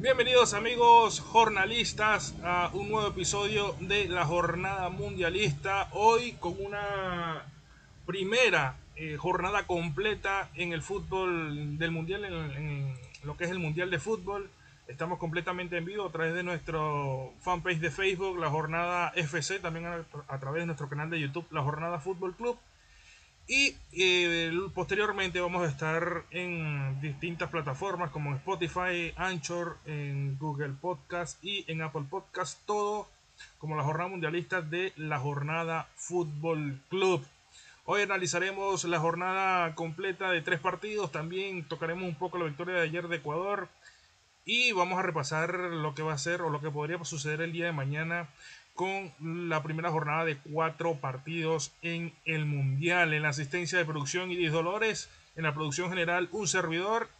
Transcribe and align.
Bienvenidos 0.00 0.54
amigos 0.54 1.20
jornalistas 1.20 2.34
a 2.42 2.70
un 2.72 2.88
nuevo 2.88 3.08
episodio 3.08 3.76
de 3.80 4.08
la 4.08 4.24
jornada 4.24 4.88
mundialista. 4.88 5.90
Hoy 5.92 6.32
con 6.40 6.54
una 6.58 7.44
primera 8.06 8.76
eh, 8.96 9.18
jornada 9.18 9.66
completa 9.66 10.48
en 10.54 10.72
el 10.72 10.80
fútbol 10.80 11.76
del 11.76 11.90
mundial, 11.90 12.24
en, 12.24 12.94
lo 13.24 13.36
que 13.36 13.44
es 13.44 13.50
el 13.50 13.58
mundial 13.58 13.90
de 13.90 13.98
fútbol. 13.98 14.48
Estamos 14.88 15.18
completamente 15.18 15.76
en 15.76 15.84
vivo 15.84 16.06
a 16.06 16.12
través 16.12 16.32
de 16.32 16.44
nuestro 16.44 17.34
fanpage 17.40 17.80
de 17.80 17.90
Facebook, 17.90 18.38
la 18.38 18.48
jornada 18.48 19.12
FC, 19.14 19.58
también 19.58 19.84
a 19.84 20.38
través 20.38 20.62
de 20.62 20.66
nuestro 20.66 20.88
canal 20.88 21.10
de 21.10 21.20
YouTube, 21.20 21.46
la 21.50 21.62
jornada 21.62 22.00
Fútbol 22.00 22.34
Club. 22.34 22.56
Y 23.52 23.74
eh, 23.94 24.52
posteriormente 24.76 25.40
vamos 25.40 25.66
a 25.66 25.68
estar 25.68 26.22
en 26.30 27.00
distintas 27.00 27.50
plataformas 27.50 28.10
como 28.10 28.32
Spotify, 28.36 29.12
Anchor, 29.16 29.76
en 29.86 30.38
Google 30.38 30.74
Podcast 30.80 31.44
y 31.44 31.64
en 31.66 31.82
Apple 31.82 32.04
Podcast, 32.08 32.64
todo 32.64 33.08
como 33.58 33.74
la 33.74 33.82
jornada 33.82 34.08
mundialista 34.08 34.62
de 34.62 34.92
la 34.94 35.18
jornada 35.18 35.88
Fútbol 35.96 36.78
Club. 36.90 37.26
Hoy 37.86 38.02
analizaremos 38.02 38.84
la 38.84 39.00
jornada 39.00 39.74
completa 39.74 40.30
de 40.30 40.42
tres 40.42 40.60
partidos, 40.60 41.10
también 41.10 41.64
tocaremos 41.64 42.04
un 42.04 42.14
poco 42.14 42.38
la 42.38 42.44
victoria 42.44 42.76
de 42.76 42.82
ayer 42.82 43.08
de 43.08 43.16
Ecuador 43.16 43.68
y 44.44 44.70
vamos 44.70 44.96
a 44.96 45.02
repasar 45.02 45.54
lo 45.54 45.96
que 45.96 46.02
va 46.02 46.12
a 46.12 46.18
ser 46.18 46.42
o 46.42 46.50
lo 46.50 46.60
que 46.60 46.70
podría 46.70 47.04
suceder 47.04 47.40
el 47.40 47.50
día 47.50 47.66
de 47.66 47.72
mañana 47.72 48.28
con 48.80 49.12
la 49.20 49.62
primera 49.62 49.90
jornada 49.90 50.24
de 50.24 50.38
cuatro 50.38 50.94
partidos 50.94 51.70
en 51.82 52.14
el 52.24 52.46
Mundial. 52.46 53.12
En 53.12 53.24
la 53.24 53.28
asistencia 53.28 53.76
de 53.76 53.84
producción 53.84 54.30
y 54.30 54.46
Dolores, 54.46 55.10
en 55.36 55.42
la 55.42 55.52
producción 55.52 55.90
general, 55.90 56.30
un 56.32 56.48
servidor, 56.48 57.10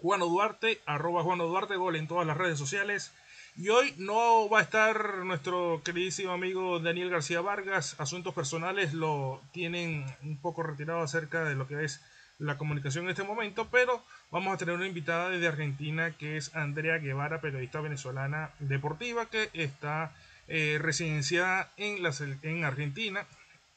Juan 0.00 0.20
Duarte, 0.20 0.80
arroba 0.86 1.22
Juan 1.22 1.40
Duarte, 1.40 1.76
gol 1.76 1.96
en 1.96 2.08
todas 2.08 2.26
las 2.26 2.38
redes 2.38 2.58
sociales. 2.58 3.12
Y 3.58 3.68
hoy 3.68 3.92
no 3.98 4.48
va 4.48 4.60
a 4.60 4.62
estar 4.62 5.18
nuestro 5.26 5.82
queridísimo 5.84 6.32
amigo 6.32 6.80
Daniel 6.80 7.10
García 7.10 7.42
Vargas. 7.42 7.94
Asuntos 7.98 8.32
personales 8.32 8.94
lo 8.94 9.42
tienen 9.52 10.06
un 10.22 10.38
poco 10.38 10.62
retirado 10.62 11.02
acerca 11.02 11.44
de 11.44 11.54
lo 11.54 11.68
que 11.68 11.84
es 11.84 12.00
la 12.38 12.56
comunicación 12.56 13.04
en 13.04 13.10
este 13.10 13.24
momento, 13.24 13.68
pero 13.70 14.02
vamos 14.30 14.54
a 14.54 14.56
tener 14.56 14.74
una 14.74 14.86
invitada 14.86 15.28
desde 15.28 15.48
Argentina 15.48 16.12
que 16.12 16.38
es 16.38 16.56
Andrea 16.56 16.96
Guevara, 16.96 17.42
periodista 17.42 17.82
venezolana 17.82 18.52
deportiva, 18.58 19.26
que 19.26 19.50
está 19.52 20.14
eh, 20.48 20.78
residenciada 20.80 21.72
en, 21.76 22.02
la, 22.02 22.12
en 22.42 22.64
Argentina 22.64 23.26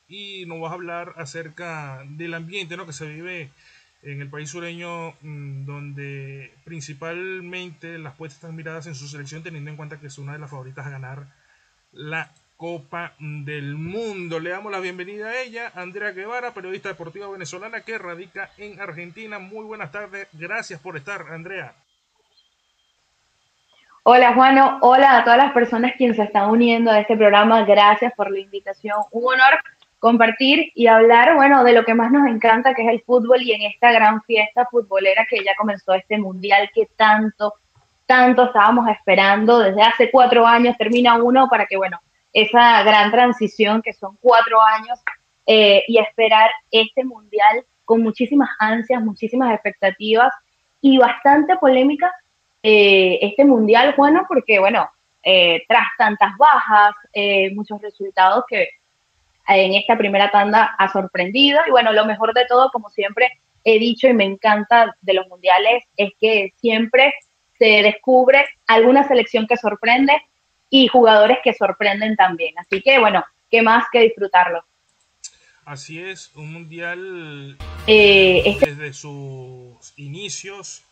y 0.07 0.45
nos 0.45 0.59
vas 0.61 0.71
a 0.71 0.75
hablar 0.75 1.13
acerca 1.17 2.03
del 2.05 2.33
ambiente 2.33 2.77
¿no? 2.77 2.85
que 2.85 2.93
se 2.93 3.07
vive 3.07 3.51
en 4.03 4.21
el 4.21 4.29
país 4.29 4.49
sureño 4.49 5.11
mm, 5.21 5.65
donde 5.65 6.53
principalmente 6.63 7.97
las 7.97 8.15
puestas 8.15 8.37
están 8.37 8.55
miradas 8.55 8.87
en 8.87 8.95
su 8.95 9.07
selección 9.07 9.43
teniendo 9.43 9.69
en 9.69 9.77
cuenta 9.77 9.99
que 9.99 10.07
es 10.07 10.17
una 10.17 10.33
de 10.33 10.39
las 10.39 10.49
favoritas 10.49 10.85
a 10.85 10.89
ganar 10.89 11.27
la 11.91 12.31
Copa 12.57 13.15
del 13.19 13.75
Mundo. 13.75 14.39
Le 14.39 14.51
damos 14.51 14.71
la 14.71 14.79
bienvenida 14.79 15.29
a 15.29 15.41
ella, 15.41 15.71
Andrea 15.73 16.11
Guevara, 16.11 16.53
periodista 16.53 16.89
deportiva 16.89 17.27
venezolana 17.27 17.81
que 17.81 17.97
radica 17.97 18.51
en 18.57 18.79
Argentina. 18.79 19.39
Muy 19.39 19.65
buenas 19.65 19.91
tardes, 19.91 20.27
gracias 20.33 20.79
por 20.79 20.95
estar, 20.95 21.25
Andrea. 21.31 21.75
Hola 24.03 24.33
Juano, 24.33 24.79
hola 24.81 25.17
a 25.17 25.23
todas 25.23 25.37
las 25.37 25.51
personas 25.51 25.93
quienes 25.95 26.17
se 26.17 26.23
están 26.23 26.49
uniendo 26.49 26.89
a 26.89 26.99
este 26.99 27.15
programa. 27.15 27.61
Gracias 27.65 28.11
por 28.15 28.31
la 28.31 28.39
invitación. 28.39 28.95
Un 29.11 29.25
honor 29.25 29.59
compartir 29.99 30.71
y 30.73 30.87
hablar, 30.87 31.35
bueno, 31.35 31.63
de 31.63 31.73
lo 31.73 31.85
que 31.85 31.93
más 31.93 32.11
nos 32.11 32.27
encanta, 32.27 32.73
que 32.73 32.81
es 32.81 32.89
el 32.89 33.03
fútbol 33.03 33.43
y 33.43 33.51
en 33.51 33.61
esta 33.61 33.91
gran 33.91 34.23
fiesta 34.23 34.65
futbolera 34.65 35.27
que 35.29 35.43
ya 35.43 35.53
comenzó 35.55 35.93
este 35.93 36.17
mundial 36.17 36.71
que 36.73 36.87
tanto, 36.95 37.53
tanto 38.07 38.45
estábamos 38.45 38.89
esperando 38.89 39.59
desde 39.59 39.83
hace 39.83 40.09
cuatro 40.09 40.47
años. 40.47 40.75
Termina 40.79 41.21
uno 41.21 41.47
para 41.47 41.67
que, 41.67 41.77
bueno, 41.77 41.99
esa 42.33 42.81
gran 42.81 43.11
transición 43.11 43.83
que 43.83 43.93
son 43.93 44.17
cuatro 44.19 44.59
años 44.63 44.99
eh, 45.45 45.83
y 45.87 45.99
esperar 45.99 46.49
este 46.71 47.03
mundial 47.03 47.63
con 47.85 48.01
muchísimas 48.01 48.49
ansias, 48.57 48.99
muchísimas 49.03 49.53
expectativas 49.53 50.33
y 50.81 50.97
bastante 50.97 51.55
polémica 51.57 52.11
eh, 52.63 53.17
este 53.21 53.43
mundial, 53.43 53.95
bueno, 53.97 54.25
porque 54.27 54.59
bueno, 54.59 54.89
eh, 55.23 55.63
tras 55.67 55.87
tantas 55.97 56.37
bajas, 56.37 56.93
eh, 57.13 57.53
muchos 57.55 57.81
resultados 57.81 58.45
que 58.47 58.69
en 59.47 59.73
esta 59.73 59.97
primera 59.97 60.29
tanda 60.29 60.75
ha 60.77 60.91
sorprendido 60.91 61.59
y 61.67 61.71
bueno, 61.71 61.91
lo 61.91 62.05
mejor 62.05 62.33
de 62.33 62.45
todo, 62.45 62.69
como 62.71 62.89
siempre 62.89 63.39
he 63.63 63.79
dicho 63.79 64.07
y 64.07 64.13
me 64.13 64.25
encanta 64.25 64.95
de 65.01 65.13
los 65.13 65.27
mundiales, 65.27 65.83
es 65.97 66.11
que 66.19 66.53
siempre 66.57 67.13
se 67.57 67.81
descubre 67.83 68.45
alguna 68.67 69.07
selección 69.07 69.47
que 69.47 69.57
sorprende 69.57 70.13
y 70.69 70.87
jugadores 70.87 71.39
que 71.43 71.53
sorprenden 71.53 72.15
también. 72.15 72.57
Así 72.59 72.81
que 72.81 72.99
bueno, 72.99 73.25
qué 73.49 73.61
más 73.61 73.85
que 73.91 74.01
disfrutarlo. 74.01 74.63
Así 75.65 75.99
es, 75.99 76.31
un 76.35 76.53
mundial 76.53 77.57
este 77.87 78.73
desde 78.73 78.93
sus 78.93 79.93
inicios 79.97 80.83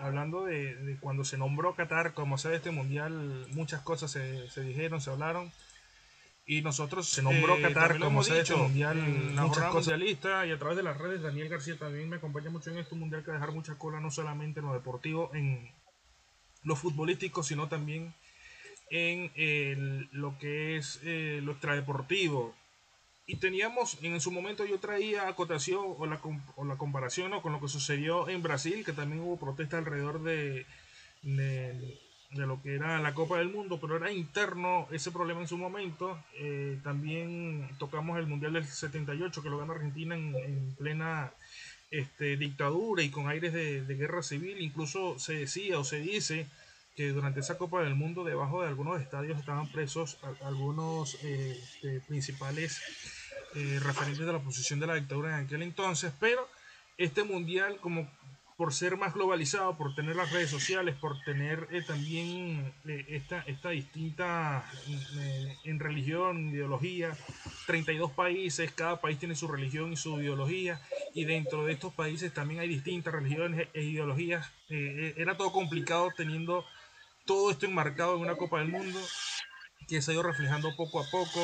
hablando 0.00 0.44
de, 0.44 0.96
cuando 1.00 1.24
se 1.24 1.38
nombró 1.38 1.74
Qatar 1.74 2.14
como 2.14 2.38
sede 2.38 2.52
de 2.52 2.58
este 2.58 2.70
mundial, 2.70 3.46
muchas 3.50 3.80
cosas 3.80 4.10
se, 4.10 4.48
se 4.50 4.62
dijeron, 4.62 5.00
se 5.00 5.10
hablaron. 5.10 5.50
Y 6.44 6.62
nosotros 6.62 7.08
se 7.08 7.22
nombró 7.22 7.56
eh, 7.56 7.62
Qatar 7.62 7.98
como 7.98 8.24
sede 8.24 8.36
de 8.36 8.42
este 8.42 8.56
mundial, 8.56 8.96
muchas 8.96 9.70
cosas. 9.70 10.00
y 10.00 10.14
a 10.14 10.58
través 10.58 10.76
de 10.76 10.82
las 10.82 10.98
redes, 10.98 11.22
Daniel 11.22 11.48
García 11.48 11.76
también 11.78 12.08
me 12.08 12.16
acompaña 12.16 12.50
mucho 12.50 12.70
en 12.70 12.78
este 12.78 12.94
mundial 12.94 13.24
que 13.24 13.30
dejar 13.30 13.52
mucha 13.52 13.76
cola, 13.76 14.00
no 14.00 14.10
solamente 14.10 14.60
en 14.60 14.66
lo 14.66 14.72
deportivo, 14.72 15.30
en 15.34 15.70
lo 16.64 16.76
futbolístico, 16.76 17.42
sino 17.42 17.68
también 17.68 18.14
en 18.90 20.08
lo 20.12 20.36
que 20.38 20.76
es 20.76 21.00
eh, 21.02 21.40
lo 21.42 21.52
extradeportivo, 21.52 22.54
y 23.26 23.36
teníamos, 23.36 23.98
en 24.02 24.20
su 24.20 24.32
momento 24.32 24.64
yo 24.64 24.78
traía 24.78 25.28
acotación 25.28 25.94
o 25.96 26.06
la, 26.06 26.20
o 26.56 26.64
la 26.64 26.76
comparación 26.76 27.40
con 27.40 27.52
lo 27.52 27.60
que 27.60 27.68
sucedió 27.68 28.28
en 28.28 28.42
Brasil, 28.42 28.84
que 28.84 28.92
también 28.92 29.22
hubo 29.22 29.38
protesta 29.38 29.78
alrededor 29.78 30.22
de, 30.22 30.66
de, 31.22 31.98
lo 32.32 32.60
que 32.62 32.74
era 32.74 32.98
la 32.98 33.14
Copa 33.14 33.38
del 33.38 33.50
Mundo, 33.50 33.78
pero 33.80 33.96
era 33.96 34.10
interno 34.10 34.88
ese 34.90 35.12
problema 35.12 35.40
en 35.40 35.48
su 35.48 35.56
momento. 35.56 36.18
Eh, 36.34 36.78
también 36.82 37.68
tocamos 37.78 38.18
el 38.18 38.26
Mundial 38.26 38.54
del 38.54 38.64
78, 38.66 39.42
que 39.42 39.50
lo 39.50 39.58
ganó 39.58 39.72
Argentina 39.72 40.16
en, 40.16 40.74
plena 40.76 41.32
este, 41.92 42.36
dictadura 42.36 43.04
y 43.04 43.10
con 43.10 43.28
aires 43.28 43.52
de 43.52 43.94
guerra 43.94 44.24
civil. 44.24 44.60
Incluso 44.60 45.18
se 45.20 45.34
decía 45.34 45.78
o 45.78 45.84
se 45.84 46.00
dice 46.00 46.48
que 46.94 47.08
durante 47.08 47.40
esa 47.40 47.56
Copa 47.56 47.82
del 47.82 47.94
Mundo 47.94 48.24
debajo 48.24 48.62
de 48.62 48.68
algunos 48.68 49.00
estadios 49.00 49.38
estaban 49.38 49.70
presos 49.70 50.18
algunos 50.42 51.16
eh, 51.22 51.58
este, 51.62 52.00
principales 52.00 52.80
eh, 53.54 53.80
referentes 53.82 54.26
de 54.26 54.32
la 54.32 54.40
posición 54.40 54.78
de 54.80 54.86
la 54.86 54.94
dictadura 54.94 55.38
en 55.38 55.46
aquel 55.46 55.62
entonces, 55.62 56.12
pero 56.20 56.46
este 56.98 57.24
mundial 57.24 57.78
como 57.80 58.08
por 58.58 58.74
ser 58.74 58.98
más 58.98 59.14
globalizado, 59.14 59.76
por 59.76 59.94
tener 59.94 60.14
las 60.14 60.30
redes 60.30 60.50
sociales, 60.50 60.94
por 60.94 61.18
tener 61.22 61.66
eh, 61.72 61.82
también 61.82 62.72
esta, 63.08 63.40
esta 63.46 63.70
distinta 63.70 64.64
en 65.64 65.80
religión, 65.80 66.50
ideología, 66.50 67.16
32 67.66 68.12
países, 68.12 68.70
cada 68.70 69.00
país 69.00 69.18
tiene 69.18 69.34
su 69.34 69.48
religión 69.48 69.94
y 69.94 69.96
su 69.96 70.20
ideología, 70.20 70.80
y 71.14 71.24
dentro 71.24 71.64
de 71.64 71.72
estos 71.72 71.92
países 71.94 72.32
también 72.32 72.60
hay 72.60 72.68
distintas 72.68 73.14
religiones 73.14 73.68
e 73.72 73.82
ideologías, 73.82 74.48
era 74.68 75.36
todo 75.36 75.50
complicado 75.50 76.10
teniendo 76.16 76.64
todo 77.24 77.50
esto 77.50 77.66
enmarcado 77.66 78.16
en 78.16 78.22
una 78.22 78.36
Copa 78.36 78.58
del 78.58 78.68
Mundo 78.68 78.98
que 79.88 80.00
se 80.00 80.10
ha 80.10 80.14
ido 80.14 80.22
reflejando 80.22 80.74
poco 80.76 81.00
a 81.00 81.10
poco. 81.10 81.40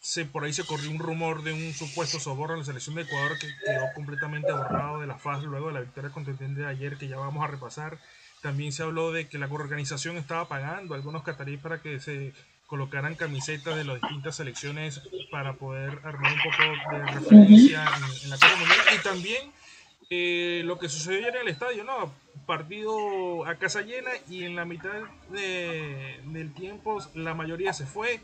Se, 0.00 0.24
por 0.24 0.44
ahí 0.44 0.52
se 0.52 0.64
corrió 0.64 0.90
un 0.90 0.98
rumor 0.98 1.42
de 1.42 1.52
un 1.52 1.74
supuesto 1.74 2.20
soborno 2.20 2.54
en 2.54 2.60
la 2.60 2.66
selección 2.66 2.94
de 2.94 3.02
Ecuador 3.02 3.38
que 3.38 3.48
quedó 3.64 3.92
completamente 3.94 4.52
borrado 4.52 5.00
de 5.00 5.06
la 5.06 5.18
faz 5.18 5.42
luego 5.42 5.68
de 5.68 5.74
la 5.74 5.80
victoria 5.80 6.10
contendiente 6.10 6.60
de 6.60 6.66
ayer 6.66 6.96
que 6.96 7.08
ya 7.08 7.16
vamos 7.16 7.42
a 7.42 7.48
repasar. 7.48 7.98
También 8.40 8.72
se 8.72 8.84
habló 8.84 9.10
de 9.10 9.28
que 9.28 9.38
la 9.38 9.46
organización 9.46 10.16
estaba 10.16 10.46
pagando 10.48 10.94
a 10.94 10.96
algunos 10.96 11.24
cataríes 11.24 11.60
para 11.60 11.80
que 11.80 11.98
se 11.98 12.32
colocaran 12.66 13.14
camisetas 13.14 13.76
de 13.76 13.84
las 13.84 14.00
distintas 14.00 14.36
selecciones 14.36 15.00
para 15.30 15.54
poder 15.54 16.00
armar 16.04 16.32
un 16.32 16.40
poco 16.40 16.96
de 16.96 17.12
referencia 17.12 17.84
en, 18.22 18.30
la 18.30 18.36
Copa 18.36 18.56
Mundial. 18.56 18.80
Y 18.94 19.02
también 19.02 19.52
eh, 20.10 20.62
lo 20.64 20.78
que 20.78 20.88
sucedió 20.88 21.18
ayer 21.18 21.36
en 21.36 21.42
el 21.42 21.48
estadio, 21.48 21.84
¿no? 21.84 22.12
partido 22.46 23.44
a 23.44 23.56
casa 23.56 23.82
llena 23.82 24.10
y 24.30 24.44
en 24.44 24.56
la 24.56 24.64
mitad 24.64 24.92
del 25.30 26.54
tiempo 26.54 26.98
la 27.14 27.34
mayoría 27.34 27.72
se 27.72 27.86
fue. 27.86 28.20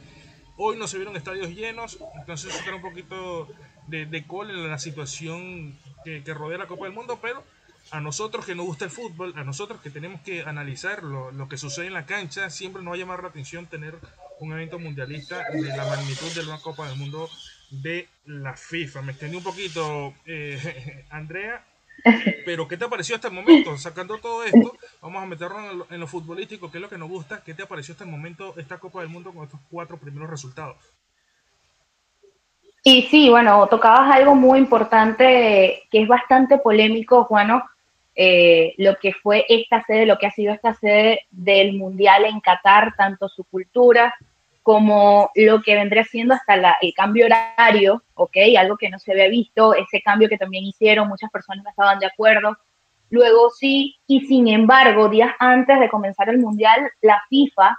Hoy 0.56 0.76
no 0.76 0.86
se 0.86 0.96
vieron 0.96 1.16
estadios 1.16 1.50
llenos, 1.50 1.98
entonces 2.18 2.54
está 2.54 2.74
un 2.74 2.82
poquito 2.82 3.48
de, 3.88 4.06
de 4.06 4.26
col 4.26 4.50
en 4.50 4.68
la 4.68 4.78
situación 4.78 5.76
que, 6.04 6.22
rodea 6.32 6.58
la 6.58 6.66
Copa 6.66 6.84
del 6.84 6.94
Mundo, 6.94 7.18
pero 7.20 7.42
a 7.90 8.00
nosotros 8.00 8.46
que 8.46 8.54
nos 8.54 8.66
gusta 8.66 8.84
el 8.84 8.90
fútbol, 8.90 9.34
a 9.36 9.44
nosotros 9.44 9.80
que 9.80 9.90
tenemos 9.90 10.20
que 10.20 10.42
analizar 10.42 11.02
lo, 11.02 11.32
lo, 11.32 11.48
que 11.48 11.58
sucede 11.58 11.88
en 11.88 11.94
la 11.94 12.06
cancha, 12.06 12.48
siempre 12.48 12.82
nos 12.82 12.92
va 12.92 12.96
a 12.96 12.98
llamar 12.98 13.22
la 13.22 13.30
atención 13.30 13.66
tener 13.66 13.96
un 14.38 14.52
evento 14.52 14.78
mundialista 14.78 15.50
de 15.50 15.62
la 15.62 15.84
magnitud 15.86 16.30
de 16.32 16.44
la 16.44 16.58
Copa 16.58 16.88
del 16.88 16.96
Mundo 16.96 17.28
de 17.70 18.08
la 18.26 18.54
FIFA. 18.54 19.02
Me 19.02 19.12
extendí 19.12 19.36
un 19.36 19.42
poquito, 19.42 20.14
eh, 20.26 21.06
Andrea, 21.10 21.64
Pero 22.44 22.68
¿qué 22.68 22.76
te 22.76 22.88
pareció 22.88 23.14
hasta 23.14 23.28
el 23.28 23.34
momento? 23.34 23.76
Sacando 23.76 24.18
todo 24.18 24.44
esto, 24.44 24.74
vamos 25.00 25.22
a 25.22 25.26
meternos 25.26 25.86
en 25.90 26.00
lo, 26.00 26.06
futbolístico, 26.06 26.70
que 26.70 26.78
es 26.78 26.82
lo 26.82 26.88
que 26.88 26.98
nos 26.98 27.08
gusta. 27.08 27.42
¿Qué 27.44 27.54
te 27.54 27.66
pareció 27.66 27.92
hasta 27.92 28.04
el 28.04 28.10
momento 28.10 28.54
esta 28.56 28.78
Copa 28.78 29.00
del 29.00 29.08
Mundo 29.08 29.32
con 29.32 29.44
estos 29.44 29.60
cuatro 29.70 29.96
primeros 29.96 30.28
resultados? 30.28 30.76
Y 32.84 33.02
sí, 33.02 33.30
bueno, 33.30 33.66
tocabas 33.68 34.14
algo 34.14 34.34
muy 34.34 34.58
importante 34.58 35.84
que 35.90 36.02
es 36.02 36.08
bastante 36.08 36.58
polémico, 36.58 37.24
Juano, 37.24 37.62
eh, 38.16 38.74
lo 38.78 38.96
que 38.96 39.12
fue 39.14 39.46
esta 39.48 39.84
sede, 39.84 40.04
lo 40.04 40.18
que 40.18 40.26
ha 40.26 40.32
sido 40.32 40.52
esta 40.52 40.74
sede 40.74 41.20
del 41.30 41.74
Mundial 41.74 42.24
en 42.24 42.40
Qatar, 42.40 42.94
tanto 42.96 43.28
su 43.28 43.44
cultura 43.44 44.14
como 44.62 45.30
lo 45.34 45.60
que 45.62 45.74
vendría 45.74 46.04
siendo 46.04 46.34
hasta 46.34 46.76
el 46.80 46.94
cambio 46.94 47.26
horario, 47.26 48.02
¿ok? 48.14 48.36
Algo 48.58 48.76
que 48.76 48.88
no 48.88 48.98
se 48.98 49.12
había 49.12 49.28
visto, 49.28 49.74
ese 49.74 50.00
cambio 50.02 50.28
que 50.28 50.38
también 50.38 50.64
hicieron, 50.64 51.08
muchas 51.08 51.30
personas 51.30 51.64
no 51.64 51.70
estaban 51.70 51.98
de 51.98 52.06
acuerdo. 52.06 52.56
Luego 53.10 53.50
sí, 53.50 53.96
y 54.06 54.20
sin 54.26 54.48
embargo, 54.48 55.08
días 55.08 55.34
antes 55.38 55.78
de 55.80 55.88
comenzar 55.88 56.28
el 56.28 56.38
Mundial, 56.38 56.90
la 57.00 57.22
FIFA, 57.28 57.76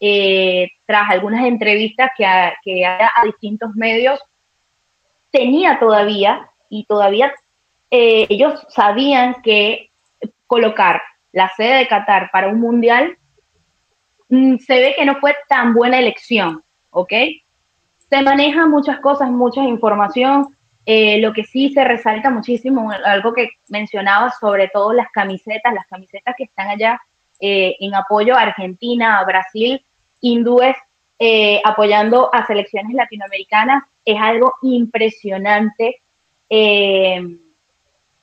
eh, 0.00 0.70
tras 0.86 1.10
algunas 1.10 1.44
entrevistas 1.44 2.10
que, 2.16 2.24
a, 2.24 2.54
que 2.64 2.84
a 2.84 3.10
distintos 3.24 3.74
medios, 3.74 4.20
tenía 5.30 5.78
todavía, 5.78 6.48
y 6.72 6.84
todavía 6.84 7.30
eh, 7.90 8.26
ellos 8.30 8.66
sabían 8.70 9.42
que 9.42 9.90
colocar 10.46 11.02
la 11.32 11.52
sede 11.54 11.76
de 11.76 11.86
Qatar 11.86 12.30
para 12.32 12.48
un 12.48 12.60
Mundial 12.60 13.18
se 14.32 14.80
ve 14.80 14.94
que 14.96 15.04
no 15.04 15.16
fue 15.16 15.36
tan 15.48 15.74
buena 15.74 15.98
elección, 15.98 16.62
¿ok? 16.90 17.12
Se 18.08 18.22
manejan 18.22 18.70
muchas 18.70 18.98
cosas, 19.00 19.30
mucha 19.30 19.62
información. 19.62 20.56
Eh, 20.86 21.20
lo 21.20 21.32
que 21.32 21.44
sí 21.44 21.70
se 21.72 21.84
resalta 21.84 22.30
muchísimo, 22.30 22.90
algo 22.90 23.34
que 23.34 23.50
mencionaba 23.68 24.32
sobre 24.32 24.68
todo 24.68 24.92
las 24.94 25.10
camisetas, 25.10 25.74
las 25.74 25.86
camisetas 25.86 26.34
que 26.36 26.44
están 26.44 26.68
allá 26.68 27.00
eh, 27.40 27.76
en 27.78 27.94
apoyo 27.94 28.34
a 28.34 28.40
Argentina, 28.40 29.18
a 29.18 29.24
Brasil, 29.24 29.84
hindúes 30.20 30.76
eh, 31.18 31.60
apoyando 31.62 32.34
a 32.34 32.46
selecciones 32.46 32.94
latinoamericanas, 32.94 33.84
es 34.04 34.18
algo 34.18 34.54
impresionante. 34.62 36.00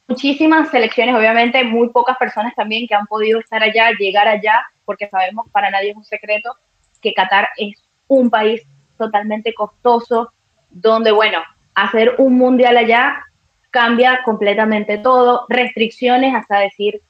muchísimas 0.07 0.69
selecciones, 0.69 1.15
obviamente, 1.15 1.63
muy 1.63 1.89
pocas 1.89 2.17
personas 2.17 2.55
también 2.55 2.87
que 2.87 2.95
han 2.95 3.05
podido 3.05 3.39
estar 3.39 3.61
allá, 3.61 3.91
llegar 3.97 4.27
allá 4.27 4.65
porque 4.89 5.07
sabemos, 5.07 5.45
para 5.51 5.69
nadie 5.69 5.91
es 5.91 5.95
un 5.95 6.03
secreto, 6.03 6.55
que 6.99 7.13
Qatar 7.13 7.49
es 7.57 7.75
un 8.07 8.31
país 8.31 8.63
totalmente 8.97 9.53
costoso, 9.53 10.31
donde, 10.71 11.11
bueno, 11.11 11.43
hacer 11.75 12.15
un 12.17 12.39
mundial 12.39 12.75
allá 12.75 13.23
cambia 13.69 14.21
completamente 14.25 14.97
todo, 14.97 15.45
restricciones 15.47 16.33
hasta 16.33 16.57
decir 16.57 17.03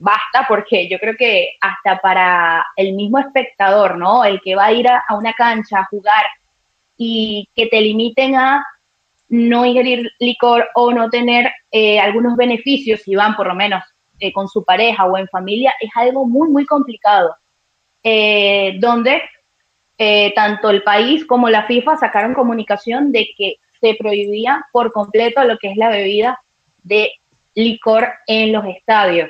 basta, 0.00 0.46
porque 0.48 0.88
yo 0.88 0.98
creo 0.98 1.14
que 1.16 1.50
hasta 1.60 2.00
para 2.00 2.66
el 2.74 2.94
mismo 2.94 3.20
espectador, 3.20 3.98
¿no? 3.98 4.24
El 4.24 4.40
que 4.40 4.56
va 4.56 4.64
a 4.64 4.72
ir 4.72 4.88
a, 4.88 5.04
una 5.10 5.32
cancha 5.32 5.78
a 5.78 5.84
jugar 5.84 6.26
y 6.96 7.48
que 7.54 7.68
te 7.68 7.80
limiten 7.80 8.34
a 8.34 8.66
no 9.28 9.64
ingerir 9.64 10.10
licor 10.18 10.68
o 10.74 10.90
no 10.90 11.08
tener 11.08 11.52
eh, 11.70 12.00
algunos 12.00 12.34
beneficios, 12.34 13.02
si 13.02 13.14
van 13.14 13.36
por 13.36 13.46
lo 13.46 13.54
menos 13.54 13.84
eh, 14.22 14.32
con 14.32 14.46
su 14.46 14.62
pareja 14.62 15.04
o 15.04 15.18
en 15.18 15.26
familia 15.26 15.74
es 15.80 15.90
algo 15.96 16.24
muy, 16.24 16.48
muy 16.48 16.64
complicado, 16.64 17.34
eh, 18.04 18.76
donde 18.78 19.20
eh, 19.98 20.32
tanto 20.36 20.70
el 20.70 20.84
país 20.84 21.26
como 21.26 21.48
la 21.48 21.66
FIFA 21.66 21.96
sacaron 21.96 22.32
comunicación 22.32 23.10
de 23.10 23.30
que 23.36 23.56
se 23.80 23.96
prohibía 23.96 24.64
por 24.70 24.92
completo 24.92 25.42
lo 25.42 25.58
que 25.58 25.72
es 25.72 25.76
la 25.76 25.88
bebida 25.88 26.40
de 26.84 27.14
licor 27.56 28.10
en 28.28 28.52
los 28.52 28.64
estadios. 28.66 29.28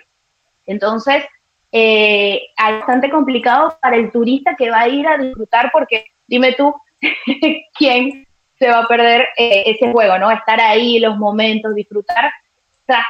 Entonces, 0.67 1.25
es 1.71 2.43
bastante 2.59 3.09
complicado 3.09 3.75
para 3.81 3.97
el 3.97 4.12
turista 4.12 4.56
que 4.56 4.69
va 4.69 4.81
a 4.81 4.89
ir 4.89 5.09
a 5.09 5.17
disfrutar 5.17 5.71
porque 5.73 6.05
dime 6.27 6.53
tú, 6.53 6.75
¿quién 7.79 8.27
se 8.59 8.69
va 8.69 8.81
a 8.81 8.89
perder 8.89 9.27
ese 9.39 9.91
juego, 9.91 10.19
¿no? 10.19 10.31
Estar 10.31 10.61
ahí, 10.61 10.99
los 10.99 11.17
momentos, 11.17 11.75
disfrutar 11.75 12.31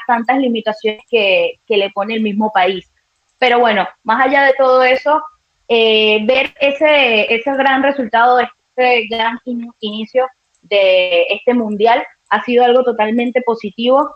tantas 0.07 0.39
limitaciones 0.39 1.03
que, 1.11 1.59
le 1.69 1.91
pone 1.91 2.15
el 2.15 2.23
mismo 2.23 2.51
país. 2.53 2.91
Pero 3.39 3.59
bueno, 3.59 3.89
más 4.05 4.27
allá 4.27 4.45
de 4.45 4.55
todo 4.55 4.83
eso, 4.83 5.23
eh, 5.69 6.25
ver 6.27 6.55
ese, 6.61 7.33
ese 7.35 7.53
gran 7.55 7.83
resultado, 7.83 8.39
este 8.39 9.07
gran 9.09 9.39
inicio 9.81 10.27
de 10.63 11.27
este 11.29 11.55
mundial 11.55 12.05
ha 12.31 12.43
sido 12.45 12.65
algo 12.65 12.85
totalmente 12.85 13.43
positivo 13.43 14.15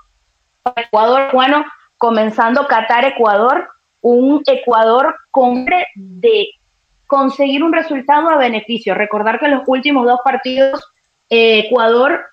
para 0.62 0.86
Ecuador. 0.86 1.30
Bueno, 1.32 1.64
comenzando 1.98 2.66
Qatar-Ecuador, 2.66 3.68
un 4.00 4.42
Ecuador 4.46 5.16
con 5.30 5.66
de 5.94 6.48
conseguir 7.06 7.62
un 7.62 7.72
resultado 7.72 8.30
a 8.30 8.36
beneficio. 8.36 8.94
Recordar 8.94 9.38
que 9.38 9.46
en 9.46 9.52
los 9.52 9.62
últimos 9.66 10.06
dos 10.06 10.20
partidos 10.24 10.84
eh, 11.30 11.60
Ecuador 11.66 12.24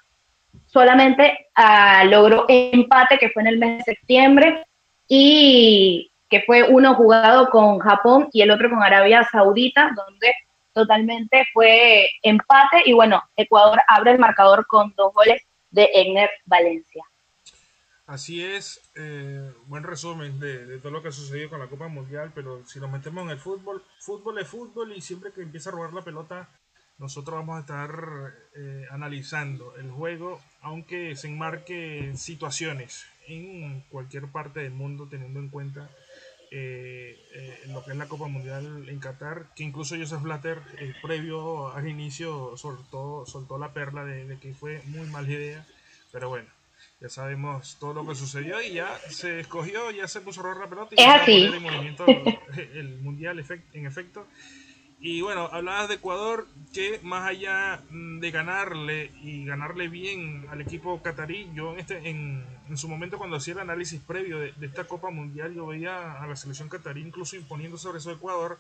solamente 0.68 1.48
ah, 1.56 2.04
logró 2.06 2.46
empate 2.48 3.18
que 3.18 3.30
fue 3.30 3.44
en 3.44 3.48
el 3.48 3.60
mes 3.60 3.78
de 3.80 3.94
septiembre 3.94 4.66
y 5.08 6.12
que 6.30 6.42
fue 6.42 6.64
uno 6.64 6.96
jugado 6.96 7.50
con 7.50 7.80
Japón 7.80 8.30
y 8.34 8.42
el 8.42 8.52
otro 8.52 8.70
con 8.70 8.82
Arabia 8.82 9.28
Saudita, 9.32 9.92
donde 9.96 10.34
totalmente 10.74 11.46
fue 11.54 12.10
empate 12.24 12.82
y 12.86 12.94
bueno, 12.94 13.22
Ecuador 13.36 13.80
abre 13.88 14.12
el 14.12 14.20
marcador 14.20 14.66
con 14.66 14.94
dos 14.96 15.14
goles 15.14 15.44
de 15.70 15.90
Egner 15.94 16.32
Valencia. 16.46 17.04
Así 18.06 18.44
es, 18.44 18.82
eh, 18.96 19.54
buen 19.68 19.84
resumen 19.84 20.40
de, 20.40 20.66
de, 20.66 20.80
todo 20.80 20.92
lo 20.92 21.02
que 21.02 21.08
ha 21.10 21.12
sucedido 21.12 21.50
con 21.50 21.60
la 21.60 21.68
Copa 21.68 21.88
Mundial, 21.88 22.32
pero 22.36 22.66
si 22.66 22.80
nos 22.80 22.92
metemos 22.92 23.24
en 23.24 23.30
el 23.30 23.40
fútbol, 23.40 23.82
fútbol 24.00 24.40
es 24.40 24.48
fútbol 24.48 24.92
y 24.92 25.02
siempre 25.02 25.32
que 25.32 25.42
empieza 25.42 25.70
a 25.70 25.74
robar 25.74 25.94
la 25.94 26.02
pelota 26.02 26.50
nosotros 27.04 27.36
vamos 27.36 27.58
a 27.58 27.60
estar 27.60 28.34
eh, 28.56 28.86
analizando 28.90 29.76
el 29.76 29.92
juego, 29.92 30.40
aunque 30.62 31.18
se 31.18 31.28
enmarque 31.28 32.00
en 32.00 32.18
situaciones 32.18 33.06
en 33.28 33.82
cualquier 33.90 34.28
parte 34.28 34.62
del 34.62 34.72
mundo, 34.72 35.10
teniendo 35.12 35.42
en 35.42 35.50
cuenta 35.50 35.90
eh, 36.50 37.20
eh, 37.34 37.60
lo 37.68 37.84
que 37.84 37.92
es 37.92 37.98
la 37.98 38.08
Copa 38.08 38.30
Mundial 38.30 38.88
en 38.88 39.00
Qatar, 39.00 39.48
que 39.54 39.64
incluso 39.64 39.98
Joseph 39.98 40.22
Blatter, 40.22 40.62
previo 41.02 41.74
al 41.74 41.90
inicio, 41.90 42.56
soltó, 42.56 43.26
soltó 43.26 43.58
la 43.58 43.74
perla 43.74 44.06
de, 44.06 44.38
que 44.40 44.54
fue 44.54 44.82
muy 44.86 45.06
mala 45.08 45.30
idea, 45.30 45.68
pero 46.14 46.30
bueno. 46.30 46.48
Ya 47.02 47.10
sabemos 47.10 47.76
todo 47.82 47.94
lo 47.94 48.08
que 48.08 48.16
sucedió 48.16 48.62
y 48.62 48.76
ya 48.76 48.98
se 49.10 49.42
escogió, 49.42 49.92
ya 49.92 50.08
se 50.08 50.22
puso 50.22 50.40
a 50.40 50.44
robar 50.44 50.60
la 50.60 50.70
pelota 50.70 50.96
y 50.96 51.02
es 51.02 51.22
así. 51.22 51.44
el 51.44 51.60
movimiento 51.60 52.06
el 52.76 52.98
mundial 53.00 53.44
en 53.74 53.86
efecto. 53.86 54.26
Y 55.06 55.20
bueno, 55.22 55.50
hablabas 55.52 55.90
de 55.90 55.96
Ecuador 55.96 56.48
que 56.74 57.02
más 57.04 57.28
allá 57.28 57.82
mm, 57.90 58.20
de 58.20 58.32
ganarle 58.32 59.12
y 59.22 59.44
ganarle 59.44 59.90
bien 59.90 60.48
al 60.50 60.62
equipo 60.62 61.02
catarí, 61.02 61.52
yo 61.54 61.74
en, 61.74 61.80
este, 61.80 62.10
en, 62.10 62.46
su 62.78 62.88
momento 62.88 63.18
cuando 63.18 63.36
hacía 63.36 63.56
el 63.56 63.60
análisis 63.60 64.00
previo 64.00 64.40
de, 64.40 64.54
esta 64.62 64.86
Copa 64.86 65.10
Mundial, 65.10 65.54
yo 65.54 65.68
veía 65.68 66.24
a 66.24 66.26
la 66.26 66.38
selección 66.38 66.70
catarí 66.70 67.02
incluso 67.02 67.36
imponiendo 67.36 67.78
sobre 67.78 67.98
eso 67.98 68.12
Ecuador, 68.12 68.60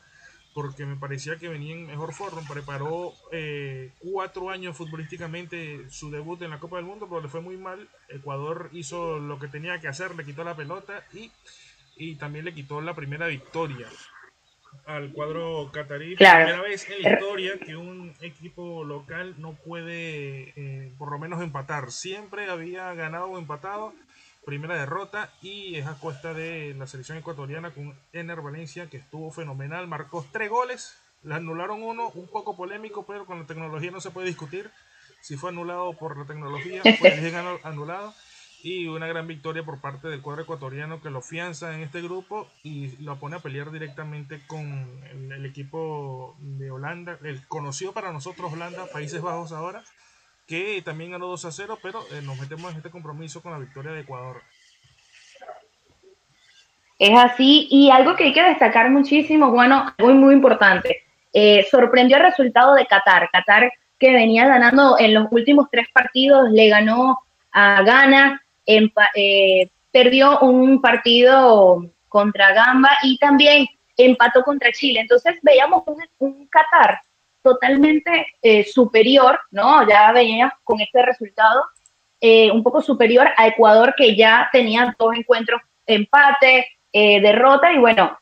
porque 0.53 0.85
me 0.85 0.97
parecía 0.97 1.37
que 1.37 1.47
venía 1.47 1.75
en 1.75 1.87
mejor 1.87 2.13
forma. 2.13 2.41
Preparó 2.45 3.13
eh, 3.31 3.93
cuatro 3.99 4.49
años 4.49 4.75
futbolísticamente 4.75 5.89
su 5.89 6.11
debut 6.11 6.41
en 6.41 6.49
la 6.49 6.59
Copa 6.59 6.75
del 6.75 6.85
Mundo, 6.85 7.07
pero 7.07 7.21
le 7.21 7.29
fue 7.29 7.39
muy 7.39 7.55
mal. 7.55 7.87
Ecuador 8.09 8.69
hizo 8.73 9.17
lo 9.17 9.39
que 9.39 9.47
tenía 9.47 9.79
que 9.79 9.87
hacer, 9.87 10.13
le 10.13 10.25
quitó 10.25 10.43
la 10.43 10.57
pelota 10.57 11.05
y, 11.13 11.31
y 11.95 12.15
también 12.15 12.43
le 12.43 12.53
quitó 12.53 12.81
la 12.81 12.93
primera 12.93 13.27
victoria 13.27 13.87
al 14.85 15.11
cuadro 15.11 15.69
catarí. 15.71 16.15
Primera 16.15 16.61
vez 16.61 16.89
en 16.89 17.01
la 17.01 17.13
historia 17.13 17.57
que 17.59 17.75
un 17.75 18.13
equipo 18.21 18.83
local 18.83 19.35
no 19.37 19.53
puede 19.53 20.53
eh, 20.55 20.93
por 20.97 21.11
lo 21.11 21.19
menos 21.19 21.41
empatar. 21.41 21.91
Siempre 21.91 22.49
había 22.49 22.93
ganado 22.93 23.25
o 23.25 23.37
empatado. 23.37 23.93
Primera 24.45 24.77
derrota 24.77 25.31
y 25.41 25.75
es 25.75 25.87
a 25.87 25.93
cuesta 25.93 26.33
de 26.33 26.75
la 26.77 26.85
selección 26.85 27.17
ecuatoriana 27.17 27.71
con 27.71 27.97
Ener 28.11 28.41
Valencia 28.41 28.89
que 28.89 28.97
estuvo 28.97 29.31
fenomenal. 29.31 29.87
Marcó 29.87 30.25
tres 30.31 30.49
goles. 30.49 30.99
Le 31.23 31.35
anularon 31.35 31.81
uno, 31.81 32.09
un 32.09 32.27
poco 32.27 32.57
polémico, 32.57 33.05
pero 33.05 33.25
con 33.25 33.39
la 33.39 33.45
tecnología 33.45 33.91
no 33.91 34.01
se 34.01 34.11
puede 34.11 34.27
discutir. 34.27 34.69
Si 35.21 35.37
fue 35.37 35.51
anulado 35.51 35.93
por 35.93 36.17
la 36.17 36.25
tecnología, 36.25 36.81
fue 36.99 37.13
anulado 37.63 38.13
y 38.63 38.87
una 38.87 39.07
gran 39.07 39.27
victoria 39.27 39.61
por 39.63 39.81
parte 39.81 40.07
del 40.07 40.21
cuadro 40.21 40.43
ecuatoriano 40.43 41.01
que 41.01 41.09
lo 41.09 41.21
fianza 41.21 41.75
en 41.75 41.81
este 41.81 42.01
grupo 42.01 42.47
y 42.63 42.95
lo 43.03 43.17
pone 43.17 43.35
a 43.35 43.39
pelear 43.39 43.71
directamente 43.71 44.39
con 44.47 44.87
el, 45.11 45.45
equipo 45.45 46.37
de 46.39 46.71
Holanda, 46.71 47.17
el 47.25 47.45
conocido 47.47 47.91
para 47.91 48.13
nosotros 48.13 48.53
Holanda, 48.53 48.85
Países 48.91 49.21
Bajos 49.21 49.51
ahora, 49.51 49.83
que 50.47 50.81
también 50.81 51.11
ganó 51.11 51.27
2 51.27 51.43
a 51.43 51.51
0, 51.51 51.77
pero 51.83 51.99
eh, 52.13 52.21
nos 52.23 52.39
metemos 52.39 52.71
en 52.71 52.77
este 52.77 52.89
compromiso 52.89 53.41
con 53.41 53.51
la 53.51 53.59
victoria 53.59 53.91
de 53.91 54.01
Ecuador. 54.01 54.41
Es 56.97 57.19
así, 57.19 57.67
y 57.69 57.91
algo 57.91 58.15
que 58.15 58.25
hay 58.25 58.33
que 58.33 58.43
destacar 58.43 58.89
muchísimo, 58.89 59.51
bueno, 59.51 59.93
muy, 59.99 60.13
muy 60.13 60.33
importante, 60.33 61.03
eh, 61.33 61.67
sorprendió 61.69 62.15
el 62.15 62.23
resultado 62.23 62.75
de 62.75 62.85
Qatar. 62.85 63.29
Qatar 63.29 63.73
que 63.99 64.13
venía 64.13 64.47
ganando 64.47 64.97
en 64.97 65.13
los 65.13 65.27
últimos 65.31 65.67
tres 65.69 65.87
partidos, 65.93 66.49
le 66.51 66.69
ganó 66.69 67.19
a 67.51 67.81
Ghana, 67.83 68.42
eh, 68.65 69.69
perdió 69.91 70.39
un 70.39 70.81
partido 70.81 71.85
contra 72.07 72.53
Gamba 72.53 72.89
y 73.03 73.17
también 73.17 73.67
empató 73.97 74.43
contra 74.43 74.71
Chile. 74.71 75.01
Entonces 75.01 75.37
veíamos 75.41 75.83
un, 76.19 76.47
Qatar 76.47 77.01
totalmente 77.41 78.27
eh, 78.41 78.63
superior, 78.63 79.39
¿no? 79.51 79.87
Ya 79.87 80.11
veíamos 80.11 80.53
con 80.63 80.79
este 80.79 81.01
resultado 81.01 81.63
eh, 82.21 82.49
un 82.51 82.63
poco 82.63 82.81
superior 82.81 83.27
a 83.35 83.47
Ecuador 83.47 83.93
que 83.97 84.15
ya 84.15 84.49
tenía 84.51 84.95
dos 84.97 85.15
encuentros 85.15 85.61
empate, 85.85 86.67
derrota 86.93 87.73
y 87.73 87.79
bueno, 87.79 88.17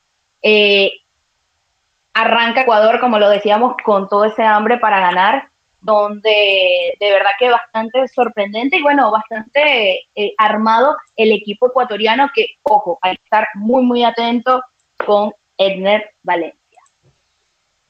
arranca 2.13 2.62
Ecuador, 2.62 3.00
como 3.00 3.19
lo 3.19 3.29
decíamos, 3.29 3.75
con 3.83 4.07
todo 4.07 4.25
ese 4.25 4.43
hambre 4.43 4.77
para 4.77 5.01
ganar, 5.01 5.50
donde 5.81 6.95
de 7.00 7.11
verdad 7.11 7.31
que 7.38 7.50
bastante 7.50 8.07
sorprendente 8.07 8.77
y 8.77 8.81
bueno, 8.83 9.11
bastante 9.11 10.07
armado 10.38 10.95
el 11.15 11.31
equipo 11.31 11.67
ecuatoriano 11.67 12.29
que, 12.33 12.55
ojo, 12.63 13.00
hay 13.01 13.17
que 13.17 13.23
estar 13.23 13.47
muy, 13.55 13.83
muy 13.83 14.03
atento 14.03 14.63
con 15.05 15.33
Edner 15.57 16.15
Valencia. 16.23 16.61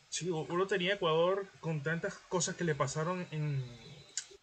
Sí, 0.10 0.30
uno 0.30 0.68
tenía 0.68 0.96
Ecuador 0.96 1.46
con 1.62 1.82
tantas 1.84 2.18
cosas 2.18 2.56
que 2.56 2.66
le 2.66 2.76
pasaron 2.76 3.26
en, 3.32 3.64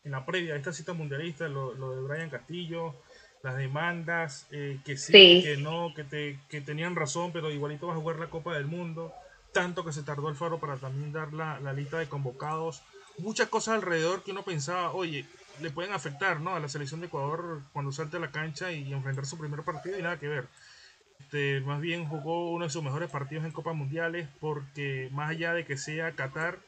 la 0.04 0.24
previa 0.24 0.54
de 0.54 0.58
esta 0.58 0.72
cita 0.72 0.94
mundialista, 0.94 1.46
lo, 1.48 1.74
de 1.74 2.00
Brian 2.00 2.30
Castillo, 2.30 2.94
las 3.42 3.56
demandas, 3.56 4.46
eh, 4.50 4.78
que 4.84 4.96
sí, 4.96 5.42
que 5.44 5.58
no, 5.58 5.92
que, 5.94 6.04
te, 6.04 6.38
que 6.48 6.62
tenían 6.62 6.96
razón, 6.96 7.32
pero 7.32 7.50
igualito 7.50 7.86
va 7.86 7.92
a 7.92 7.96
jugar 7.96 8.18
la 8.18 8.30
Copa 8.30 8.54
del 8.54 8.66
Mundo, 8.66 9.12
tanto 9.52 9.84
que 9.84 9.92
se 9.92 10.02
tardó 10.02 10.30
el 10.30 10.36
Faro 10.36 10.58
para 10.58 10.76
también 10.76 11.12
dar 11.12 11.34
la, 11.34 11.60
la 11.60 11.74
lista 11.74 11.98
de 11.98 12.08
convocados, 12.08 12.82
muchas 13.18 13.48
cosas 13.48 13.74
alrededor 13.74 14.22
que 14.22 14.32
uno 14.32 14.44
pensaba, 14.44 14.92
oye, 14.92 15.26
le 15.60 15.70
pueden 15.70 15.92
afectar 15.92 16.40
¿no? 16.40 16.54
a 16.54 16.60
la 16.60 16.68
selección 16.68 17.00
de 17.00 17.06
Ecuador 17.06 17.62
cuando 17.72 17.92
salte 17.92 18.16
a 18.16 18.20
la 18.20 18.30
cancha 18.30 18.72
y 18.72 18.92
enfrentar 18.92 19.26
su 19.26 19.38
primer 19.38 19.62
partido 19.62 19.98
y 19.98 20.02
nada 20.02 20.18
que 20.18 20.28
ver. 20.28 20.48
Este, 21.20 21.60
más 21.60 21.80
bien 21.80 22.06
jugó 22.06 22.52
uno 22.52 22.64
de 22.64 22.70
sus 22.70 22.82
mejores 22.82 23.10
partidos 23.10 23.44
en 23.44 23.50
Copa 23.50 23.72
Mundiales 23.72 24.28
porque 24.40 25.08
más 25.12 25.30
allá 25.30 25.52
de 25.52 25.64
que 25.64 25.76
sea 25.76 26.12
Qatar, 26.12 26.58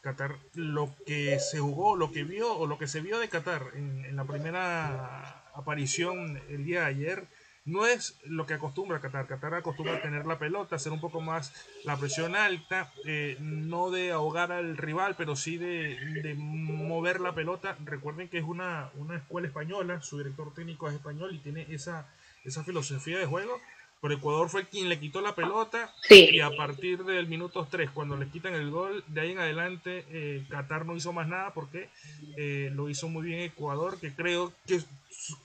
Qatar 0.00 0.36
lo 0.54 0.94
que 1.06 1.38
se 1.38 1.60
jugó, 1.60 1.96
lo 1.96 2.10
que 2.10 2.24
vio 2.24 2.52
o 2.52 2.66
lo 2.66 2.78
que 2.78 2.88
se 2.88 3.00
vio 3.00 3.18
de 3.18 3.28
Qatar 3.28 3.62
en, 3.74 4.16
la 4.16 4.24
primera 4.24 5.44
aparición 5.54 6.40
el 6.48 6.64
día 6.64 6.80
de 6.80 6.86
ayer 6.86 7.28
no 7.64 7.86
es 7.86 8.18
lo 8.24 8.46
que 8.46 8.54
acostumbra 8.54 9.00
Qatar. 9.00 9.26
Qatar 9.26 9.54
acostumbra 9.54 10.02
tener 10.02 10.26
la 10.26 10.38
pelota, 10.38 10.76
hacer 10.76 10.92
un 10.92 11.00
poco 11.00 11.20
más 11.20 11.52
la 11.84 11.96
presión 11.96 12.34
alta, 12.34 12.92
eh, 13.06 13.36
no 13.40 13.90
de 13.90 14.12
ahogar 14.12 14.52
al 14.52 14.76
rival, 14.76 15.14
pero 15.16 15.36
sí 15.36 15.58
de, 15.58 16.34
mover 16.36 17.20
la 17.20 17.34
pelota. 17.34 17.76
Recuerden 17.84 18.28
que 18.28 18.38
es 18.38 18.44
una, 18.44 18.90
una 18.96 19.16
escuela 19.16 19.46
española, 19.46 20.02
su 20.02 20.18
director 20.18 20.52
técnico 20.54 20.88
es 20.88 20.94
español 20.94 21.34
y 21.34 21.38
tiene 21.38 21.66
esa, 21.70 22.08
esa 22.44 22.64
filosofía 22.64 23.18
de 23.18 23.26
juego 23.26 23.60
pero 24.02 24.14
Ecuador 24.14 24.48
fue 24.48 24.66
quien 24.66 24.88
le 24.88 24.98
quitó 24.98 25.20
la 25.20 25.36
pelota 25.36 25.94
y 26.10 26.40
a 26.40 26.50
partir 26.56 27.04
del 27.04 27.28
minuto 27.28 27.68
3, 27.70 27.88
cuando 27.92 28.16
le 28.16 28.26
quitan 28.26 28.52
el 28.52 28.68
gol, 28.68 29.04
de 29.06 29.20
ahí 29.20 29.30
en 29.30 29.38
adelante 29.38 30.04
eh, 30.10 30.44
Qatar 30.50 30.84
no 30.84 30.96
hizo 30.96 31.12
más 31.12 31.28
nada 31.28 31.54
porque 31.54 31.88
eh, 32.36 32.72
lo 32.74 32.90
hizo 32.90 33.08
muy 33.08 33.26
bien 33.26 33.42
Ecuador, 33.42 34.00
que 34.00 34.12
creo 34.12 34.52
que 34.66 34.80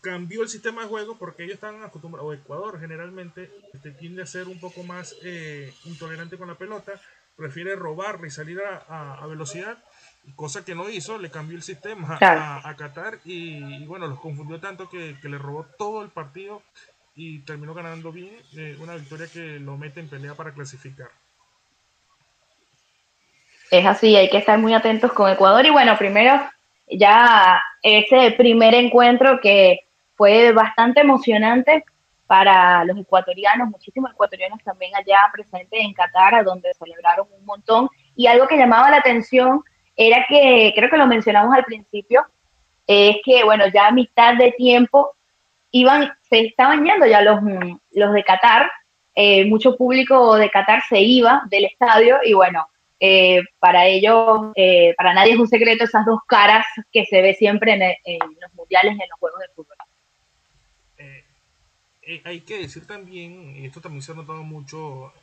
cambió 0.02 0.42
el 0.42 0.50
sistema 0.50 0.82
de 0.82 0.88
juego 0.88 1.20
porque 1.20 1.44
ellos 1.44 1.54
están 1.54 1.84
acostumbrados, 1.84 2.28
o 2.28 2.34
Ecuador 2.34 2.80
generalmente 2.80 3.52
este, 3.76 3.92
tiende 3.92 4.24
a 4.24 4.26
ser 4.26 4.48
un 4.48 4.60
poco 4.60 4.82
más 4.82 5.16
eh, 5.22 5.72
intolerante 5.86 6.36
con 6.40 6.48
la 6.48 6.56
pelota, 6.56 7.00
prefiere 7.36 7.76
robarla 7.76 8.26
y 8.26 8.32
salir 8.32 8.60
a, 8.60 9.24
velocidad 9.28 9.78
cosa 10.36 10.66
que 10.66 10.74
no 10.74 10.90
hizo, 10.90 11.20
le 11.20 11.30
cambió 11.30 11.56
el 11.56 11.64
sistema 11.64 12.18
a, 12.20 12.76
Qatar 12.76 13.20
y, 13.24 13.86
bueno, 13.86 14.08
los 14.08 14.20
confundió 14.20 14.60
tanto 14.60 14.90
que, 14.90 15.16
que, 15.22 15.30
le 15.30 15.38
robó 15.38 15.66
todo 15.78 16.02
el 16.02 16.10
partido 16.10 16.64
y 17.18 17.40
terminó 17.40 17.74
ganando 17.74 18.12
bien, 18.12 18.38
eh, 18.56 18.78
una 18.80 18.96
victoria 18.96 19.26
que 19.28 19.60
lo 19.60 19.76
mete 19.76 20.00
en 20.00 20.08
pelea 20.08 20.36
para 20.36 20.54
clasificar. 20.54 21.10
Es 23.72 23.86
así, 23.86 24.16
hay 24.16 24.30
que 24.30 24.38
estar 24.38 24.58
muy 24.60 24.74
atentos 24.74 25.12
con 25.12 25.30
Ecuador 25.30 25.66
y 25.66 25.72
bueno, 25.72 25.98
primero 25.98 26.40
ya 26.88 27.62
ese 27.82 28.32
primer 28.38 28.76
encuentro 28.76 29.42
que 29.42 29.80
fue 30.16 30.52
bastante 30.52 31.02
emocionante 31.02 31.84
para 32.28 32.86
los 32.86 32.98
ecuatorianos, 32.98 33.70
muchísimos 33.70 34.12
ecuatorianos 34.12 34.60
también 34.64 34.96
allá 34.96 35.18
presentes 35.34 35.80
en 35.82 35.94
Qatar, 35.94 36.46
donde 36.46 36.74
celebraron 36.76 37.28
un 37.32 37.46
montón. 37.46 37.90
Y 38.16 38.28
algo 38.28 38.48
que 38.48 38.58
llamaba 38.58 38.92
la 38.92 38.98
atención 38.98 39.64
era 39.96 40.26
que, 40.30 40.72
creo 40.76 40.90
que 40.90 40.98
lo 40.98 41.08
mencionamos 41.08 41.56
al 41.56 41.64
principio, 41.64 42.26
es 42.86 43.18
que, 43.24 43.44
bueno, 43.44 43.66
ya 43.74 43.88
a 43.88 43.92
mitad 43.92 44.36
de 44.36 44.52
tiempo 44.52 45.17
iban, 45.72 46.12
se 46.30 46.40
estaban 46.42 46.84
yendo 46.84 47.06
ya 47.06 47.22
los, 47.22 47.40
los 47.92 48.14
de 48.14 48.24
Qatar, 48.24 48.70
eh, 49.16 49.46
mucho 49.46 49.76
público 49.76 50.36
de 50.36 50.50
Qatar 50.52 50.84
se 50.88 51.02
iba 51.02 51.44
del 51.50 51.66
estadio 51.66 52.20
y 52.24 52.34
bueno, 52.34 52.68
eh, 53.00 53.42
para 53.60 53.88
ellos, 53.88 54.52
eh, 54.56 54.94
para 54.96 55.14
nadie 55.14 55.34
es 55.34 55.40
un 55.40 55.48
secreto 55.48 55.84
esas 55.84 56.06
dos 56.06 56.20
caras 56.28 56.66
que 56.92 57.06
se 57.06 57.22
ve 57.22 57.34
siempre 57.34 57.74
en, 57.74 58.20
los 58.40 58.54
mundiales 58.54 58.92
y 58.96 59.02
en 59.02 59.10
los 59.10 59.20
juegos 59.20 59.40
de 59.40 59.48
fútbol. 59.56 59.78
hay 62.26 62.42
que 62.42 62.60
decir 62.60 62.86
también, 62.86 63.56
y 63.56 63.66
esto 63.66 63.82
también 63.82 64.02
se 64.02 64.12
ha 64.12 64.16
notado 64.16 64.44
mucho 64.44 65.14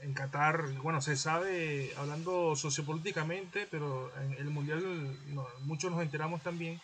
en 0.00 0.12
Qatar, 0.14 0.62
bueno, 0.82 1.00
se 1.00 1.16
sabe, 1.16 1.90
hablando 1.96 2.56
sociopolíticamente, 2.56 3.66
pero 3.70 4.10
en 4.20 4.32
el 4.38 4.50
mundial 4.50 4.82
muchos 5.66 5.90
nos 5.90 6.02
enteramos 6.02 6.42
también 6.42 6.80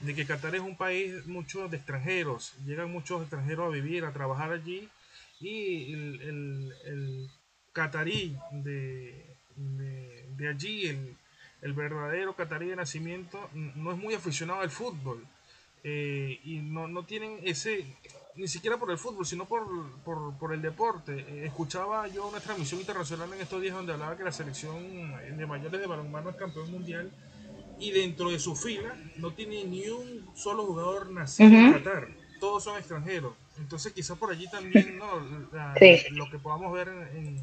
de 0.00 0.14
que 0.14 0.26
Qatar 0.26 0.54
es 0.54 0.60
un 0.60 0.76
país 0.76 1.26
mucho 1.26 1.68
de 1.68 1.76
extranjeros, 1.76 2.54
llegan 2.66 2.90
muchos 2.90 3.22
extranjeros 3.22 3.66
a 3.66 3.74
vivir, 3.74 4.04
a 4.04 4.12
trabajar 4.12 4.52
allí, 4.52 4.88
y 5.40 5.92
el, 5.92 6.72
el, 6.84 7.30
catarí 7.72 8.36
de, 8.50 9.36
de, 9.56 10.48
allí, 10.48 10.86
el, 10.86 11.16
el, 11.62 11.72
verdadero 11.72 12.34
catarí 12.34 12.68
de 12.68 12.76
nacimiento, 12.76 13.50
no 13.52 13.92
es 13.92 13.98
muy 13.98 14.14
aficionado 14.14 14.60
al 14.60 14.70
fútbol. 14.70 15.24
Eh, 15.86 16.40
y 16.44 16.60
no, 16.60 16.88
no, 16.88 17.04
tienen 17.04 17.38
ese, 17.42 17.84
ni 18.36 18.48
siquiera 18.48 18.78
por 18.78 18.90
el 18.90 18.96
fútbol, 18.96 19.26
sino 19.26 19.44
por, 19.44 19.66
por, 20.02 20.36
por 20.38 20.54
el 20.54 20.62
deporte. 20.62 21.12
Eh, 21.12 21.46
escuchaba 21.46 22.08
yo 22.08 22.26
una 22.26 22.40
transmisión 22.40 22.80
internacional 22.80 23.30
en 23.34 23.40
estos 23.40 23.60
días 23.60 23.74
donde 23.74 23.92
hablaba 23.92 24.16
que 24.16 24.24
la 24.24 24.32
selección 24.32 25.36
de 25.36 25.46
mayores 25.46 25.78
de 25.78 25.86
balonmano 25.86 26.30
es 26.30 26.36
campeón 26.36 26.70
mundial 26.70 27.12
y 27.78 27.90
dentro 27.90 28.30
de 28.30 28.38
su 28.38 28.56
fila 28.56 28.96
no 29.16 29.32
tiene 29.32 29.64
ni 29.64 29.88
un 29.88 30.28
solo 30.34 30.66
jugador 30.66 31.10
nacido 31.10 31.50
en 31.50 31.72
Qatar. 31.72 32.08
Todos 32.40 32.64
son 32.64 32.76
extranjeros. 32.78 33.34
Entonces 33.58 33.92
quizás 33.92 34.18
por 34.18 34.30
allí 34.30 34.48
también 34.48 34.98
¿no? 34.98 35.06
lo 36.10 36.30
que 36.30 36.38
podamos 36.38 36.72
ver 36.72 36.88
en, 36.88 37.42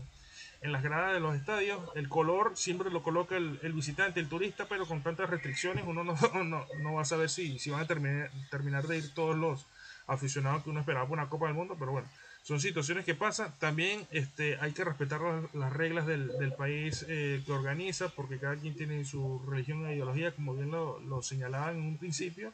en, 0.61 0.71
las 0.71 0.83
gradas 0.83 1.13
de 1.13 1.19
los 1.19 1.35
estadios, 1.35 1.79
el 1.95 2.09
color 2.09 2.51
siempre 2.55 2.91
lo 2.91 3.01
coloca 3.01 3.38
el, 3.38 3.73
visitante, 3.73 4.19
el 4.19 4.27
turista, 4.27 4.67
pero 4.67 4.85
con 4.85 5.01
tantas 5.01 5.29
restricciones 5.29 5.85
uno 5.88 6.03
no, 6.03 6.15
no, 6.43 6.65
no 6.79 6.93
va 6.93 7.01
a 7.01 7.05
saber 7.05 7.29
si, 7.29 7.59
si 7.59 7.69
van 7.69 7.81
a 7.81 7.88
terminar, 7.88 8.29
terminar 8.50 8.88
de 8.88 8.97
ir 8.97 9.13
todos 9.13 9.38
los 9.38 9.65
aficionados 10.07 10.63
que 10.63 10.69
uno 10.69 10.81
esperaba 10.81 11.07
por 11.07 11.17
una 11.17 11.29
Copa 11.29 11.45
del 11.47 11.55
Mundo, 11.55 11.75
pero 11.79 11.93
bueno 11.93 12.07
son 12.43 12.60
situaciones 12.60 13.05
que 13.05 13.15
pasan. 13.15 13.53
También 13.60 14.07
este, 14.12 14.57
hay 14.60 14.71
que 14.71 14.83
respetar 14.83 15.21
las, 15.53 15.74
reglas 15.74 16.07
del, 16.07 16.53
país 16.57 17.05
eh, 17.07 17.41
que 17.45 17.51
organiza, 17.51 18.10
porque 18.10 18.39
cada 18.39 18.55
quien 18.55 18.75
tiene 18.75 19.05
su 19.05 19.41
religión 19.48 19.86
e 19.86 19.93
ideología, 19.93 20.31
como 20.31 20.53
bien 20.55 20.71
lo, 20.71 21.00
lo 21.01 21.21
señalaba 21.21 21.71
en 21.71 21.81
un 21.81 21.98
principio. 21.98 22.51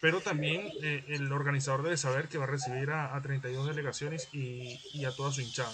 Pero 0.00 0.20
también 0.20 0.68
eh, 0.82 1.04
el 1.08 1.32
organizador 1.32 1.82
debe 1.82 1.96
saber 1.96 2.28
que 2.28 2.36
va 2.36 2.44
a 2.44 2.48
recibir 2.48 2.90
a, 2.90 3.18
32 3.22 3.68
delegaciones 3.68 4.28
y, 4.32 4.78
y, 4.92 5.04
a 5.04 5.12
toda 5.12 5.30
su 5.30 5.40
hinchada. 5.40 5.72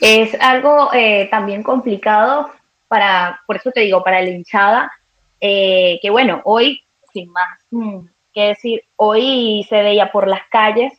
Es 0.00 0.34
algo 0.40 0.92
eh, 0.94 1.28
también 1.30 1.62
complicado 1.62 2.52
para, 2.88 3.40
por 3.46 3.56
eso 3.56 3.70
te 3.72 3.80
digo, 3.80 4.02
para 4.02 4.22
la 4.22 4.30
hinchada, 4.30 4.92
que 5.40 6.08
bueno, 6.10 6.40
hoy, 6.44 6.84
sin 7.12 7.30
más 7.30 7.58
mm, 7.70 8.06
que 8.32 8.48
decir, 8.48 8.84
hoy 8.96 9.66
se 9.68 9.82
veía 9.82 10.10
por 10.10 10.28
las 10.28 10.46
calles 10.48 10.92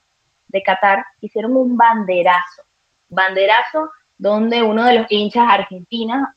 de 0.47 0.61
Qatar, 0.61 1.05
hicieron 1.21 1.57
un 1.57 1.75
banderazo, 1.75 2.63
banderazo 3.09 3.91
donde 4.17 4.61
uno 4.61 4.85
de 4.85 4.99
los 4.99 5.07
hinchas 5.09 5.45
argentinas, 5.49 6.29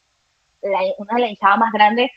una 0.63 1.15
de 1.15 1.21
las 1.21 1.31
hinchadas 1.31 1.59
más 1.59 1.73
grandes, 1.73 2.11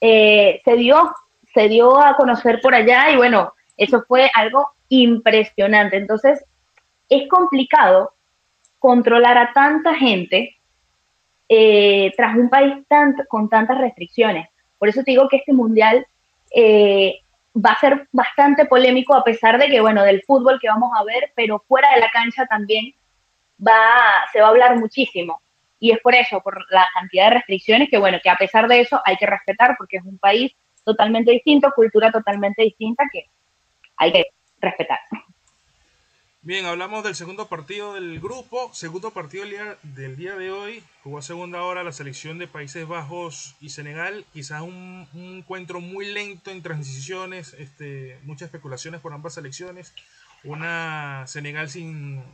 eh, 0.00 0.60
se 0.64 0.76
dio, 0.76 1.14
se 1.54 1.68
dio 1.68 2.00
a 2.00 2.16
conocer 2.16 2.60
por 2.60 2.74
allá 2.74 3.10
y 3.10 3.16
bueno, 3.16 3.52
eso 3.76 4.02
fue 4.08 4.30
algo 4.34 4.70
impresionante. 4.88 5.96
Entonces, 5.96 6.44
es 7.08 7.28
complicado 7.28 8.14
controlar 8.78 9.38
a 9.38 9.52
tanta 9.52 9.94
gente 9.94 10.56
eh, 11.48 12.12
tras 12.16 12.36
un 12.36 12.48
país 12.48 12.74
tan, 12.88 13.14
con 13.28 13.48
tantas 13.48 13.78
restricciones. 13.78 14.48
Por 14.78 14.88
eso 14.88 15.02
te 15.04 15.12
digo 15.12 15.28
que 15.28 15.36
este 15.36 15.52
mundial 15.52 16.06
eh, 16.54 17.20
va 17.54 17.72
a 17.72 17.80
ser 17.80 18.08
bastante 18.12 18.66
polémico 18.66 19.14
a 19.14 19.24
pesar 19.24 19.58
de 19.58 19.68
que, 19.68 19.80
bueno, 19.80 20.02
del 20.02 20.22
fútbol 20.22 20.58
que 20.60 20.68
vamos 20.68 20.90
a 20.96 21.04
ver, 21.04 21.32
pero 21.36 21.62
fuera 21.68 21.92
de 21.94 22.00
la 22.00 22.10
cancha 22.10 22.46
también 22.46 22.94
va, 23.64 24.24
se 24.32 24.40
va 24.40 24.46
a 24.46 24.50
hablar 24.50 24.78
muchísimo. 24.78 25.40
Y 25.78 25.90
es 25.90 25.98
por 26.00 26.14
eso, 26.14 26.40
por 26.40 26.64
la 26.70 26.86
cantidad 26.94 27.28
de 27.28 27.34
restricciones, 27.34 27.90
que 27.90 27.98
bueno, 27.98 28.18
que 28.22 28.30
a 28.30 28.36
pesar 28.36 28.68
de 28.68 28.80
eso 28.80 29.00
hay 29.04 29.16
que 29.16 29.26
respetar 29.26 29.74
porque 29.76 29.96
es 29.98 30.04
un 30.04 30.18
país 30.18 30.52
totalmente 30.84 31.32
distinto, 31.32 31.72
cultura 31.74 32.10
totalmente 32.10 32.62
distinta, 32.62 33.04
que 33.12 33.26
hay 33.96 34.12
que 34.12 34.26
respetar. 34.60 35.00
Bien, 36.44 36.66
hablamos 36.66 37.04
del 37.04 37.14
segundo 37.14 37.46
partido 37.46 37.94
del 37.94 38.18
grupo. 38.18 38.68
Segundo 38.74 39.12
partido 39.12 39.44
del 39.44 39.52
día, 39.52 39.78
del 39.84 40.16
día 40.16 40.34
de 40.34 40.50
hoy. 40.50 40.82
Jugó 41.04 41.18
a 41.18 41.22
segunda 41.22 41.62
hora 41.62 41.84
la 41.84 41.92
selección 41.92 42.38
de 42.38 42.48
Países 42.48 42.84
Bajos 42.88 43.54
y 43.60 43.68
Senegal. 43.68 44.24
Quizás 44.32 44.60
un, 44.62 45.06
encuentro 45.14 45.80
muy 45.80 46.12
lento 46.12 46.50
en 46.50 46.60
transiciones. 46.60 47.54
Este, 47.54 48.18
muchas 48.24 48.46
especulaciones 48.46 49.00
por 49.00 49.12
ambas 49.12 49.34
selecciones. 49.34 49.94
Una 50.42 51.24
Senegal 51.28 51.70
sin 51.70 52.24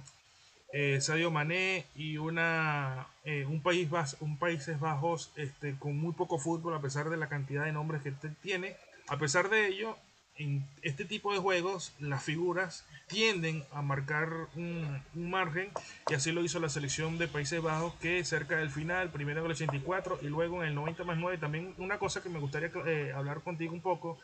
eh, 0.73 1.03
Sadio 1.03 1.31
Mané 1.31 1.85
y 1.95 2.17
una, 2.17 3.09
eh, 3.25 3.45
un, 3.45 3.61
país 3.61 3.91
un 4.21 4.39
Países 4.39 4.81
Bajos 4.81 5.33
este, 5.37 5.77
con 5.79 5.99
muy 5.99 6.15
poco 6.15 6.39
fútbol 6.39 6.73
a 6.73 6.81
pesar 6.81 7.11
de 7.11 7.19
la 7.19 7.29
cantidad 7.29 7.67
de 7.67 7.73
nombres 7.73 8.01
que 8.01 8.15
tiene. 8.41 8.75
A 9.09 9.19
pesar 9.19 9.51
de 9.51 9.67
ello, 9.67 9.99
en 10.39 10.65
este 10.83 11.05
tipo 11.05 11.33
de 11.33 11.39
juegos 11.39 11.93
las 11.99 12.23
figuras 12.23 12.85
tienden 13.09 13.65
a 13.73 13.83
marcar 13.83 14.29
un, 14.55 15.03
margen 15.15 15.71
y 16.09 16.15
así 16.15 16.33
lo 16.33 16.45
hizo 16.45 16.61
la 16.61 16.69
selección 16.69 17.19
de 17.19 17.29
Países 17.29 17.61
Bajos 17.61 17.95
que 17.97 18.25
cerca 18.25 18.57
del 18.57 18.71
final, 18.71 19.11
primero 19.11 19.41
en 19.41 19.47
el 19.47 19.53
84 19.53 20.21
y 20.23 20.27
luego 20.27 20.63
en 20.63 20.69
el 20.69 20.75
90 20.75 21.05
más 21.05 21.19
9, 21.19 21.39
también 21.39 21.75
una 21.79 21.99
cosa 21.99 22.23
que 22.23 22.29
me 22.29 22.39
gustaría 22.39 22.71
eh, 22.87 23.13
hablar 23.15 23.41
contigo 23.43 23.73
un 23.73 23.81
poco 23.81 24.19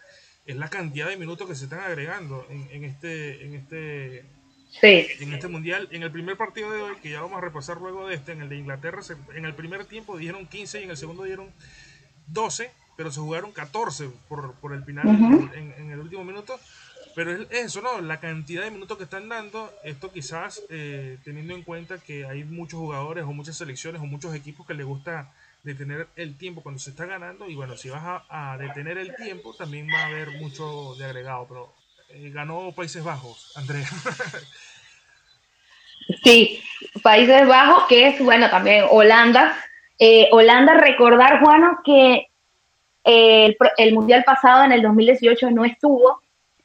es 0.46 0.56
la 0.56 0.68
cantidad 0.68 1.08
de 1.08 1.16
minutos 1.16 1.48
que 1.48 1.54
se 1.54 1.64
están 1.64 1.80
agregando 1.80 2.46
en, 2.50 2.84
este 2.84 3.44
en 3.44 3.54
este 3.54 4.24
en 4.82 5.32
este 5.32 5.48
mundial. 5.48 5.88
En 5.92 6.02
el 6.02 6.10
primer 6.10 6.36
partido 6.36 6.70
de 6.70 6.82
hoy, 6.82 6.96
que 6.96 7.10
ya 7.10 7.22
vamos 7.22 7.38
a 7.38 7.40
repasar 7.40 7.78
luego 7.78 8.08
de 8.08 8.16
este, 8.16 8.32
en 8.32 8.42
el 8.42 8.48
de 8.48 8.56
Inglaterra, 8.56 9.00
en 9.34 9.44
el 9.44 9.54
primer 9.54 9.86
tiempo 9.86 10.18
dijeron 10.18 10.46
15 10.46 10.80
y 10.80 10.84
en 10.84 10.90
el 10.90 10.96
segundo 10.96 11.22
dieron 11.22 11.50
12 12.26 12.70
pero 12.96 13.10
se 13.10 13.20
jugaron 13.20 13.52
14 13.52 14.10
por, 14.28 14.54
por 14.54 14.72
el 14.72 14.84
final 14.84 15.06
en, 15.54 15.90
el 15.90 15.98
último 15.98 16.24
minuto. 16.24 16.58
Pero 17.14 17.32
es 17.32 17.46
eso, 17.50 17.80
¿no? 17.80 18.00
La 18.00 18.18
cantidad 18.18 18.64
de 18.64 18.72
minutos 18.72 18.98
que 18.98 19.04
están 19.04 19.28
dando, 19.28 19.72
esto 19.84 20.10
quizás 20.10 20.62
eh, 20.68 21.18
teniendo 21.24 21.54
en 21.54 21.62
cuenta 21.62 21.98
que 21.98 22.26
hay 22.26 22.42
muchos 22.42 22.80
jugadores 22.80 23.24
o 23.24 23.32
muchas 23.32 23.56
selecciones 23.56 24.02
o 24.02 24.06
muchos 24.06 24.34
equipos 24.34 24.66
que 24.66 24.74
les 24.74 24.84
gusta 24.84 25.32
detener 25.62 26.08
el 26.16 26.36
tiempo 26.36 26.62
cuando 26.62 26.80
se 26.80 26.90
está 26.90 27.06
ganando. 27.06 27.48
Y 27.48 27.54
bueno, 27.54 27.76
si 27.76 27.88
vas 27.88 28.22
a, 28.28 28.56
detener 28.58 28.98
el 28.98 29.14
tiempo, 29.14 29.54
también 29.54 29.86
va 29.88 30.00
a 30.00 30.06
haber 30.06 30.32
mucho 30.40 30.96
de 30.96 31.04
agregado. 31.04 31.46
Pero 31.48 31.74
eh, 32.10 32.30
ganó 32.30 32.72
Países 32.72 33.04
Bajos, 33.04 33.52
Andrea. 33.56 33.88
Sí, 36.22 36.62
Países 37.02 37.46
Bajos, 37.46 37.84
que 37.88 38.08
es, 38.08 38.18
bueno, 38.20 38.50
también 38.50 38.84
Holanda. 38.90 39.56
Eh, 39.98 40.28
Holanda, 40.32 40.74
recordar, 40.74 41.40
Juano, 41.40 41.78
que 41.84 42.28
el, 43.04 43.94
Mundial 43.94 44.24
pasado 44.24 44.64
en 44.64 44.72
el 44.72 44.82
2018 44.82 45.50
no 45.50 45.64
estuvo 45.64 46.20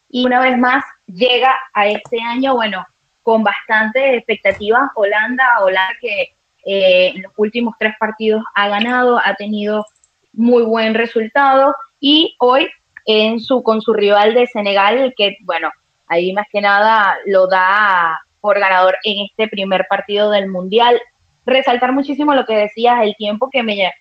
y 0.10 0.26
una 0.26 0.40
vez 0.40 0.58
más 0.58 0.84
llega 1.06 1.56
a 1.74 1.88
este 1.88 2.22
año, 2.22 2.56
bueno, 2.56 2.86
con 3.22 3.44
bastante 3.44 4.16
expectativas. 4.16 4.90
Holanda, 4.96 5.60
Holanda 5.62 5.94
que 6.02 6.34
eh, 6.66 7.14
en 7.16 7.22
los 7.24 7.34
últimos 7.38 7.76
tres 7.78 7.94
partidos 8.00 8.44
ha 8.56 8.70
ganado, 8.70 9.20
ha 9.24 9.36
tenido 9.36 9.86
muy 10.34 10.64
buen 10.64 10.94
resultado 10.94 11.76
y 12.00 12.36
hoy 12.40 12.70
en 13.06 13.40
su, 13.40 13.64
con 13.64 13.82
su 13.82 13.94
rival 13.94 14.34
de 14.34 14.48
Senegal, 14.48 15.14
que 15.18 15.38
bueno, 15.42 15.72
ahí 16.08 16.34
más 16.34 16.48
que 16.52 16.62
nada 16.62 17.18
lo 17.26 17.48
da 17.48 18.22
por 18.40 18.60
ganador 18.60 18.98
en 19.04 19.26
este 19.26 19.48
primer 19.48 19.86
partido 19.90 20.32
del 20.32 20.48
Mundial. 20.48 21.00
Resaltar 21.46 21.92
muchísimo 21.92 22.34
lo 22.34 22.46
que 22.46 22.56
decías, 22.56 23.04
el 23.04 23.16
tiempo 23.16 23.50
que 23.50 23.64
me, 23.64 23.92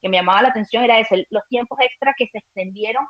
que 0.00 0.08
me 0.08 0.16
llamaba 0.16 0.42
la 0.42 0.48
atención 0.48 0.84
era 0.84 0.98
ese, 0.98 1.26
los 1.30 1.46
tiempos 1.48 1.78
extra 1.80 2.14
que 2.16 2.26
se 2.28 2.38
extendieron. 2.38 3.06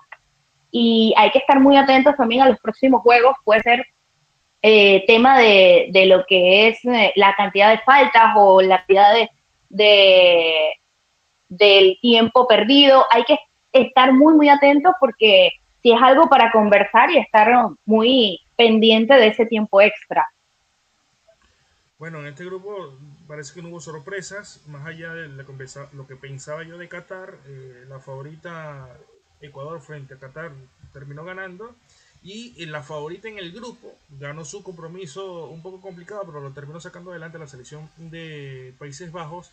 Y 0.71 1.15
hay 1.17 1.31
que 1.31 1.39
estar 1.39 1.59
muy 1.61 1.77
atentos 1.77 2.17
también 2.17 2.43
a 2.43 2.49
los 2.49 2.61
próximos 2.61 3.03
juegos, 3.03 3.37
puede 3.45 3.61
ser 3.63 3.87
eh, 4.63 5.05
tema 5.07 5.39
de, 5.39 6.05
lo 6.07 6.25
que 6.27 6.69
es 6.69 6.85
eh, 6.85 7.13
la 7.17 7.35
cantidad 7.35 7.71
de 7.71 7.79
faltas 7.79 8.35
o 8.37 8.61
la 8.61 8.79
cantidad 8.79 9.15
de, 9.69 10.73
del 11.49 11.99
tiempo 12.01 12.47
perdido, 12.47 13.05
hay 13.11 13.25
que 13.25 13.39
estar 13.73 14.13
muy, 14.13 14.35
muy 14.35 14.49
atentos 14.49 14.95
porque 15.01 15.53
si 15.83 15.93
es 15.93 16.03
algo 16.03 16.29
para 16.29 16.53
conversar 16.53 17.11
y 17.11 17.19
estar 17.19 17.51
muy 17.85 18.41
pendiente 18.57 19.15
de 19.15 19.29
ese 19.29 19.47
tiempo 19.47 19.81
extra. 19.81 20.27
Bueno, 21.99 22.21
en 22.21 22.27
este 22.27 22.45
grupo 22.45 22.95
parece 23.31 23.55
que 23.55 23.63
no 23.63 23.69
hubo 23.69 23.81
sorpresas, 23.81 24.61
más 24.67 24.85
allá 24.85 25.15
de 25.15 25.29
lo 25.29 26.07
que 26.09 26.17
pensaba 26.17 26.65
yo 26.65 26.79
de 26.79 26.89
Qatar, 26.89 27.39
eh, 27.47 27.85
la 27.89 28.01
favorita 28.01 28.99
Ecuador 29.41 29.81
frente 29.81 30.15
a 30.15 30.19
Qatar 30.19 30.51
terminó 30.93 31.25
ganando 31.25 31.77
y 32.25 32.67
la 32.67 32.83
favorita 32.83 33.29
en 33.29 33.39
el 33.39 33.53
grupo 33.53 33.95
ganó 34.19 34.45
su 34.45 34.65
compromiso 34.65 35.47
un 35.47 35.63
poco 35.63 35.81
complicado, 35.81 36.23
pero 36.27 36.41
lo 36.41 36.51
terminó 36.51 36.81
sacando 36.81 37.13
adelante 37.13 37.39
la 37.39 37.47
selección 37.47 37.89
de 37.99 38.75
Países 38.81 39.13
Bajos 39.13 39.53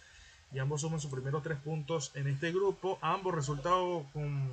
y 0.52 0.58
ambos 0.58 0.82
suman 0.82 1.00
sus 1.00 1.12
primeros 1.12 1.44
tres 1.44 1.60
puntos 1.60 2.12
en 2.16 2.28
este 2.28 2.52
grupo, 2.52 2.98
ambos 3.04 3.36
resultados 3.36 4.08
con 4.12 4.50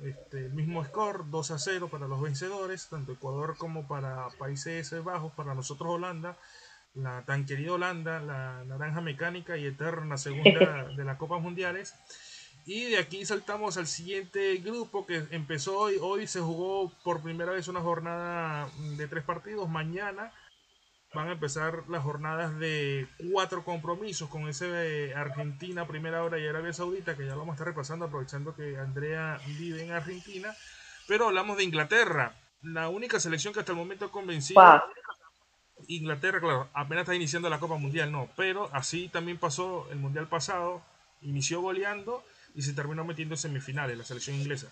este, 0.00 0.46
el 0.46 0.54
mismo 0.54 0.82
score, 0.82 1.28
2 1.28 1.50
a 1.50 1.58
0 1.58 1.88
para 1.90 2.08
los 2.08 2.22
vencedores, 2.22 2.88
tanto 2.88 3.12
Ecuador 3.12 3.54
como 3.58 3.86
para 3.86 4.28
Países 4.38 4.94
Bajos, 5.04 5.30
para 5.34 5.54
nosotros 5.54 5.90
Holanda 5.90 6.38
la 6.94 7.24
tan 7.24 7.46
querida 7.46 7.72
Holanda, 7.72 8.20
la 8.20 8.64
naranja 8.64 9.00
mecánica 9.00 9.56
y 9.56 9.66
eterna 9.66 10.18
segunda 10.18 10.84
de 10.96 11.04
las 11.04 11.16
Copas 11.16 11.40
Mundiales. 11.40 11.94
Y 12.64 12.90
de 12.90 12.98
aquí 12.98 13.24
saltamos 13.24 13.76
al 13.76 13.88
siguiente 13.88 14.56
grupo 14.58 15.04
que 15.04 15.24
empezó 15.30 15.78
hoy. 15.78 15.96
Hoy 16.00 16.26
se 16.26 16.40
jugó 16.40 16.92
por 17.02 17.22
primera 17.22 17.50
vez 17.50 17.66
una 17.66 17.80
jornada 17.80 18.68
de 18.96 19.08
tres 19.08 19.24
partidos. 19.24 19.68
Mañana 19.68 20.32
van 21.12 21.28
a 21.28 21.32
empezar 21.32 21.84
las 21.88 22.02
jornadas 22.02 22.56
de 22.58 23.08
cuatro 23.32 23.64
compromisos 23.64 24.28
con 24.28 24.48
ese 24.48 24.66
de 24.66 25.14
Argentina, 25.14 25.86
primera 25.86 26.22
hora 26.22 26.38
y 26.38 26.46
Arabia 26.46 26.72
Saudita, 26.72 27.16
que 27.16 27.26
ya 27.26 27.32
lo 27.32 27.40
vamos 27.40 27.52
a 27.52 27.56
estar 27.56 27.66
repasando 27.66 28.04
aprovechando 28.04 28.54
que 28.54 28.78
Andrea 28.78 29.40
vive 29.58 29.82
en 29.82 29.92
Argentina. 29.92 30.54
Pero 31.08 31.26
hablamos 31.26 31.56
de 31.56 31.64
Inglaterra, 31.64 32.36
la 32.62 32.88
única 32.88 33.18
selección 33.18 33.52
que 33.52 33.60
hasta 33.60 33.72
el 33.72 33.78
momento 33.78 34.04
ha 34.04 34.12
convencido. 34.12 34.62
Inglaterra, 35.88 36.40
claro, 36.40 36.68
apenas 36.72 37.02
está 37.02 37.14
iniciando 37.14 37.48
la 37.48 37.58
Copa 37.58 37.76
Mundial, 37.76 38.10
no, 38.10 38.28
pero 38.36 38.68
así 38.72 39.08
también 39.08 39.38
pasó 39.38 39.86
el 39.90 39.98
Mundial 39.98 40.28
pasado, 40.28 40.82
inició 41.22 41.60
goleando 41.60 42.22
y 42.54 42.62
se 42.62 42.74
terminó 42.74 43.04
metiendo 43.04 43.34
en 43.34 43.38
semifinales, 43.38 43.96
la 43.96 44.04
selección 44.04 44.36
inglesa. 44.36 44.68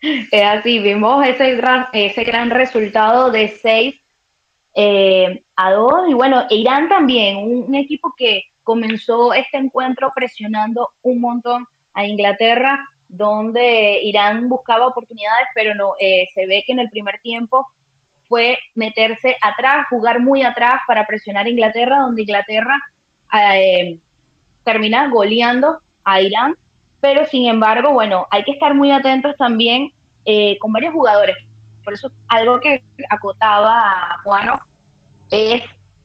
Es 0.00 0.44
así, 0.44 0.78
vimos 0.78 1.26
ese 1.26 1.56
gran, 1.56 1.86
ese 1.92 2.22
gran 2.22 2.50
resultado 2.50 3.30
de 3.30 3.48
6 3.48 4.00
eh, 4.76 5.42
a 5.56 5.72
2 5.72 6.10
y 6.10 6.14
bueno, 6.14 6.46
Irán 6.50 6.88
también, 6.88 7.38
un, 7.38 7.74
equipo 7.74 8.14
que 8.16 8.44
comenzó 8.62 9.32
este 9.32 9.56
encuentro 9.56 10.12
presionando 10.14 10.90
un 11.02 11.20
montón 11.20 11.66
a 11.94 12.06
Inglaterra, 12.06 12.86
donde 13.08 14.00
Irán 14.02 14.48
buscaba 14.48 14.86
oportunidades, 14.86 15.48
pero 15.54 15.74
no, 15.74 15.94
eh, 15.98 16.28
se 16.32 16.46
ve 16.46 16.62
que 16.64 16.72
en 16.72 16.80
el 16.80 16.90
primer 16.90 17.20
tiempo 17.20 17.66
fue 18.28 18.58
meterse 18.74 19.36
atrás, 19.40 19.86
jugar 19.90 20.20
muy 20.20 20.42
atrás 20.42 20.80
para 20.86 21.06
presionar 21.06 21.46
a 21.46 21.48
Inglaterra, 21.50 22.00
donde 22.00 22.22
Inglaterra 22.22 22.78
eh, 23.32 23.98
termina 24.64 25.08
goleando 25.08 25.80
a 26.04 26.20
Irán. 26.20 26.56
Pero 27.00 27.24
sin 27.26 27.46
embargo, 27.46 27.92
bueno, 27.92 28.26
hay 28.30 28.44
que 28.44 28.52
estar 28.52 28.74
muy 28.74 28.90
atentos 28.90 29.36
también 29.36 29.92
eh, 30.24 30.58
con 30.58 30.72
varios 30.72 30.92
jugadores. 30.92 31.36
Por 31.84 31.94
eso 31.94 32.10
algo 32.28 32.60
que 32.60 32.82
acotaba 33.08 34.18
Juano 34.22 34.60
es, 35.30 35.62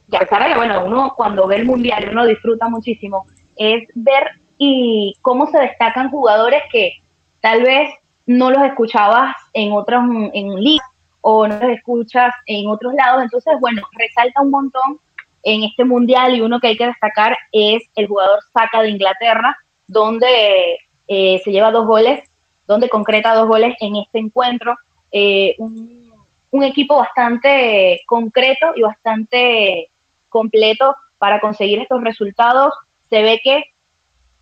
ya 0.08 0.20
que 0.20 0.54
bueno, 0.54 0.84
uno 0.86 1.12
cuando 1.16 1.46
ve 1.46 1.56
el 1.56 1.66
mundial, 1.66 2.08
uno 2.10 2.24
disfruta 2.24 2.68
muchísimo, 2.68 3.26
es 3.56 3.86
ver 3.94 4.24
y 4.56 5.14
cómo 5.20 5.46
se 5.48 5.58
destacan 5.58 6.10
jugadores 6.10 6.62
que 6.70 6.94
tal 7.40 7.62
vez 7.62 7.90
no 8.26 8.50
los 8.50 8.62
escuchabas 8.62 9.36
en 9.52 9.72
otros 9.72 10.04
en 10.32 10.54
ligas 10.54 10.93
o 11.26 11.48
no 11.48 11.58
los 11.58 11.70
escuchas 11.70 12.34
en 12.44 12.68
otros 12.68 12.92
lados. 12.92 13.22
Entonces, 13.22 13.54
bueno, 13.58 13.80
resalta 13.92 14.42
un 14.42 14.50
montón 14.50 15.00
en 15.42 15.64
este 15.64 15.82
mundial 15.82 16.36
y 16.36 16.42
uno 16.42 16.60
que 16.60 16.66
hay 16.68 16.76
que 16.76 16.86
destacar 16.86 17.34
es 17.50 17.82
el 17.96 18.08
jugador 18.08 18.40
Saca 18.52 18.82
de 18.82 18.90
Inglaterra, 18.90 19.56
donde 19.86 20.78
eh, 21.08 21.40
se 21.42 21.50
lleva 21.50 21.70
dos 21.70 21.86
goles, 21.86 22.28
donde 22.66 22.90
concreta 22.90 23.34
dos 23.34 23.48
goles 23.48 23.74
en 23.80 23.96
este 23.96 24.18
encuentro. 24.18 24.76
Eh, 25.10 25.54
un, 25.56 26.12
un, 26.50 26.62
equipo 26.62 26.98
bastante 26.98 28.02
concreto 28.04 28.72
y 28.76 28.82
bastante 28.82 29.88
completo 30.28 30.94
para 31.16 31.40
conseguir 31.40 31.78
estos 31.78 32.02
resultados. 32.02 32.74
Se 33.08 33.22
ve 33.22 33.40
que 33.42 33.64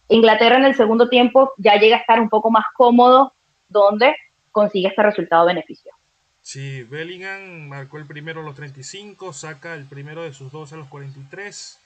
Inglaterra 0.09 0.57
en 0.57 0.65
el 0.65 0.75
segundo 0.75 1.09
tiempo 1.09 1.53
ya 1.59 1.77
llega 1.77 1.99
a 1.99 2.01
estar 2.01 2.19
un 2.19 2.29
poco 2.29 2.51
más 2.51 2.65
cómodo, 2.75 3.35
donde 3.69 4.17
consigue 4.51 4.89
este 4.89 5.03
resultado 5.03 5.47
beneficioso. 5.47 6.02
Sí, 6.43 6.83
Bellingham 6.83 7.69
marcó 7.69 7.99
el 7.99 8.07
primero 8.07 8.41
a 8.41 8.45
los 8.45 8.57
35, 8.57 9.33
saca 9.33 9.75
el 9.75 9.85
primero 9.85 10.25
de 10.25 10.35
sus 10.35 10.51
dos 10.51 10.73
a 10.73 10.77
los 10.77 10.89
43. 10.89 11.79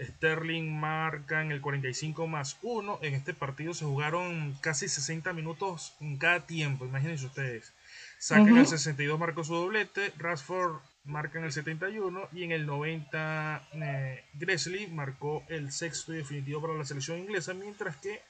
Sterling 0.00 0.72
marca 0.72 1.42
en 1.42 1.52
el 1.52 1.60
45 1.60 2.26
más 2.26 2.58
1. 2.62 2.98
En 3.02 3.14
este 3.14 3.34
partido 3.34 3.74
se 3.74 3.84
jugaron 3.84 4.56
casi 4.60 4.88
60 4.88 5.32
minutos 5.32 5.94
en 6.00 6.16
cada 6.16 6.46
tiempo, 6.46 6.84
imagínense 6.84 7.26
ustedes. 7.26 7.72
Saka 8.18 8.50
en 8.50 8.58
el 8.58 8.66
62 8.66 9.18
marcó 9.18 9.44
su 9.44 9.54
doblete, 9.54 10.12
Rashford 10.18 10.80
marca 11.04 11.38
en 11.38 11.44
el 11.44 11.52
71 11.52 12.28
y 12.32 12.44
en 12.44 12.52
el 12.52 12.66
90 12.66 13.68
eh, 13.74 14.24
Gresley 14.34 14.86
marcó 14.88 15.44
el 15.48 15.72
sexto 15.72 16.12
y 16.12 16.18
definitivo 16.18 16.60
para 16.60 16.74
la 16.74 16.84
selección 16.84 17.18
inglesa, 17.18 17.54
mientras 17.54 17.96
que 17.96 18.20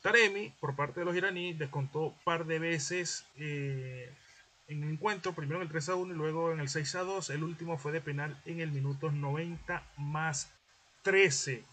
Taremi, 0.00 0.52
por 0.60 0.74
parte 0.74 1.00
de 1.00 1.06
los 1.06 1.14
iraníes, 1.14 1.58
descontó 1.58 2.06
un 2.06 2.14
par 2.24 2.44
de 2.46 2.58
veces 2.58 3.24
eh, 3.36 4.10
en 4.72 4.82
el 4.82 4.90
encuentro, 4.90 5.32
primero 5.34 5.60
en 5.60 5.66
el 5.66 5.68
3 5.68 5.90
a 5.90 5.94
1 5.94 6.14
y 6.14 6.16
luego 6.16 6.52
en 6.52 6.60
el 6.60 6.68
6 6.68 6.94
a 6.96 7.00
2. 7.00 7.30
El 7.30 7.44
último 7.44 7.78
fue 7.78 7.92
de 7.92 8.00
penal 8.00 8.36
en 8.44 8.60
el 8.60 8.72
minuto 8.72 9.10
90 9.10 9.82
más 9.98 10.52
13. 11.02 11.64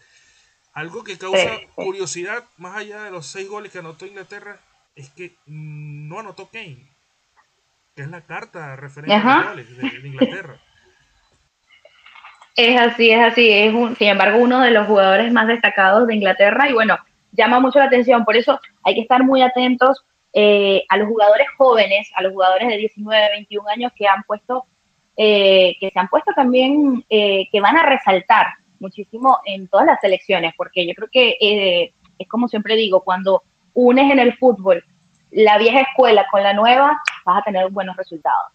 Algo 0.72 1.02
que 1.02 1.18
causa 1.18 1.50
curiosidad, 1.74 2.44
más 2.56 2.76
allá 2.76 3.04
de 3.04 3.10
los 3.10 3.26
6 3.26 3.48
goles 3.48 3.72
que 3.72 3.78
anotó 3.78 4.06
Inglaterra, 4.06 4.60
es 4.94 5.10
que 5.10 5.34
no 5.46 6.20
anotó 6.20 6.48
Kane, 6.48 6.86
que 7.96 8.02
es 8.02 8.08
la 8.08 8.20
carta 8.20 8.76
referente 8.76 9.14
a 9.14 9.36
los 9.36 9.48
goles 9.48 9.76
de, 9.76 10.08
Inglaterra. 10.08 10.60
Es 12.56 12.80
así, 12.80 13.10
es 13.10 13.20
así. 13.20 13.50
Es 13.50 13.74
un, 13.74 13.96
sin 13.96 14.08
embargo, 14.08 14.38
uno 14.38 14.60
de 14.60 14.70
los 14.70 14.86
jugadores 14.86 15.32
más 15.32 15.48
destacados 15.48 16.06
de 16.06 16.14
Inglaterra 16.14 16.68
y 16.68 16.72
bueno, 16.72 16.98
llama 17.32 17.60
mucho 17.60 17.78
la 17.78 17.86
atención. 17.86 18.24
Por 18.24 18.36
eso 18.36 18.60
hay 18.84 18.94
que 18.94 19.00
estar 19.00 19.22
muy 19.22 19.42
atentos 19.42 20.04
eh, 20.32 20.84
a 20.88 20.96
los 20.96 21.08
jugadores 21.08 21.46
jóvenes, 21.56 22.10
a 22.14 22.22
los 22.22 22.32
jugadores 22.32 22.68
de 22.68 22.76
19, 22.76 23.30
21 23.30 23.68
años 23.68 23.92
que 23.96 24.06
han 24.06 24.22
puesto, 24.24 24.66
eh, 25.16 25.76
que 25.80 25.90
se 25.90 25.98
han 25.98 26.08
puesto 26.08 26.32
también, 26.34 27.04
eh, 27.08 27.48
que 27.50 27.60
van 27.60 27.76
a 27.76 27.82
resaltar 27.82 28.46
muchísimo 28.78 29.40
en 29.44 29.68
todas 29.68 29.86
las 29.86 30.00
selecciones, 30.00 30.54
porque 30.56 30.86
yo 30.86 30.94
creo 30.94 31.08
que 31.10 31.92
es 32.18 32.28
como 32.28 32.48
siempre 32.48 32.76
digo, 32.76 33.02
cuando 33.02 33.42
unes 33.74 34.10
en 34.10 34.18
el 34.18 34.36
fútbol 34.36 34.84
la 35.30 35.58
vieja 35.58 35.80
escuela 35.80 36.26
con 36.30 36.42
la 36.42 36.52
nueva, 36.52 37.00
vas 37.24 37.38
a 37.38 37.44
tener 37.44 37.68
buenos 37.70 37.96
resultados. 37.96 38.52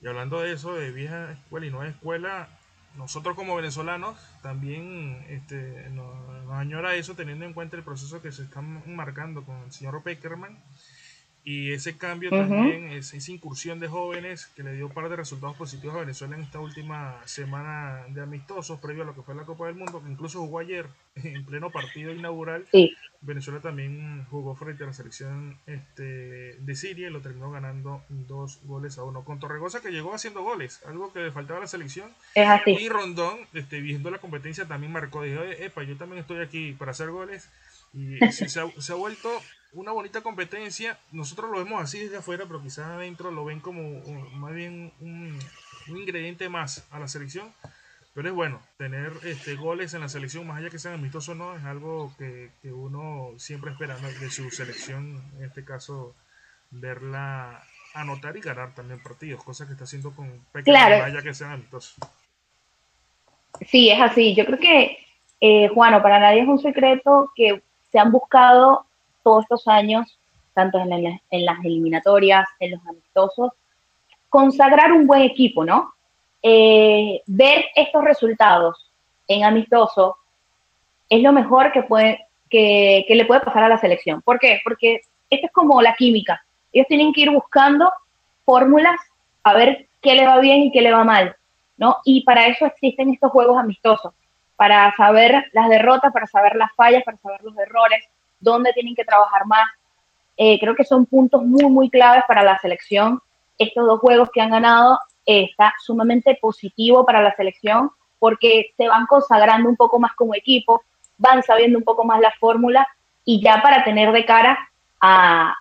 Y 0.00 0.06
hablando 0.06 0.40
de 0.40 0.52
eso, 0.52 0.74
de 0.74 0.90
vieja 0.90 1.32
escuela 1.32 1.66
y 1.66 1.70
nueva 1.70 1.88
escuela, 1.88 2.48
nosotros 2.96 3.36
como 3.36 3.56
venezolanos 3.56 4.16
también 4.42 5.24
este, 5.28 5.88
nos, 5.90 6.50
añora 6.52 6.94
eso 6.94 7.14
teniendo 7.14 7.44
en 7.44 7.54
cuenta 7.54 7.76
el 7.76 7.82
proceso 7.82 8.20
que 8.20 8.32
se 8.32 8.42
está 8.42 8.60
marcando 8.60 9.44
con 9.44 9.56
el 9.62 9.72
señor 9.72 10.02
Peckerman 10.02 10.58
y 11.44 11.72
ese 11.72 11.96
cambio 11.96 12.30
también, 12.30 12.90
esa, 12.92 13.16
incursión 13.32 13.80
de 13.80 13.88
jóvenes 13.88 14.46
que 14.54 14.62
le 14.62 14.74
dio 14.74 14.86
un 14.86 14.92
par 14.92 15.08
de 15.08 15.16
resultados 15.16 15.56
positivos 15.56 15.96
a 15.96 16.00
Venezuela 16.00 16.36
en 16.36 16.42
esta 16.42 16.60
última 16.60 17.20
semana 17.24 18.04
de 18.10 18.22
amistosos 18.22 18.78
previo 18.78 19.02
a 19.02 19.06
lo 19.06 19.14
que 19.14 19.22
fue 19.22 19.34
la 19.34 19.42
Copa 19.42 19.66
del 19.66 19.74
Mundo, 19.74 20.00
que 20.00 20.10
incluso 20.10 20.38
jugó 20.38 20.60
ayer 20.60 20.86
en 21.16 21.44
pleno 21.44 21.70
partido 21.70 22.12
inaugural. 22.12 22.64
Venezuela 23.22 23.60
también 23.60 24.24
jugó 24.30 24.54
frente 24.54 24.84
a 24.84 24.86
la 24.86 24.92
selección 24.92 25.58
este, 25.66 26.56
de 26.60 26.74
Siria 26.76 27.08
y 27.08 27.12
lo 27.12 27.20
terminó 27.20 27.50
ganando 27.50 28.02
dos 28.08 28.60
goles 28.62 28.98
a 28.98 29.02
uno. 29.02 29.24
Con 29.24 29.40
Torregosa 29.40 29.80
que 29.80 29.90
llegó 29.90 30.14
haciendo 30.14 30.42
goles, 30.42 30.80
algo 30.86 31.12
que 31.12 31.20
le 31.20 31.32
faltaba 31.32 31.58
a 31.58 31.62
la 31.62 31.68
selección. 31.68 32.08
Y 32.66 32.88
Rondón, 32.88 33.38
este, 33.52 33.80
viendo 33.80 34.12
la 34.12 34.18
competencia, 34.18 34.66
también 34.66 34.92
marcó, 34.92 35.22
dijo, 35.22 35.42
epa, 35.42 35.82
yo 35.82 35.96
también 35.96 36.20
estoy 36.20 36.40
aquí 36.40 36.72
para 36.72 36.92
hacer 36.92 37.10
goles. 37.10 37.48
Y 37.94 38.18
se 38.30 38.60
ha 38.60 38.94
vuelto 38.94 39.28
una 39.72 39.92
bonita 39.92 40.20
competencia. 40.20 40.98
Nosotros 41.10 41.50
lo 41.50 41.58
vemos 41.58 41.82
así 41.82 41.98
desde 42.00 42.18
afuera, 42.18 42.44
pero 42.46 42.62
quizás 42.62 42.86
adentro 42.86 43.30
lo 43.30 43.44
ven 43.44 43.60
como 43.60 44.00
más 44.34 44.54
bien 44.54 44.92
un, 45.00 45.38
ingrediente 45.88 46.48
más 46.48 46.86
a 46.90 46.98
la 46.98 47.08
selección. 47.08 47.52
Pero 48.14 48.28
es 48.28 48.34
bueno, 48.34 48.60
tener 48.76 49.12
este, 49.24 49.54
goles 49.54 49.94
en 49.94 50.02
la 50.02 50.08
selección, 50.08 50.46
más 50.46 50.58
allá 50.58 50.68
que 50.68 50.78
sean 50.78 50.94
amistosos 50.94 51.30
o 51.30 51.34
no, 51.34 51.56
es 51.56 51.64
algo 51.64 52.12
que, 52.18 52.50
uno 52.64 53.30
siempre 53.38 53.70
espera 53.70 53.96
de 53.96 54.30
su 54.30 54.50
selección, 54.50 55.22
en 55.38 55.44
este 55.44 55.64
caso, 55.64 56.14
verla 56.70 57.62
anotar 57.94 58.36
y 58.36 58.40
ganar 58.40 58.74
también 58.74 59.02
partidos, 59.02 59.42
cosa 59.42 59.66
que 59.66 59.72
está 59.72 59.84
haciendo 59.84 60.14
con 60.14 60.44
pequeños, 60.52 60.80
más 60.82 61.02
allá 61.02 61.22
que 61.22 61.32
sean 61.32 61.52
amistosos. 61.52 61.96
Sí, 63.66 63.90
es 63.90 64.00
así. 64.00 64.34
Yo 64.34 64.44
creo 64.44 64.58
que, 64.58 64.98
eh, 65.40 65.68
Juano, 65.68 66.02
para 66.02 66.18
nadie 66.18 66.42
es 66.42 66.48
un 66.48 66.60
secreto 66.60 67.32
que 67.34 67.62
se 67.90 67.98
han 67.98 68.12
buscado 68.12 68.86
todos 69.22 69.44
estos 69.44 69.66
años, 69.68 70.18
tanto 70.54 70.78
en, 70.78 71.20
las 71.44 71.64
eliminatorias, 71.64 72.48
en 72.60 72.72
los 72.72 72.86
amistosos, 72.86 73.52
consagrar 74.28 74.92
un 74.92 75.06
buen 75.06 75.22
equipo, 75.22 75.64
¿no? 75.64 75.92
Eh, 76.42 77.22
ver 77.26 77.66
estos 77.76 78.02
resultados 78.02 78.90
en 79.28 79.44
amistoso 79.44 80.16
es 81.08 81.22
lo 81.22 81.32
mejor 81.32 81.72
que, 81.72 81.82
puede, 81.82 82.26
que, 82.50 83.04
le 83.08 83.24
puede 83.26 83.42
pasar 83.42 83.64
a 83.64 83.68
la 83.68 83.78
selección. 83.78 84.22
¿Por 84.22 84.38
qué? 84.38 84.60
Porque 84.64 85.02
esto 85.30 85.46
es 85.46 85.52
como 85.52 85.80
la 85.82 85.94
química. 85.94 86.42
Ellos 86.72 86.86
tienen 86.88 87.12
que 87.12 87.22
ir 87.22 87.30
buscando 87.30 87.92
fórmulas 88.44 88.98
a 89.42 89.54
ver 89.54 89.88
qué 90.00 90.14
le 90.14 90.26
va 90.26 90.40
bien 90.40 90.62
y 90.62 90.72
qué 90.72 90.80
le 90.80 90.92
va 90.92 91.04
mal, 91.04 91.36
¿no? 91.76 91.96
Y 92.04 92.24
para 92.24 92.46
eso 92.46 92.66
existen 92.66 93.10
estos 93.10 93.30
juegos 93.30 93.58
amistosos, 93.58 94.14
para 94.56 94.92
saber 94.96 95.50
las 95.52 95.68
derrotas, 95.68 96.12
para 96.12 96.26
saber 96.26 96.56
las 96.56 96.72
fallas, 96.74 97.02
para 97.04 97.18
saber 97.18 97.42
los 97.42 97.56
errores, 97.58 98.04
dónde 98.42 98.72
tienen 98.72 98.94
que 98.94 99.04
trabajar 99.04 99.46
más. 99.46 99.68
Eh, 100.36 100.58
creo 100.60 100.74
que 100.74 100.84
son 100.84 101.06
puntos 101.06 101.42
muy, 101.42 101.64
muy 101.70 101.88
claves 101.88 102.24
para 102.28 102.42
la 102.42 102.58
selección. 102.58 103.20
Estos 103.58 103.86
dos 103.86 104.00
juegos 104.00 104.28
que 104.32 104.40
han 104.40 104.50
ganado 104.50 104.98
eh, 105.24 105.44
está 105.44 105.72
sumamente 105.80 106.36
positivo 106.40 107.06
para 107.06 107.22
la 107.22 107.34
selección 107.34 107.90
porque 108.18 108.72
se 108.76 108.86
van 108.88 109.06
consagrando 109.06 109.68
un 109.68 109.76
poco 109.76 109.98
más 109.98 110.12
como 110.14 110.34
equipo, 110.34 110.82
van 111.18 111.42
sabiendo 111.42 111.78
un 111.78 111.84
poco 111.84 112.04
más 112.04 112.20
la 112.20 112.32
fórmula 112.38 112.86
y 113.24 113.42
ya 113.42 113.62
para 113.62 113.84
tener 113.84 114.12
de 114.12 114.24
cara 114.24 114.58
a, 115.00 115.56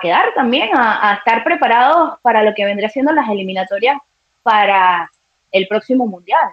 quedar 0.00 0.32
también, 0.34 0.74
a, 0.76 1.10
a, 1.10 1.14
estar 1.14 1.44
preparados 1.44 2.18
para 2.22 2.42
lo 2.42 2.54
que 2.54 2.64
vendría 2.64 2.88
siendo 2.88 3.12
las 3.12 3.28
eliminatorias 3.28 3.98
para 4.42 5.10
el 5.52 5.66
próximo 5.68 6.06
mundial. 6.06 6.50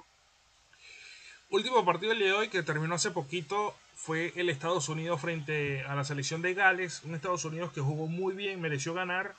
Último 1.50 1.86
partido 1.86 2.10
del 2.10 2.20
día 2.20 2.28
de 2.28 2.34
hoy 2.34 2.48
que 2.50 2.64
terminó 2.64 2.96
hace 2.96 3.12
poquito 3.12 3.74
fue 4.06 4.32
el 4.36 4.50
Estados 4.50 4.88
Unidos 4.88 5.20
frente 5.20 5.82
a 5.82 5.96
la 5.96 6.04
selección 6.04 6.44
de 6.44 6.54
Gales, 6.54 7.02
un 7.06 7.16
Estados 7.16 7.44
Unidos 7.44 7.74
que 7.74 7.82
jugó 7.82 8.06
muy 8.06 8.36
bien, 8.36 8.62
mereció 8.62 8.94
ganar, 8.94 9.34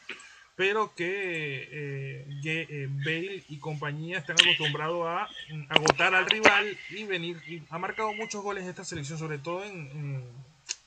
pero 0.56 0.92
que 0.96 1.68
eh, 1.70 2.26
eh, 2.44 2.88
Bale 2.90 3.44
y 3.48 3.58
compañía 3.58 4.18
están 4.18 4.34
acostumbrados 4.42 5.06
a 5.06 5.28
agotar 5.68 6.16
al 6.16 6.26
rival 6.26 6.76
y 6.90 7.04
venir. 7.04 7.40
Y 7.46 7.62
ha 7.70 7.78
marcado 7.78 8.12
muchos 8.14 8.42
goles 8.42 8.66
esta 8.66 8.84
selección, 8.84 9.20
sobre 9.20 9.38
todo 9.38 9.62
en, 9.62 10.24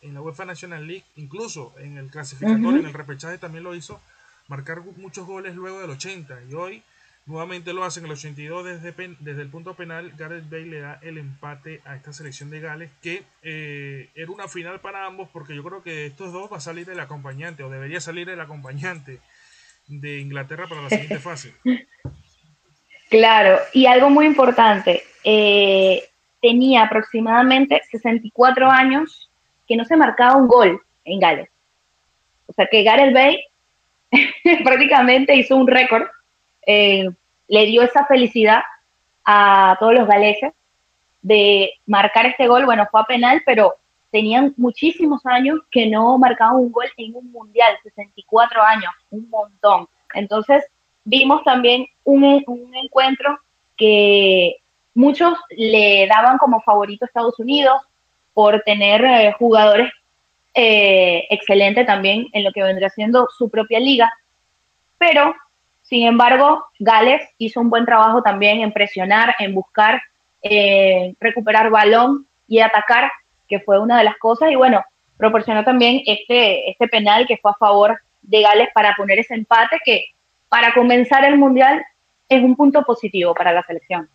la 0.01 0.21
UEFA 0.21 0.43
National 0.43 0.85
League, 0.85 1.05
incluso 1.15 1.73
en 1.79 1.97
el 1.97 2.09
clasificador, 2.09 2.79
en 2.79 2.85
el 2.85 2.93
repechaje 2.93 3.37
también 3.37 3.63
lo 3.63 3.75
hizo, 3.75 4.01
marcar 4.49 4.81
muchos 4.97 5.25
goles 5.25 5.55
luego 5.55 5.79
del 5.79 5.91
80. 5.91 6.37
Y 6.49 6.53
hoy 6.53 6.83
Nuevamente 7.29 7.73
lo 7.73 7.83
hacen 7.83 8.05
en 8.05 8.07
el 8.07 8.17
82 8.17 8.65
desde, 8.65 9.15
desde 9.19 9.41
el 9.43 9.49
punto 9.49 9.75
penal. 9.75 10.13
Gareth 10.17 10.49
Bale 10.49 10.65
le 10.65 10.79
da 10.79 10.99
el 11.03 11.19
empate 11.19 11.79
a 11.85 11.95
esta 11.95 12.11
selección 12.11 12.49
de 12.49 12.59
Gales, 12.59 12.89
que 13.03 13.21
eh, 13.43 14.09
era 14.15 14.31
una 14.31 14.47
final 14.47 14.79
para 14.79 15.05
ambos, 15.05 15.29
porque 15.31 15.55
yo 15.55 15.63
creo 15.63 15.83
que 15.83 16.07
estos 16.07 16.33
dos 16.33 16.51
va 16.51 16.57
a 16.57 16.59
salir 16.59 16.89
el 16.89 16.99
acompañante, 16.99 17.61
o 17.61 17.69
debería 17.69 18.01
salir 18.01 18.29
el 18.29 18.41
acompañante 18.41 19.19
de 19.87 20.19
Inglaterra 20.21 20.65
para 20.67 20.81
la 20.81 20.89
siguiente 20.89 21.19
fase. 21.19 21.53
Claro, 23.11 23.57
y 23.73 23.87
algo 23.87 24.11
muy 24.11 24.27
importante, 24.27 25.01
eh, 25.23 26.03
tenía 26.43 26.83
aproximadamente 26.83 27.81
64 27.89 28.69
años 28.69 29.31
que 29.67 29.75
no 29.75 29.83
se 29.83 29.97
marcaba 29.97 30.35
un 30.35 30.47
gol 30.47 30.79
en 31.05 31.19
Gales. 31.19 31.49
O 32.45 32.53
sea 32.53 32.67
que 32.67 32.83
Gareth 32.83 33.11
Bale 33.11 33.45
prácticamente 34.63 35.35
hizo 35.35 35.55
un 35.55 35.65
récord 35.65 36.05
eh, 36.67 37.09
le 37.49 37.65
dio 37.65 37.81
esa 37.81 38.05
felicidad 38.05 38.61
a 39.25 39.75
todos 39.79 39.93
los 39.93 40.07
galeses 40.07 40.53
de 41.21 41.73
marcar 41.85 42.25
este 42.27 42.47
gol. 42.47 42.65
Bueno, 42.65 42.87
fue 42.89 43.01
a 43.01 43.05
penal, 43.05 43.41
pero 43.45 43.75
tenían 44.11 44.53
muchísimos 44.55 45.25
años 45.25 45.59
que 45.69 45.87
no 45.87 46.17
marcaban 46.17 46.55
un 46.55 46.71
gol 46.71 46.87
en 46.97 47.15
un 47.15 47.31
mundial, 47.31 47.77
64 47.83 48.61
años, 48.61 48.91
un 49.11 49.29
montón. 49.29 49.87
Entonces, 50.13 50.63
vimos 51.03 51.43
también 51.43 51.87
un, 52.03 52.43
encuentro 52.83 53.37
que 53.75 54.57
muchos 54.93 55.37
le 55.49 56.07
daban 56.07 56.37
como 56.37 56.61
favorito 56.61 57.05
a 57.05 57.07
Estados 57.07 57.39
Unidos 57.39 57.81
por 58.33 58.61
tener 58.61 59.03
eh, 59.03 59.35
jugadores 59.37 59.91
eh, 60.53 61.25
excelentes 61.29 61.85
también 61.85 62.27
en 62.33 62.43
lo 62.43 62.51
que 62.51 62.63
vendría 62.63 62.89
siendo 62.89 63.27
su 63.37 63.49
propia 63.49 63.79
liga, 63.79 64.11
pero 64.97 65.35
sin 65.89 66.05
embargo, 66.05 66.67
Gales 66.77 67.27
hizo 67.39 67.59
un 67.59 67.71
buen 67.71 67.83
trabajo 67.83 68.21
también 68.21 68.61
en 68.61 68.71
presionar, 68.71 69.35
en 69.39 69.55
buscar 69.55 69.99
eh, 70.43 71.15
recuperar 71.19 71.71
balón 71.71 72.27
y 72.47 72.59
atacar, 72.59 73.11
que 73.47 73.59
fue 73.59 73.79
una 73.79 73.97
de 73.97 74.03
las 74.03 74.15
cosas. 74.17 74.51
Y 74.51 74.55
bueno, 74.55 74.85
proporcionó 75.17 75.63
también 75.63 76.03
este, 76.05 76.69
este 76.69 76.87
penal 76.87 77.25
que 77.25 77.37
fue 77.37 77.49
a 77.49 77.55
favor 77.55 77.99
de 78.21 78.43
Gales 78.43 78.69
para 78.71 78.93
poner 78.95 79.17
ese 79.17 79.33
empate 79.33 79.79
que 79.83 80.05
para 80.47 80.75
comenzar 80.75 81.25
el 81.25 81.37
Mundial 81.37 81.83
es 82.27 82.43
un 82.43 82.55
punto 82.55 82.83
positivo 82.83 83.33
para 83.33 83.51
la 83.51 83.63
selección. 83.63 84.07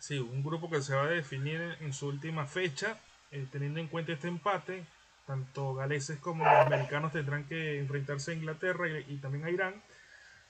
Sí, 0.00 0.18
un 0.18 0.42
grupo 0.42 0.68
que 0.68 0.82
se 0.82 0.96
va 0.96 1.04
a 1.04 1.08
definir 1.08 1.76
en 1.82 1.92
su 1.92 2.08
última 2.08 2.46
fecha, 2.46 2.96
eh, 3.30 3.46
teniendo 3.52 3.78
en 3.78 3.86
cuenta 3.86 4.12
este 4.12 4.26
empate, 4.26 4.82
tanto 5.24 5.74
galeses 5.74 6.18
como 6.18 6.44
americanos 6.44 7.12
tendrán 7.12 7.44
que 7.44 7.78
enfrentarse 7.78 8.32
a 8.32 8.34
Inglaterra 8.34 8.88
y 8.88 9.16
también 9.18 9.44
a 9.44 9.50
Irán 9.50 9.74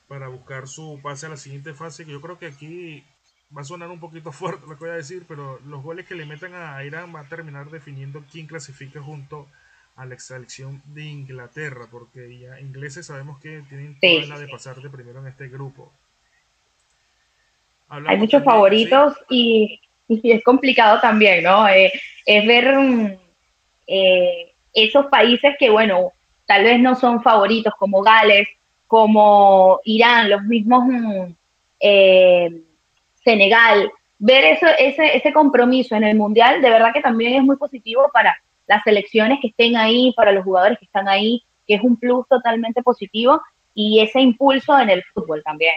para 0.09 0.29
buscar 0.29 0.69
su 0.69 1.01
pase 1.03 1.27
a 1.27 1.31
la 1.31 1.37
siguiente 1.37 1.75
fase, 1.75 2.05
que 2.05 2.13
yo 2.13 2.21
creo 2.21 2.39
que 2.39 2.47
aquí 2.47 3.05
va 3.57 3.63
a 3.63 3.65
sonar 3.65 3.91
un 3.91 4.01
poquito 4.01 4.33
fuerte 4.33 4.67
lo 4.67 4.75
que 4.75 4.85
voy 4.85 4.91
a 4.91 4.97
decir, 4.97 5.25
pero 5.29 5.61
los 5.67 5.83
goles 5.83 6.07
que 6.07 6.15
le 6.15 6.27
metan 6.27 6.55
a 6.55 6.83
Irán 6.85 7.15
va 7.15 7.21
a 7.21 7.29
terminar 7.29 7.71
definiendo 7.71 8.25
quién 8.31 8.47
clasifica 8.47 9.01
junto 9.03 9.47
a 9.97 10.05
la 10.05 10.19
selección 10.19 10.83
de 10.87 11.05
Inglaterra, 11.05 11.87
porque 11.91 12.39
ya 12.39 12.61
ingleses 12.61 13.07
sabemos 13.07 13.41
que 13.41 13.63
tienen 13.69 13.99
toda 13.99 14.27
la 14.27 14.39
de 14.39 14.49
pasar 14.49 14.77
de 14.77 14.91
primero 14.91 15.21
en 15.21 15.29
este 15.29 15.49
grupo. 15.49 15.91
Hay 17.89 18.17
muchos 18.19 18.45
favoritos 18.45 19.15
y, 19.31 19.81
es 20.09 20.45
complicado 20.45 21.01
también, 21.01 21.45
¿no? 21.45 21.67
Eh, 21.69 21.93
es 22.27 22.47
ver 22.47 22.77
mm, 22.77 23.19
eh, 23.87 24.53
esos 24.73 25.07
países 25.07 25.57
que, 25.59 25.71
bueno, 25.71 26.13
tal 26.47 26.65
vez 26.65 26.79
no 26.79 26.95
son 26.95 27.23
favoritos, 27.23 27.73
como 27.79 28.03
Gales, 28.03 28.49
como 28.87 29.81
Irán, 29.85 30.31
los 30.31 30.43
mismos 30.43 30.85
mm, 30.87 31.33
eh, 31.81 32.63
Senegal, 33.25 33.91
ver 34.19 34.45
eso, 34.45 34.67
ese, 34.79 35.17
ese 35.17 35.33
compromiso 35.33 35.95
en 35.95 36.05
el 36.05 36.17
Mundial, 36.17 36.63
de 36.63 36.71
verdad 36.71 36.93
que 36.93 37.01
también 37.01 37.35
es 37.35 37.43
muy 37.43 37.57
positivo 37.57 38.11
para 38.13 38.37
las 38.67 38.83
selecciones 38.83 39.39
que 39.41 39.49
estén 39.49 39.77
ahí, 39.77 40.13
para 40.17 40.33
los 40.33 40.45
jugadores 40.45 40.79
que 40.79 40.87
están 40.87 41.09
ahí, 41.09 41.43
que 41.67 41.75
es 41.75 41.83
un 41.83 41.97
plus 41.97 42.27
totalmente 42.29 42.83
positivo 42.83 43.41
y 43.75 44.01
ese 44.01 44.21
impulso 44.21 44.79
en 44.79 44.91
el 44.91 45.05
fútbol 45.13 45.43
también. 45.45 45.75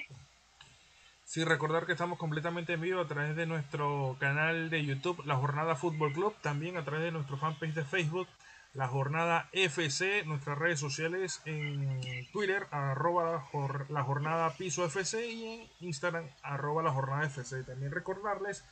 Sí, 1.25 1.43
recordar 1.43 1.85
que 1.85 1.91
estamos 1.91 2.17
completamente 2.17 2.73
en 2.73 2.81
vivo 2.81 3.01
a 3.01 3.07
través 3.07 3.35
de 3.35 3.45
nuestro 3.45 4.15
canal 4.19 4.71
de 4.71 4.83
YouTube, 4.83 5.23
La 5.25 5.35
Jornada 5.35 5.75
Fútbol 5.75 6.11
Club, 6.11 6.33
también 6.41 6.75
a 6.75 6.83
través 6.83 7.03
de 7.03 7.11
nuestro 7.11 7.37
fanpage 7.37 7.75
de 7.75 7.83
Facebook, 7.83 8.27
La 8.73 8.87
Jornada 8.87 9.49
FC, 9.51 10.23
nuestras 10.25 10.57
redes 10.57 10.79
sociales 10.79 11.41
en 11.45 11.99
Twitter, 12.31 12.67
arroba 12.71 13.49
La 13.89 14.03
Jornada 14.03 14.53
Piso 14.55 14.85
FC 14.85 15.27
y 15.27 15.45
en 15.45 15.87
Instagram, 15.87 16.25
arroba 16.43 16.83
La 16.83 16.91
Jornada 16.91 17.25
FC. 17.25 17.63
También 17.63 17.91
recordarles 17.91 18.63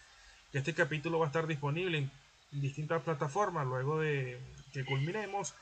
que 0.52 0.60
este 0.60 0.74
capítulo 0.74 1.20
va 1.20 1.26
a 1.26 1.30
estar 1.30 1.48
disponible 1.48 1.98
en 1.98 2.12
distintas 2.52 3.02
plataformas 3.02 3.66
luego 3.66 4.00
de 4.00 4.40
que 4.72 4.86
culminemos 4.86 5.56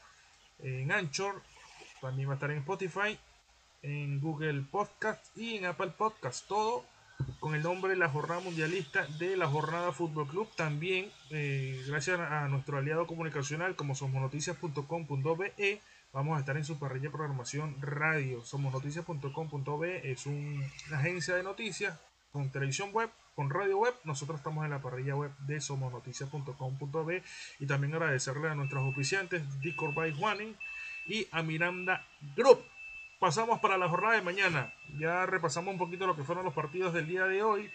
en 0.60 0.91
Anchor, 0.91 1.41
también 2.02 2.30
va 2.30 2.34
a 2.34 2.36
estar 2.36 2.52
en 2.52 2.60
Spotify 2.60 3.17
en 3.86 4.19
Google 4.19 4.63
Podcast 4.71 5.38
y 5.38 5.58
en 5.58 5.65
Apple 5.65 5.91
Podcast. 5.95 6.48
Todo 6.48 6.86
con 7.39 7.56
el 7.56 7.62
nombre 7.62 7.91
de 7.91 7.97
la 7.97 8.10
jornada 8.10 8.41
mundialista 8.41 9.06
de 9.19 9.38
la 9.38 9.47
jornada 9.47 9.91
Fútbol 9.91 10.28
Club. 10.28 10.49
También, 10.56 11.12
eh, 11.30 11.84
gracias 11.88 12.19
a 12.19 12.47
nuestro 12.47 12.78
aliado 12.78 13.08
comunicacional 13.08 13.75
como 13.75 13.95
somosnoticias.com.be, 13.95 15.82
vamos 16.12 16.38
a 16.38 16.39
estar 16.39 16.58
en 16.58 16.65
su 16.65 16.80
parrilla 16.80 17.06
de 17.06 17.12
programación 17.12 17.82
radio. 17.82 18.43
Somosnoticias.com.be 18.43 20.12
es 20.12 20.25
una 20.25 20.65
agencia 20.93 21.36
de 21.36 21.43
noticias 21.43 21.99
con 22.32 22.49
televisión 22.51 22.91
web, 22.91 23.10
con 23.36 23.49
radio 23.49 23.78
web. 23.78 23.93
Nosotros 24.04 24.39
estamos 24.39 24.65
en 24.65 24.71
la 24.71 24.82
parrilla 24.82 25.15
web 25.15 25.32
de 25.39 25.62
somosnoticias.com.be 25.62 27.23
y 27.60 27.65
también 27.67 27.93
agradecerle 27.93 28.49
a 28.49 28.56
nuestros 28.56 28.84
oficiantes, 28.91 29.43
Dicor 29.62 29.93
by 29.93 30.13
Juaning 30.13 30.58
y 31.08 31.28
a 31.32 31.43
Miranda 31.43 32.06
Group 32.36 32.60
pasamos 33.25 33.59
para 33.59 33.79
la 33.79 33.89
jornada 33.89 34.13
de 34.13 34.21
mañana. 34.21 34.71
Ya 34.99 35.25
repasamos 35.25 35.71
un 35.71 35.79
poquito 35.79 36.05
lo 36.05 36.15
que 36.15 36.23
fueron 36.23 36.45
los 36.45 36.53
partidos 36.53 36.93
del 36.93 37.07
día 37.07 37.25
de 37.25 37.41
hoy. 37.41 37.71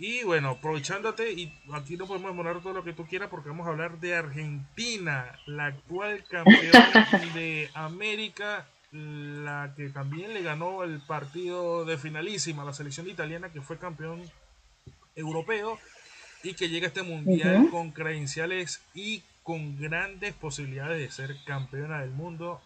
Y 0.00 0.24
bueno, 0.24 0.50
aprovechándote, 0.50 1.30
y 1.30 1.56
aquí 1.72 1.96
no 1.96 2.08
podemos 2.08 2.32
demorar 2.32 2.60
todo 2.60 2.72
lo 2.72 2.82
que 2.82 2.92
tú 2.92 3.06
quieras 3.06 3.28
porque 3.28 3.50
vamos 3.50 3.68
a 3.68 3.70
hablar 3.70 4.00
de 4.00 4.16
Argentina, 4.16 5.38
la 5.46 5.66
actual 5.66 6.24
campeona 6.28 7.08
de 7.34 7.70
América, 7.74 8.66
la 8.90 9.74
que 9.76 9.90
también 9.90 10.34
le 10.34 10.42
ganó 10.42 10.82
el 10.82 11.00
partido 11.06 11.84
de 11.84 11.96
finalísima 11.96 12.64
la 12.64 12.72
selección 12.72 13.08
italiana 13.08 13.52
que 13.52 13.60
fue 13.60 13.78
campeón 13.78 14.20
europeo 15.14 15.78
y 16.42 16.54
que 16.54 16.68
llega 16.68 16.86
a 16.86 16.88
este 16.88 17.04
mundial 17.04 17.68
con 17.70 17.92
credenciales 17.92 18.82
y 18.92 19.22
con 19.44 19.78
grandes 19.80 20.34
posibilidades 20.34 20.98
de 20.98 21.12
ser 21.12 21.36
campeona 21.44 22.00
del 22.00 22.10
mundo 22.10 22.60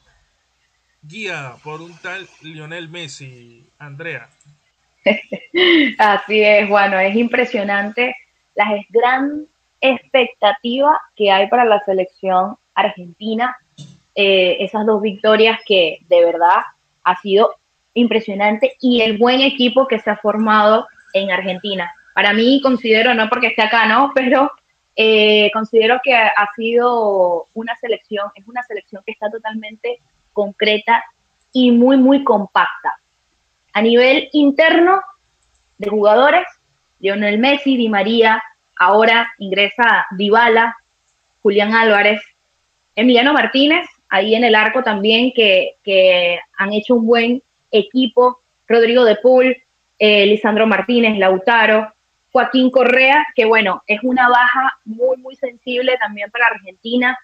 guiada 1.09 1.57
por 1.63 1.81
un 1.81 1.97
tal 1.99 2.27
Lionel 2.43 2.89
Messi, 2.89 3.65
Andrea. 3.79 4.29
Así 5.99 6.43
es, 6.43 6.69
bueno, 6.69 6.99
es 6.99 7.15
impresionante 7.15 8.17
la 8.55 8.67
gran 8.89 9.47
expectativa 9.81 10.99
que 11.15 11.31
hay 11.31 11.49
para 11.49 11.65
la 11.65 11.81
selección 11.85 12.57
argentina. 12.75 13.57
Eh, 14.15 14.59
esas 14.61 14.87
dos 14.87 15.03
victorias 15.03 15.59
que 15.67 15.99
de 16.09 16.25
verdad 16.25 16.63
ha 17.03 17.21
sido 17.21 17.57
impresionante 17.95 18.77
y 18.81 19.03
el 19.03 19.19
buen 19.19 19.41
equipo 19.41 19.89
que 19.89 19.99
se 19.99 20.11
ha 20.11 20.17
formado 20.17 20.87
en 21.13 21.31
Argentina. 21.31 21.93
Para 22.15 22.33
mí 22.33 22.61
considero, 22.63 23.13
no 23.15 23.29
porque 23.29 23.49
esté 23.49 23.63
acá, 23.63 23.87
¿no? 23.87 24.13
Pero 24.15 24.51
eh, 24.97 25.51
considero 25.53 26.01
que 26.03 26.15
ha 26.15 26.49
sido 26.55 27.47
una 27.55 27.75
selección, 27.77 28.31
es 28.37 28.47
una 28.47 28.63
selección 28.63 29.03
que 29.05 29.13
está 29.13 29.29
totalmente 29.31 29.99
concreta 30.35 31.03
y 31.53 31.71
muy, 31.71 31.97
muy 31.97 32.23
compacta. 32.23 32.99
A 33.73 33.81
nivel 33.81 34.29
interno 34.33 35.01
de 35.79 35.89
jugadores, 35.89 36.45
Lionel 37.01 37.39
Messi, 37.39 37.79
Di 37.79 37.89
María, 37.89 38.43
ahora 38.77 39.33
ingresa 39.39 40.07
Dybala, 40.11 40.77
Julián 41.43 41.73
Álvarez, 41.73 42.21
Emiliano 42.95 43.33
Martínez, 43.33 43.87
ahí 44.09 44.35
en 44.35 44.45
el 44.45 44.55
arco 44.55 44.83
también 44.83 45.33
que, 45.33 46.39
han 46.57 46.73
hecho 46.73 46.95
un 46.95 47.07
buen 47.07 47.43
equipo, 47.71 48.41
Rodrigo 48.69 49.05
de 49.05 49.17
Pool, 49.17 49.57
eh, 49.99 50.27
Lisandro 50.27 50.67
Martínez, 50.67 51.19
Lautaro, 51.19 51.93
Joaquín 52.33 52.71
Correa, 52.71 53.27
que 53.35 53.45
bueno, 53.45 53.83
es 53.87 54.01
una 54.03 54.29
baja 54.29 54.79
muy, 54.85 55.17
muy 55.19 55.37
sensible 55.37 55.97
también 55.99 56.31
para 56.31 56.47
Argentina, 56.47 57.19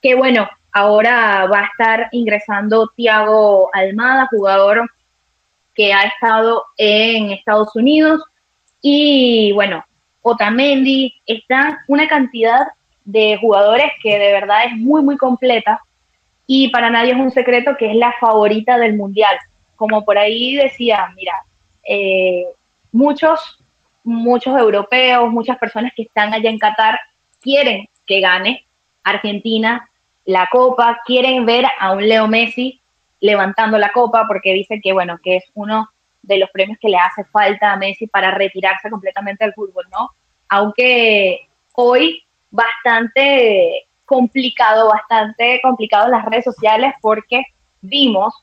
que 0.00 0.14
bueno, 0.14 0.48
Ahora 0.72 1.46
va 1.46 1.60
a 1.60 1.66
estar 1.66 2.08
ingresando 2.12 2.90
Tiago 2.96 3.68
Almada, 3.74 4.26
jugador 4.30 4.90
que 5.74 5.92
ha 5.92 6.04
estado 6.04 6.64
en 6.76 7.30
Estados 7.30 7.74
Unidos. 7.76 8.22
Y 8.80 9.52
bueno, 9.52 9.84
Otamendi, 10.22 11.14
está 11.26 11.82
una 11.88 12.08
cantidad 12.08 12.68
de 13.04 13.36
jugadores 13.40 13.92
que 14.02 14.18
de 14.18 14.32
verdad 14.32 14.66
es 14.66 14.76
muy, 14.76 15.02
muy 15.02 15.16
completa. 15.16 15.80
Y 16.46 16.68
para 16.68 16.90
nadie 16.90 17.12
es 17.12 17.18
un 17.18 17.30
secreto 17.30 17.76
que 17.76 17.90
es 17.90 17.96
la 17.96 18.14
favorita 18.20 18.78
del 18.78 18.96
Mundial. 18.96 19.36
Como 19.76 20.04
por 20.04 20.16
ahí 20.16 20.54
decía, 20.54 21.12
mira, 21.16 21.34
eh, 21.86 22.46
muchos, 22.92 23.60
muchos 24.04 24.58
europeos, 24.58 25.30
muchas 25.30 25.58
personas 25.58 25.92
que 25.94 26.02
están 26.02 26.32
allá 26.32 26.50
en 26.50 26.58
Qatar 26.58 26.98
quieren 27.40 27.88
que 28.06 28.20
gane 28.20 28.64
Argentina 29.02 29.88
la 30.24 30.48
copa, 30.50 31.00
quieren 31.04 31.44
ver 31.46 31.64
a 31.78 31.92
un 31.92 32.06
Leo 32.06 32.28
Messi 32.28 32.80
levantando 33.20 33.78
la 33.78 33.92
copa 33.92 34.26
porque 34.26 34.52
dicen 34.52 34.80
que, 34.82 34.92
bueno, 34.92 35.18
que 35.22 35.36
es 35.36 35.44
uno 35.54 35.88
de 36.22 36.38
los 36.38 36.50
premios 36.50 36.78
que 36.80 36.88
le 36.88 36.96
hace 36.96 37.24
falta 37.24 37.72
a 37.72 37.76
Messi 37.76 38.06
para 38.06 38.30
retirarse 38.30 38.90
completamente 38.90 39.44
del 39.44 39.54
fútbol, 39.54 39.86
¿no? 39.90 40.10
Aunque 40.48 41.48
hoy 41.74 42.22
bastante 42.50 43.86
complicado, 44.04 44.88
bastante 44.88 45.60
complicado 45.62 46.08
las 46.08 46.24
redes 46.24 46.44
sociales 46.44 46.94
porque 47.00 47.44
vimos 47.80 48.34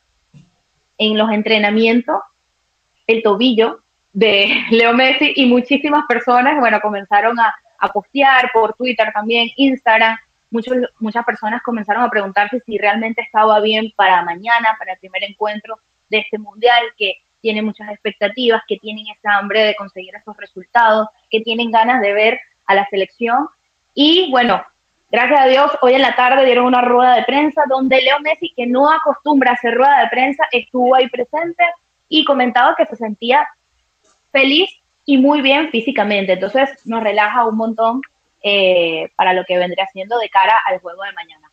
en 0.97 1.17
los 1.17 1.31
entrenamientos 1.31 2.19
el 3.07 3.23
tobillo 3.23 3.79
de 4.13 4.65
Leo 4.71 4.93
Messi 4.93 5.33
y 5.35 5.45
muchísimas 5.45 6.05
personas, 6.07 6.59
bueno, 6.59 6.81
comenzaron 6.81 7.39
a, 7.39 7.55
a 7.77 7.87
postear 7.89 8.51
por 8.51 8.73
Twitter 8.73 9.11
también, 9.13 9.49
Instagram, 9.55 10.17
muchos, 10.51 10.75
muchas 10.99 11.25
personas 11.25 11.61
comenzaron 11.61 12.03
a 12.03 12.09
preguntarse 12.09 12.61
si 12.65 12.77
realmente 12.77 13.21
estaba 13.21 13.59
bien 13.59 13.91
para 13.95 14.23
mañana, 14.23 14.75
para 14.77 14.93
el 14.93 14.99
primer 14.99 15.23
encuentro 15.23 15.79
de 16.09 16.19
este 16.19 16.37
mundial, 16.37 16.83
que 16.97 17.17
tiene 17.41 17.61
muchas 17.61 17.89
expectativas, 17.89 18.63
que 18.67 18.77
tienen 18.77 19.05
esa 19.07 19.37
hambre 19.37 19.63
de 19.63 19.75
conseguir 19.75 20.15
esos 20.15 20.35
resultados, 20.37 21.07
que 21.29 21.41
tienen 21.41 21.71
ganas 21.71 22.01
de 22.01 22.13
ver 22.13 22.39
a 22.65 22.75
la 22.75 22.87
selección. 22.87 23.47
Y 23.93 24.29
bueno, 24.31 24.63
gracias 25.11 25.39
a 25.39 25.47
Dios, 25.47 25.71
hoy 25.81 25.93
en 25.93 26.01
la 26.01 26.15
tarde 26.15 26.45
dieron 26.45 26.65
una 26.65 26.81
rueda 26.81 27.15
de 27.15 27.23
prensa 27.23 27.63
donde 27.69 28.01
Leo 28.01 28.19
Messi, 28.19 28.53
que 28.55 28.67
no 28.67 28.91
acostumbra 28.91 29.51
a 29.51 29.53
hacer 29.53 29.75
rueda 29.75 30.01
de 30.01 30.09
prensa, 30.09 30.45
estuvo 30.51 30.95
ahí 30.95 31.07
presente 31.09 31.63
y 32.07 32.25
comentaba 32.25 32.75
que 32.75 32.85
se 32.85 32.95
sentía 32.95 33.47
feliz 34.31 34.69
y 35.05 35.17
muy 35.17 35.41
bien 35.41 35.69
físicamente. 35.69 36.33
Entonces 36.33 36.69
nos 36.85 37.01
relaja 37.01 37.45
un 37.45 37.57
montón 37.57 38.01
eh, 38.43 39.11
para 39.15 39.33
lo 39.33 39.43
que 39.45 39.57
vendría 39.57 39.87
siendo 39.91 40.17
de 40.17 40.29
cara 40.29 40.59
al 40.65 40.79
juego 40.79 41.03
de 41.03 41.13
mañana. 41.13 41.51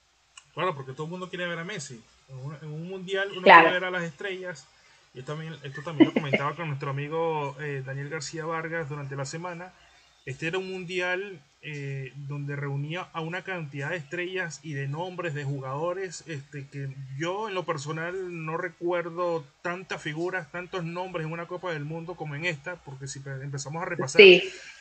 Claro, 0.55 0.75
porque 0.75 0.93
todo 0.93 1.05
el 1.05 1.11
mundo 1.11 1.29
quiere 1.29 1.47
ver 1.47 1.59
a 1.59 1.65
Messi. 1.65 2.03
En 2.29 2.69
un, 2.69 2.89
mundial 2.89 3.29
uno 3.33 3.43
quiere 3.43 3.71
ver 3.71 3.85
a 3.85 3.91
las 3.91 4.03
estrellas. 4.03 4.67
Y 5.15 5.23
también, 5.23 5.55
esto 5.63 5.83
también 5.83 6.09
lo 6.09 6.15
comentaba 6.15 6.55
con 6.55 6.69
nuestro 6.69 6.91
amigo 6.91 7.57
eh, 7.61 7.83
Daniel 7.85 8.11
García 8.11 8.45
Vargas 8.45 8.89
durante 8.89 9.17
la 9.17 9.25
semana. 9.25 9.73
Este 10.27 10.49
era 10.49 10.59
un 10.59 10.71
mundial 10.71 11.41
eh, 11.63 12.13
donde 12.15 12.55
reunía 12.55 13.09
a 13.13 13.21
una 13.21 13.43
cantidad 13.43 13.91
de 13.91 13.97
estrellas 13.97 14.61
y 14.63 14.75
de 14.75 14.89
nombres 14.89 15.35
de 15.35 15.45
jugadores 15.45 16.25
este, 16.27 16.67
que 16.69 16.89
yo 17.17 17.49
en 17.49 17.55
lo 17.55 17.65
personal 17.65 18.45
no 18.45 18.57
recuerdo 18.57 19.45
tantas 19.63 20.03
figuras, 20.03 20.51
tantos 20.51 20.85
nombres 20.85 21.27
en 21.27 21.33
una 21.33 21.47
Copa 21.47 21.73
del 21.73 21.85
Mundo 21.85 22.15
como 22.15 22.35
en 22.35 22.45
esta, 22.45 22.77
porque 22.77 23.09
si 23.09 23.21
empezamos 23.43 23.83
a 23.83 23.87
repasar 23.87 24.23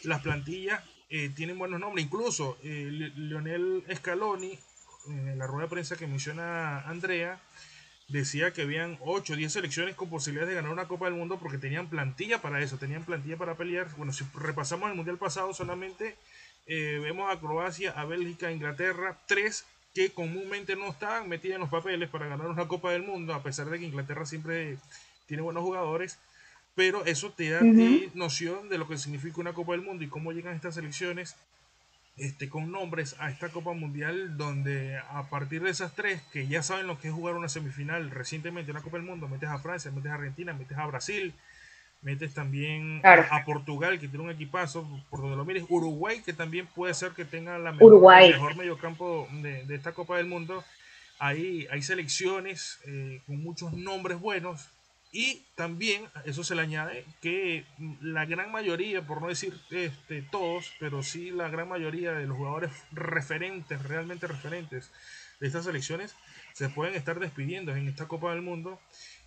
las 0.04 0.22
plantillas, 0.22 0.84
eh, 1.10 1.30
tienen 1.36 1.58
buenos 1.58 1.80
nombres. 1.80 2.06
Incluso 2.06 2.58
eh, 2.64 3.12
Lionel 3.16 3.84
Scaloni, 3.96 4.58
en 5.08 5.38
la 5.38 5.48
rueda 5.48 5.64
de 5.64 5.70
prensa 5.70 5.96
que 5.96 6.08
menciona 6.08 6.82
Andrea, 6.82 7.40
decía 8.08 8.52
que 8.52 8.64
habían 8.64 8.98
8 9.02 9.34
o 9.34 9.36
10 9.36 9.52
selecciones 9.52 9.96
con 9.96 10.10
posibilidades 10.10 10.50
de 10.50 10.56
ganar 10.56 10.72
una 10.72 10.88
Copa 10.88 11.06
del 11.06 11.16
Mundo 11.16 11.38
porque 11.40 11.58
tenían 11.58 11.90
plantilla 11.90 12.42
para 12.42 12.62
eso, 12.62 12.78
tenían 12.78 13.04
plantilla 13.04 13.38
para 13.38 13.56
pelear. 13.56 13.88
Bueno, 13.98 14.14
si 14.14 14.26
repasamos 14.36 14.90
el 14.90 14.96
Mundial 14.96 15.18
pasado 15.18 15.54
solamente 15.54 16.16
eh, 16.68 17.00
vemos 17.02 17.32
a 17.32 17.40
Croacia, 17.40 17.92
a 17.92 18.06
Bélgica, 18.06 18.48
a 18.48 18.52
Inglaterra, 18.52 19.20
tres 19.28 19.66
que 19.94 20.12
comúnmente 20.12 20.76
no 20.76 20.90
estaban 20.90 21.30
metidas 21.30 21.56
en 21.56 21.62
los 21.62 21.70
papeles 21.70 22.10
para 22.10 22.28
ganar 22.28 22.48
una 22.48 22.68
Copa 22.68 22.92
del 22.92 23.04
Mundo, 23.04 23.34
a 23.34 23.44
pesar 23.44 23.70
de 23.70 23.80
que 23.80 23.86
Inglaterra 23.86 24.26
siempre 24.26 24.78
tiene 25.26 25.42
buenos 25.42 25.64
jugadores, 25.64 26.20
pero 26.76 27.06
eso 27.06 27.32
te 27.32 27.50
da 27.50 27.62
noción 28.14 28.70
de 28.70 28.78
lo 28.78 28.88
que 28.88 28.98
significa 28.98 29.40
una 29.40 29.54
Copa 29.54 29.72
del 29.72 29.82
Mundo 29.82 30.04
y 30.04 30.08
cómo 30.08 30.34
llegan 30.34 30.56
estas 30.56 30.76
selecciones 30.76 31.36
este, 32.18 32.50
con 32.50 32.72
nombres 32.72 33.16
a 33.20 33.30
esta 33.30 33.50
Copa 33.50 33.74
Mundial, 33.74 34.38
donde 34.38 34.98
a 34.98 35.30
partir 35.30 35.64
de 35.64 35.70
esas 35.70 35.96
tres, 35.96 36.22
que 36.32 36.48
ya 36.48 36.64
saben 36.64 36.88
lo 36.88 37.00
que 37.00 37.10
es 37.10 37.14
jugar 37.14 37.36
una 37.36 37.50
semifinal 37.50 38.12
recientemente, 38.12 38.72
una 38.72 38.82
Copa 38.82 38.98
del 38.98 39.06
Mundo, 39.06 39.28
metes 39.28 39.50
a 39.50 39.60
Francia, 39.60 39.92
metes 39.92 40.12
a 40.12 40.16
Argentina, 40.16 40.54
metes 40.54 40.78
a 40.78 40.86
Brasil, 40.86 41.34
metes 42.02 42.34
también 42.34 43.02
a, 43.04 43.44
Portugal, 43.46 44.00
que 44.00 44.08
tiene 44.08 44.24
un 44.24 44.32
equipazo, 44.32 44.88
por 45.10 45.22
donde 45.22 45.38
lo 45.38 45.44
mires, 45.44 45.66
Uruguay, 45.68 46.22
que 46.24 46.34
también 46.34 46.68
puede 46.68 46.94
ser 46.94 47.12
que 47.12 47.26
tenga 47.26 47.58
la 47.58 47.72
mejor, 47.72 48.22
el 48.22 48.34
mejor 48.34 48.56
mediocampo 48.56 49.28
de, 49.42 49.66
de, 49.66 49.76
esta 49.76 49.94
Copa 49.94 50.18
del 50.18 50.28
Mundo. 50.28 50.64
Hay, 51.20 51.68
hay 51.72 51.82
selecciones 51.82 52.80
eh, 52.86 53.22
con 53.26 53.42
muchos 53.42 53.74
nombres 53.74 54.20
buenos 54.20 54.70
y 55.16 55.46
también 55.56 56.10
eso 56.26 56.44
se 56.44 56.56
le 56.56 56.62
añade 56.62 57.06
que 57.22 57.64
la 58.02 58.26
gran 58.26 58.52
mayoría, 58.52 59.02
por 59.02 59.22
no 59.22 59.30
decir 59.30 59.58
este, 59.72 60.22
todos, 60.24 60.74
pero 60.78 61.04
sí 61.04 61.32
la 61.32 61.48
gran 61.48 61.70
mayoría 61.70 62.12
de 62.12 62.28
los 62.28 62.36
jugadores 62.36 62.72
referentes, 62.92 63.82
realmente 63.84 64.28
referentes 64.28 64.92
de 65.40 65.48
estas 65.48 65.64
selecciones, 65.64 66.18
se 66.52 66.68
pueden 66.68 66.96
estar 66.96 67.18
despidiendo 67.22 67.74
en 67.74 67.88
esta 67.88 68.10
Copa 68.10 68.34
del 68.34 68.42
Mundo. 68.42 68.78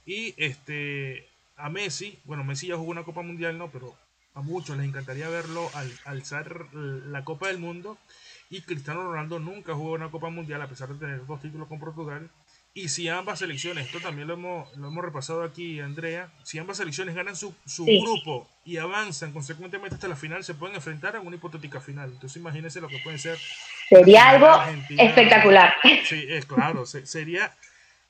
Y 0.05 0.35
este 0.37 1.27
a 1.57 1.71
Messi, 1.71 2.19
bueno, 2.25 2.45
Messi 2.45 2.67
ya 2.67 2.77
jugó 2.77 2.91
una 2.91 3.05
Copa 3.05 3.23
Mundial, 3.23 3.57
no, 3.57 3.71
pero 3.71 3.97
a 4.35 4.43
muchos 4.43 4.77
les 4.77 4.87
encantaría 4.87 5.31
verlo 5.31 5.71
al 5.73 5.91
alzar 6.05 6.67
la 6.75 7.25
Copa 7.25 7.49
del 7.49 7.61
Mundo. 7.61 7.97
Y 8.51 8.61
Cristiano 8.61 9.05
Ronaldo 9.05 9.39
nunca 9.39 9.75
jugó 9.75 9.95
una 9.95 10.11
Copa 10.11 10.29
Mundial 10.29 10.61
a 10.61 10.69
pesar 10.69 10.91
de 10.91 10.99
tener 10.99 11.25
dos 11.25 11.41
títulos 11.41 11.67
con 11.67 11.81
Portugal. 11.81 12.29
Y 12.79 12.89
si 12.89 13.09
ambas 13.09 13.41
selecciones, 13.41 13.87
esto 13.87 13.99
también 13.99 14.29
lo 14.29 14.35
hemos, 14.35 14.77
lo 14.77 14.87
hemos 14.87 15.05
repasado 15.05 15.43
aquí, 15.43 15.81
Andrea, 15.81 16.31
si 16.45 16.61
ambas 16.61 16.77
selecciones 16.77 17.13
ganan 17.17 17.35
su, 17.35 17.53
su 17.67 17.85
grupo 17.85 18.49
y 18.65 18.77
avanzan 18.77 19.33
consecuentemente 19.33 19.97
hasta 19.97 20.07
la 20.07 20.15
final, 20.15 20.45
se 20.45 20.55
pueden 20.55 20.77
enfrentar 20.77 21.17
a 21.17 21.21
una 21.21 21.35
hipotética 21.35 21.81
final. 21.81 22.13
Entonces 22.13 22.37
imagínense 22.37 22.81
lo 22.81 22.87
que 22.87 22.99
puede 22.99 23.19
ser. 23.19 23.37
Sería 23.89 24.29
algo 24.29 24.49
espectacular. 24.91 25.75
Sí, 26.05 26.25
es 26.29 26.47
claro, 26.47 26.87
sería 26.87 27.53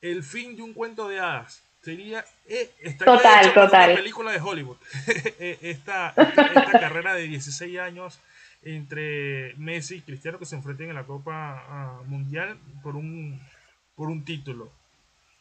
el 0.03 0.23
fin 0.23 0.55
de 0.55 0.61
un 0.61 0.75
cuento 0.75 1.09
de 1.09 1.19
hadas. 1.19 1.63
Sería 1.81 2.23
eh, 2.47 2.71
total, 2.99 3.55
total. 3.55 3.91
una 3.93 3.99
película 4.01 4.33
de 4.33 4.41
Hollywood. 4.41 4.77
Eh, 5.41 5.57
esta, 5.63 6.13
esta, 6.15 6.79
carrera 6.79 7.15
de 7.15 7.23
16 7.23 7.79
años 7.79 8.21
entre 8.63 9.55
Messi 9.57 9.95
y 9.95 10.01
Cristiano 10.03 10.39
que 10.39 10.45
se 10.45 10.57
enfrenten 10.57 10.91
en 10.91 10.95
la 10.95 11.05
Copa 11.05 11.65
ah, 11.71 12.03
Mundial 12.07 12.59
por 12.83 12.97
un 12.97 13.41
por 13.99 14.09
un 14.09 14.25
título. 14.25 14.71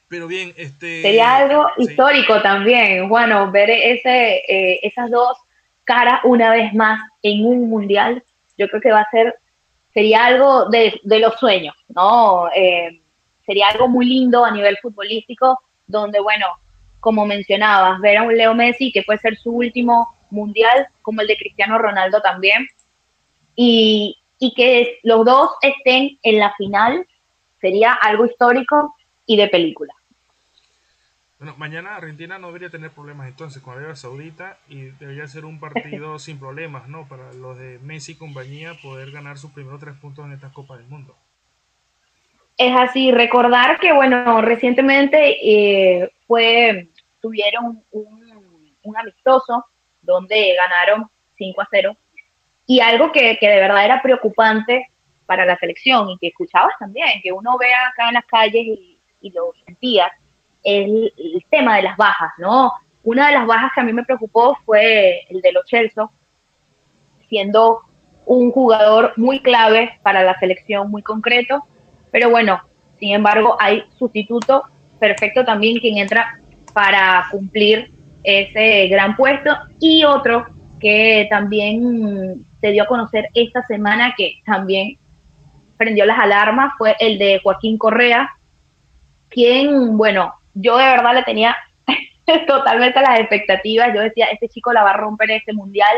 Pero 0.09 0.27
bien, 0.27 0.51
este... 0.57 1.03
Sería 1.03 1.37
algo 1.37 1.67
histórico 1.77 2.41
también, 2.41 3.07
bueno, 3.07 3.51
ver 3.51 3.69
ese, 3.69 4.37
eh, 4.47 4.79
esas 4.81 5.11
dos 5.11 5.37
caras 5.83 6.21
una 6.23 6.49
vez 6.49 6.73
más 6.73 6.99
en 7.21 7.45
un 7.45 7.69
mundial, 7.69 8.23
yo 8.57 8.67
creo 8.67 8.81
que 8.81 8.91
va 8.91 9.01
a 9.01 9.11
ser, 9.11 9.35
sería 9.93 10.25
algo 10.25 10.69
de, 10.69 10.99
los 11.03 11.35
sueños, 11.35 11.75
¿no? 11.89 12.49
Eh, 12.55 12.99
sería 13.45 13.67
algo 13.67 13.87
muy 13.87 14.07
lindo 14.07 14.43
a 14.43 14.51
nivel 14.51 14.77
futbolístico, 14.81 15.61
donde, 15.85 16.19
bueno, 16.19 16.47
como 16.99 17.27
mencionabas, 17.27 18.01
ver 18.01 18.17
a 18.17 18.23
un 18.23 18.35
Leo 18.35 18.55
Messi 18.55 18.91
que 18.91 19.03
puede 19.03 19.19
ser 19.19 19.37
su 19.37 19.51
último 19.51 20.17
mundial, 20.31 20.87
como 21.03 21.21
el 21.21 21.27
de 21.27 21.37
Cristiano 21.37 21.77
Ronaldo 21.77 22.21
también, 22.21 22.67
y, 23.55 24.17
y 24.39 24.53
que 24.55 24.97
los 25.03 25.25
dos 25.25 25.51
estén 25.61 26.17
en 26.23 26.39
la 26.39 26.53
final 26.55 27.05
Sería 27.59 27.93
algo 27.93 28.25
histórico 28.25 28.95
y 29.25 29.37
de 29.37 29.47
película. 29.47 29.93
Bueno, 31.39 31.53
mañana 31.57 31.95
Argentina 31.95 32.39
no 32.39 32.47
debería 32.47 32.71
tener 32.71 32.89
problemas 32.89 33.27
entonces 33.27 33.61
con 33.61 33.77
Arabia 33.77 33.95
Saudita 33.95 34.57
y 34.67 34.85
debería 34.99 35.27
ser 35.27 35.45
un 35.45 35.59
partido 35.59 36.17
sin 36.19 36.39
problemas, 36.39 36.87
¿no? 36.87 37.07
Para 37.07 37.31
los 37.33 37.57
de 37.59 37.77
Messi 37.83 38.13
y 38.13 38.15
compañía 38.15 38.73
poder 38.81 39.11
ganar 39.11 39.37
sus 39.37 39.51
primeros 39.51 39.79
tres 39.79 39.95
puntos 39.95 40.25
en 40.25 40.33
esta 40.33 40.51
Copa 40.51 40.77
del 40.77 40.87
Mundo. 40.87 41.15
Es 42.57 42.75
así, 42.75 43.11
recordar 43.11 43.79
que, 43.79 43.93
bueno, 43.93 44.41
recientemente 44.41 45.37
eh, 45.43 46.11
fue, 46.25 46.87
tuvieron 47.21 47.83
un, 47.91 48.73
un, 48.81 48.97
amistoso 48.97 49.63
donde 50.01 50.55
ganaron 50.55 51.07
5 51.37 51.61
a 51.61 51.67
0 51.69 51.95
y 52.65 52.79
algo 52.79 53.11
que, 53.11 53.37
que 53.39 53.47
de 53.47 53.57
verdad 53.57 53.85
era 53.85 54.01
preocupante 54.01 54.89
para 55.27 55.45
la 55.45 55.57
selección 55.59 56.09
y 56.09 56.17
que 56.17 56.27
escuchabas 56.27 56.73
también, 56.79 57.21
que 57.21 57.31
uno 57.31 57.57
vea 57.57 57.89
acá 57.89 58.07
en 58.07 58.15
las 58.15 58.25
calles 58.25 58.63
y, 58.65 58.93
lo 59.33 59.53
sentía, 59.65 60.09
el, 60.63 61.13
el, 61.17 61.45
tema 61.49 61.75
de 61.75 61.83
las 61.83 61.97
bajas, 61.97 62.31
¿no? 62.37 62.71
Una 63.03 63.27
de 63.27 63.33
las 63.33 63.45
bajas 63.45 63.71
que 63.75 63.81
a 63.81 63.83
mí 63.83 63.91
me 63.91 64.05
preocupó 64.05 64.57
fue 64.65 65.25
el 65.29 65.41
de 65.41 65.51
los 65.51 65.65
Chelsea, 65.65 66.07
siendo 67.27 67.81
un 68.25 68.51
jugador 68.51 69.13
muy 69.17 69.41
clave 69.41 69.99
para 70.01 70.23
la 70.23 70.39
selección, 70.39 70.89
muy 70.89 71.01
concreto, 71.01 71.65
pero 72.11 72.29
bueno, 72.29 72.61
sin 72.99 73.13
embargo, 73.13 73.57
hay 73.59 73.83
sustituto 73.99 74.63
perfecto 74.99 75.45
también 75.45 75.79
quien 75.79 75.97
entra 75.97 76.39
para 76.73 77.27
cumplir 77.31 77.91
ese 78.23 78.87
gran 78.87 79.15
puesto 79.15 79.55
y 79.79 80.03
otro 80.03 80.45
que 80.79 81.27
también 81.29 82.45
se 82.61 82.71
dio 82.71 82.83
a 82.83 82.87
conocer 82.87 83.29
esta 83.33 83.63
semana 83.63 84.13
que 84.17 84.41
también 84.45 84.97
prendió 85.77 86.05
las 86.05 86.19
alarmas 86.19 86.73
fue 86.77 86.95
el 86.99 87.17
de 87.17 87.39
Joaquín 87.43 87.77
Correa, 87.77 88.35
quien, 89.29 89.97
bueno, 89.97 90.33
yo 90.53 90.77
de 90.77 90.85
verdad 90.85 91.13
le 91.13 91.23
tenía 91.23 91.55
totalmente 92.47 93.01
las 93.01 93.19
expectativas. 93.19 93.93
Yo 93.93 94.01
decía, 94.01 94.27
este 94.27 94.49
chico 94.49 94.73
la 94.73 94.83
va 94.83 94.91
a 94.91 94.97
romper 94.97 95.31
este 95.31 95.53
mundial. 95.53 95.95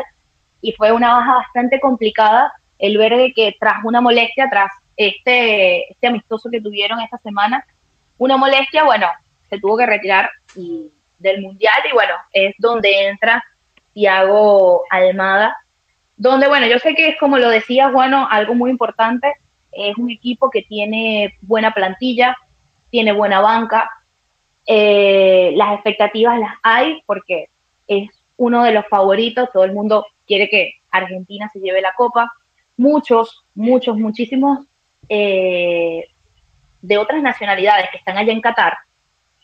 Y 0.62 0.74
fue 0.74 0.92
una 0.92 1.13
baja 1.13 1.36
bastante 1.36 1.80
complicada 1.80 2.52
el 2.78 2.98
ver 2.98 3.15
de 3.15 3.34
que 3.34 3.56
tras 3.60 3.84
una 3.84 4.02
molestia, 4.02 4.50
tras 4.50 4.72
este, 4.98 5.92
este 5.92 6.08
amistoso 6.08 6.50
que 6.50 6.62
tuvieron 6.62 7.00
esta 7.00 7.18
semana, 7.18 7.65
una 8.18 8.36
molestia, 8.36 8.84
bueno, 8.84 9.08
se 9.50 9.60
tuvo 9.60 9.78
que 9.78 9.86
retirar 9.86 10.30
y, 10.56 10.92
del 11.18 11.42
mundial. 11.42 11.82
Y 11.89 11.94
bueno, 11.94 12.13
es 12.32 12.56
donde 12.58 13.08
entra 13.08 13.44
Thiago 13.94 14.84
Almada. 14.89 15.56
Donde, 16.17 16.50
bueno, 16.50 16.67
yo 16.67 16.80
sé 16.80 16.96
que 16.96 17.10
es 17.10 17.17
como 17.17 17.38
lo 17.38 17.50
decía, 17.50 17.88
bueno, 17.90 18.27
algo 18.30 18.54
muy 18.54 18.69
importante, 18.71 19.34
es 19.80 19.98
un 19.98 20.12
equipo 20.12 20.50
que 20.50 20.63
tiene 20.63 21.36
buena 21.42 21.73
plantilla, 21.73 22.36
tiene 22.90 23.12
buena 23.13 23.40
banca, 23.40 23.90
eh, 24.65 25.52
las 25.56 25.73
expectativas 25.75 26.40
las 26.40 26.54
hay 26.62 27.02
porque 27.06 27.50
es 27.88 28.10
uno 28.38 28.63
de 28.63 28.71
los 28.71 28.86
favoritos, 28.88 29.50
todo 29.52 29.63
el 29.63 29.73
mundo 29.73 30.06
quiere 30.27 30.50
que 30.50 30.73
Argentina 30.92 31.50
se 31.52 31.60
lleve 31.60 31.82
la 31.82 31.94
copa, 31.94 32.32
muchos, 32.77 33.44
muchos, 33.56 33.98
muchísimos 33.98 34.60
eh, 35.08 36.06
de 36.82 36.98
otras 36.98 37.21
nacionalidades 37.21 37.90
que 37.92 37.98
están 37.98 38.17
allá 38.17 38.32
en 38.32 38.42
Qatar, 38.42 38.77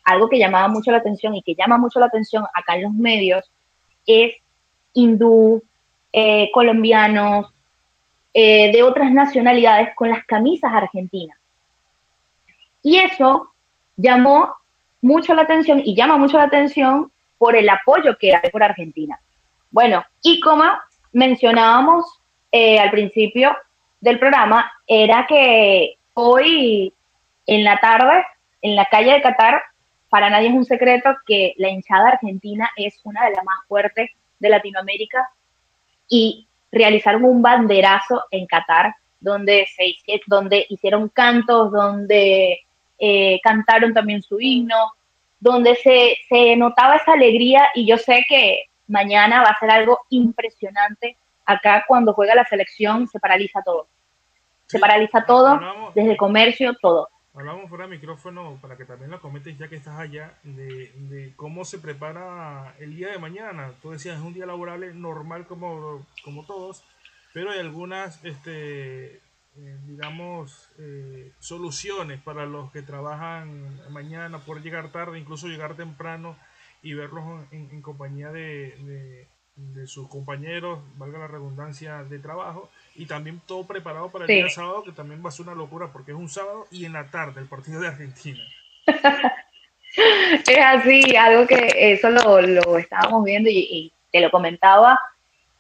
algo 0.04 0.30
que 0.30 0.40
llamaba 0.40 0.68
mucho 0.68 0.92
la 0.92 0.98
atención 0.98 1.36
y 1.36 1.42
que 1.42 1.56
llama 1.56 1.78
mucho 1.78 2.00
la 2.00 2.06
atención 2.06 2.46
acá 2.54 2.76
en 2.76 2.84
los 2.84 2.94
medios 2.94 3.50
es 4.06 4.36
hindú, 4.94 5.62
eh, 6.14 6.50
colombianos, 6.54 7.48
eh, 8.38 8.70
de 8.74 8.84
otras 8.84 9.14
nacionalidades 9.14 9.96
con 9.96 10.10
las 10.10 10.26
camisas 10.26 10.70
argentinas. 10.74 11.40
Y 12.84 12.98
eso 12.98 13.54
llamó 13.96 14.54
mucho 15.02 15.34
la 15.34 15.44
atención 15.44 15.82
y 15.86 15.96
llama 15.96 16.18
mucho 16.18 16.36
la 16.36 16.44
atención 16.44 17.10
por 17.38 17.56
el 17.56 17.70
apoyo 17.70 18.18
que 18.18 18.36
hay 18.36 18.50
por 18.50 18.62
Argentina. 18.62 19.18
Bueno, 19.72 20.04
y 20.22 20.42
como 20.42 20.66
mencionábamos 21.14 22.20
eh, 22.52 22.78
al 22.78 22.92
principio 22.92 23.56
del 24.02 24.20
programa, 24.20 24.70
era 24.86 25.26
que 25.26 25.96
hoy 26.14 26.94
en 27.48 27.64
la 27.64 27.80
tarde, 27.80 28.22
en 28.62 28.76
la 28.76 28.84
calle 28.84 29.14
de 29.14 29.22
Qatar, 29.22 29.64
para 30.10 30.30
nadie 30.30 30.50
es 30.50 30.56
un 30.56 30.66
secreto 30.66 31.16
que 31.26 31.54
la 31.56 31.70
hinchada 31.70 32.10
argentina 32.10 32.70
es 32.76 33.00
una 33.06 33.24
de 33.24 33.32
las 33.32 33.46
más 33.46 33.60
fuertes 33.70 34.12
de 34.40 34.50
Latinoamérica 34.50 35.30
y 36.10 36.50
realizaron 36.76 37.24
un 37.24 37.42
banderazo 37.42 38.26
en 38.30 38.46
Qatar, 38.46 38.94
donde, 39.20 39.66
se, 39.76 39.96
donde 40.28 40.66
hicieron 40.70 41.10
cantos, 41.10 41.72
donde 41.72 42.60
eh, 43.00 43.40
cantaron 43.42 43.94
también 43.94 44.22
su 44.22 44.40
himno, 44.40 44.92
donde 45.40 45.76
se, 45.76 46.18
se 46.28 46.56
notaba 46.58 46.98
esa 46.98 47.14
alegría 47.14 47.70
y 47.74 47.88
yo 47.88 47.98
sé 47.98 48.26
que 48.28 48.66
mañana 48.88 49.42
va 49.42 49.50
a 49.50 49.60
ser 49.60 49.72
algo 49.72 50.00
impresionante. 50.10 51.18
Acá 51.46 51.86
cuando 51.88 52.14
juega 52.14 52.36
la 52.36 52.46
selección 52.46 53.08
se 53.08 53.20
paraliza 53.20 53.62
todo. 53.64 53.88
Se 54.68 54.80
paraliza 54.80 55.26
todo, 55.26 55.60
desde 55.94 56.18
comercio, 56.18 56.76
todo. 56.82 57.08
Hablamos 57.36 57.68
fuera 57.70 57.84
de 57.86 57.92
micrófono 57.92 58.58
para 58.62 58.78
que 58.78 58.86
también 58.86 59.12
lo 59.12 59.20
comentes 59.20 59.58
ya 59.58 59.68
que 59.68 59.76
estás 59.76 60.00
allá 60.00 60.38
de, 60.44 61.34
cómo 61.36 61.66
se 61.66 61.80
prepara 61.80 62.74
el 62.80 62.96
día 62.96 63.12
de 63.12 63.20
mañana. 63.20 63.74
Tú 63.82 63.92
decías, 63.92 64.18
es 64.18 64.24
un 64.24 64.34
día 64.34 64.46
laborable 64.46 64.94
normal 64.94 65.46
como, 65.46 66.08
como 66.24 66.46
todos, 66.46 66.86
pero 67.34 67.52
hay 67.52 67.60
algunas, 67.60 68.24
este, 68.24 69.16
eh, 69.58 69.78
digamos, 69.86 70.70
eh, 70.80 71.34
soluciones 71.40 72.22
para 72.22 72.46
los 72.46 72.72
que 72.72 72.82
trabajan 72.82 73.82
mañana, 73.92 74.40
por 74.40 74.62
llegar 74.62 74.94
tarde, 74.94 75.20
incluso 75.20 75.48
llegar 75.48 75.76
temprano 75.76 76.38
y 76.82 76.94
verlos 76.94 77.46
en, 77.52 77.82
compañía 77.82 78.32
de, 78.32 79.28
de, 79.58 79.88
sus 79.88 80.08
compañeros, 80.08 80.80
valga 80.98 81.20
la 81.20 81.28
redundancia, 81.28 82.06
de 82.06 82.20
trabajo, 82.20 82.70
y 82.96 83.06
también 83.06 83.42
todo 83.46 83.66
preparado 83.66 84.10
para 84.10 84.26
el 84.26 84.28
día 84.28 84.50
sábado, 84.50 84.84
que 84.84 84.92
también 84.92 85.24
va 85.24 85.30
a 85.30 85.32
ser 85.32 85.46
una 85.48 85.56
locura 85.56 85.88
porque 85.92 86.12
es 86.12 86.18
un 86.18 86.30
sábado 86.30 86.68
y 86.72 86.86
en 86.86 86.94
la 86.94 87.06
tarde 87.10 87.42
el 87.42 87.48
partido 87.48 87.82
de 87.82 87.88
Argentina. 87.88 88.40
es 88.88 90.60
así, 90.60 91.16
algo 91.16 91.46
que 91.46 91.74
eso 91.76 92.10
lo, 92.10 92.42
lo 92.42 92.78
estábamos 92.78 93.24
viendo 93.24 93.50
y, 93.50 93.58
y, 93.58 93.92
te 94.12 94.22
lo 94.22 94.32
comentaba, 94.32 94.98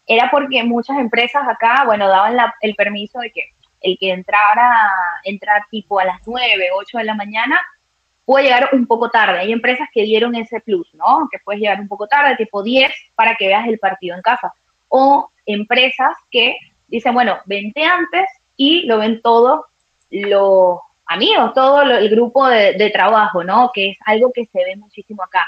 era 0.07 0.29
porque 0.31 0.63
muchas 0.63 0.97
empresas 0.97 1.45
acá, 1.45 1.83
bueno, 1.85 2.07
daban 2.07 2.37
la, 2.37 2.55
el 2.61 2.73
permiso 2.75 3.19
de 3.19 3.31
que 3.31 3.49
el 3.81 3.97
que 3.99 4.11
entrara, 4.11 4.71
entrar 5.25 5.63
tipo 5.69 5.99
a 5.99 6.05
las 6.05 6.21
9, 6.25 6.69
8 6.73 6.97
de 6.97 7.03
la 7.03 7.15
mañana, 7.15 7.59
puede 8.23 8.45
llegar 8.45 8.69
un 8.71 8.87
poco 8.87 9.09
tarde. 9.09 9.39
Hay 9.39 9.51
empresas 9.51 9.87
que 9.93 10.03
dieron 10.03 10.35
ese 10.35 10.59
plus, 10.61 10.93
¿no? 10.93 11.27
Que 11.29 11.39
puedes 11.39 11.61
llegar 11.61 11.79
un 11.79 11.87
poco 11.87 12.07
tarde, 12.07 12.35
tipo 12.35 12.63
10, 12.63 12.91
para 13.13 13.35
que 13.35 13.47
veas 13.47 13.67
el 13.67 13.77
partido 13.77 14.15
en 14.15 14.21
casa. 14.21 14.53
O 14.87 15.29
empresas 15.45 16.15
que 16.31 16.57
dicen, 16.87 17.13
bueno, 17.13 17.37
vente 17.45 17.83
antes 17.83 18.27
y 18.57 18.85
lo 18.85 18.99
ven 18.99 19.21
todos 19.21 19.61
los 20.09 20.79
amigos, 21.05 21.53
todo 21.53 21.81
el 21.81 22.09
grupo 22.09 22.47
de, 22.47 22.89
trabajo, 22.91 23.43
¿no? 23.43 23.71
Que 23.73 23.91
es 23.91 23.97
algo 24.05 24.31
que 24.31 24.45
se 24.45 24.63
ve 24.63 24.75
muchísimo 24.75 25.23
acá. 25.23 25.45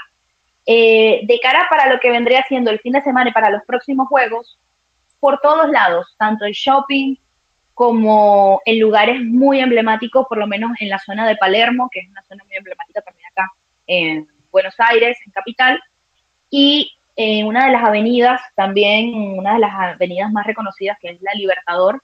Eh, 0.66 1.20
de 1.24 1.40
cara 1.40 1.66
para 1.70 1.88
lo 1.88 1.98
que 1.98 2.10
vendría 2.10 2.44
siendo 2.46 2.70
el 2.70 2.80
fin 2.80 2.92
de 2.92 3.02
semana 3.02 3.30
y 3.30 3.32
para 3.32 3.50
los 3.50 3.62
próximos 3.64 4.06
juegos, 4.08 4.58
por 5.18 5.40
todos 5.40 5.70
lados, 5.70 6.14
tanto 6.18 6.44
el 6.44 6.52
shopping 6.52 7.16
como 7.74 8.60
en 8.64 8.80
lugares 8.80 9.20
muy 9.20 9.60
emblemáticos, 9.60 10.26
por 10.28 10.38
lo 10.38 10.46
menos 10.46 10.72
en 10.80 10.88
la 10.88 10.98
zona 10.98 11.26
de 11.26 11.36
Palermo, 11.36 11.88
que 11.90 12.00
es 12.00 12.08
una 12.10 12.22
zona 12.22 12.44
muy 12.44 12.56
emblemática 12.56 13.00
también 13.00 13.26
acá 13.30 13.52
en 13.86 14.28
Buenos 14.50 14.74
Aires, 14.78 15.16
en 15.24 15.32
Capital, 15.32 15.80
y 16.50 16.92
en 17.20 17.48
una 17.48 17.66
de 17.66 17.72
las 17.72 17.82
avenidas, 17.82 18.40
también 18.54 19.12
una 19.12 19.54
de 19.54 19.58
las 19.58 19.74
avenidas 19.74 20.30
más 20.30 20.46
reconocidas, 20.46 20.96
que 21.00 21.10
es 21.10 21.20
la 21.20 21.34
Libertador, 21.34 22.00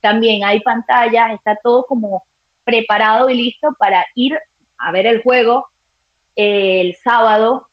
también 0.00 0.42
hay 0.42 0.58
pantallas, 0.60 1.32
está 1.32 1.54
todo 1.62 1.86
como 1.86 2.24
preparado 2.64 3.30
y 3.30 3.34
listo 3.34 3.72
para 3.78 4.04
ir 4.16 4.36
a 4.76 4.90
ver 4.90 5.06
el 5.06 5.22
juego 5.22 5.68
el 6.34 6.96
sábado. 6.96 7.68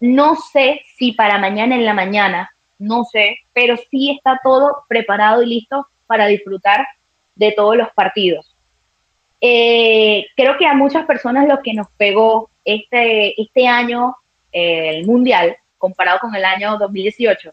No 0.00 0.34
sé 0.36 0.80
si 0.96 1.12
para 1.12 1.36
mañana 1.36 1.74
en 1.74 1.84
la 1.84 1.92
mañana, 1.92 2.50
no 2.78 3.04
sé, 3.04 3.40
pero 3.52 3.76
sí 3.90 4.10
está 4.10 4.40
todo 4.42 4.84
preparado 4.88 5.42
y 5.42 5.46
listo 5.46 5.88
para 6.06 6.26
disfrutar 6.26 6.88
de 7.34 7.52
todos 7.52 7.76
los 7.76 7.90
partidos. 7.90 8.56
Eh, 9.42 10.26
creo 10.36 10.56
que 10.56 10.66
a 10.66 10.72
muchas 10.72 11.04
personas 11.04 11.46
lo 11.46 11.60
que 11.60 11.74
nos 11.74 11.88
pegó 11.98 12.48
este, 12.64 13.38
este 13.38 13.68
año, 13.68 14.16
eh, 14.52 14.96
el 14.96 15.06
Mundial, 15.06 15.58
comparado 15.80 16.20
con 16.20 16.34
el 16.36 16.44
año 16.44 16.78
2018, 16.78 17.52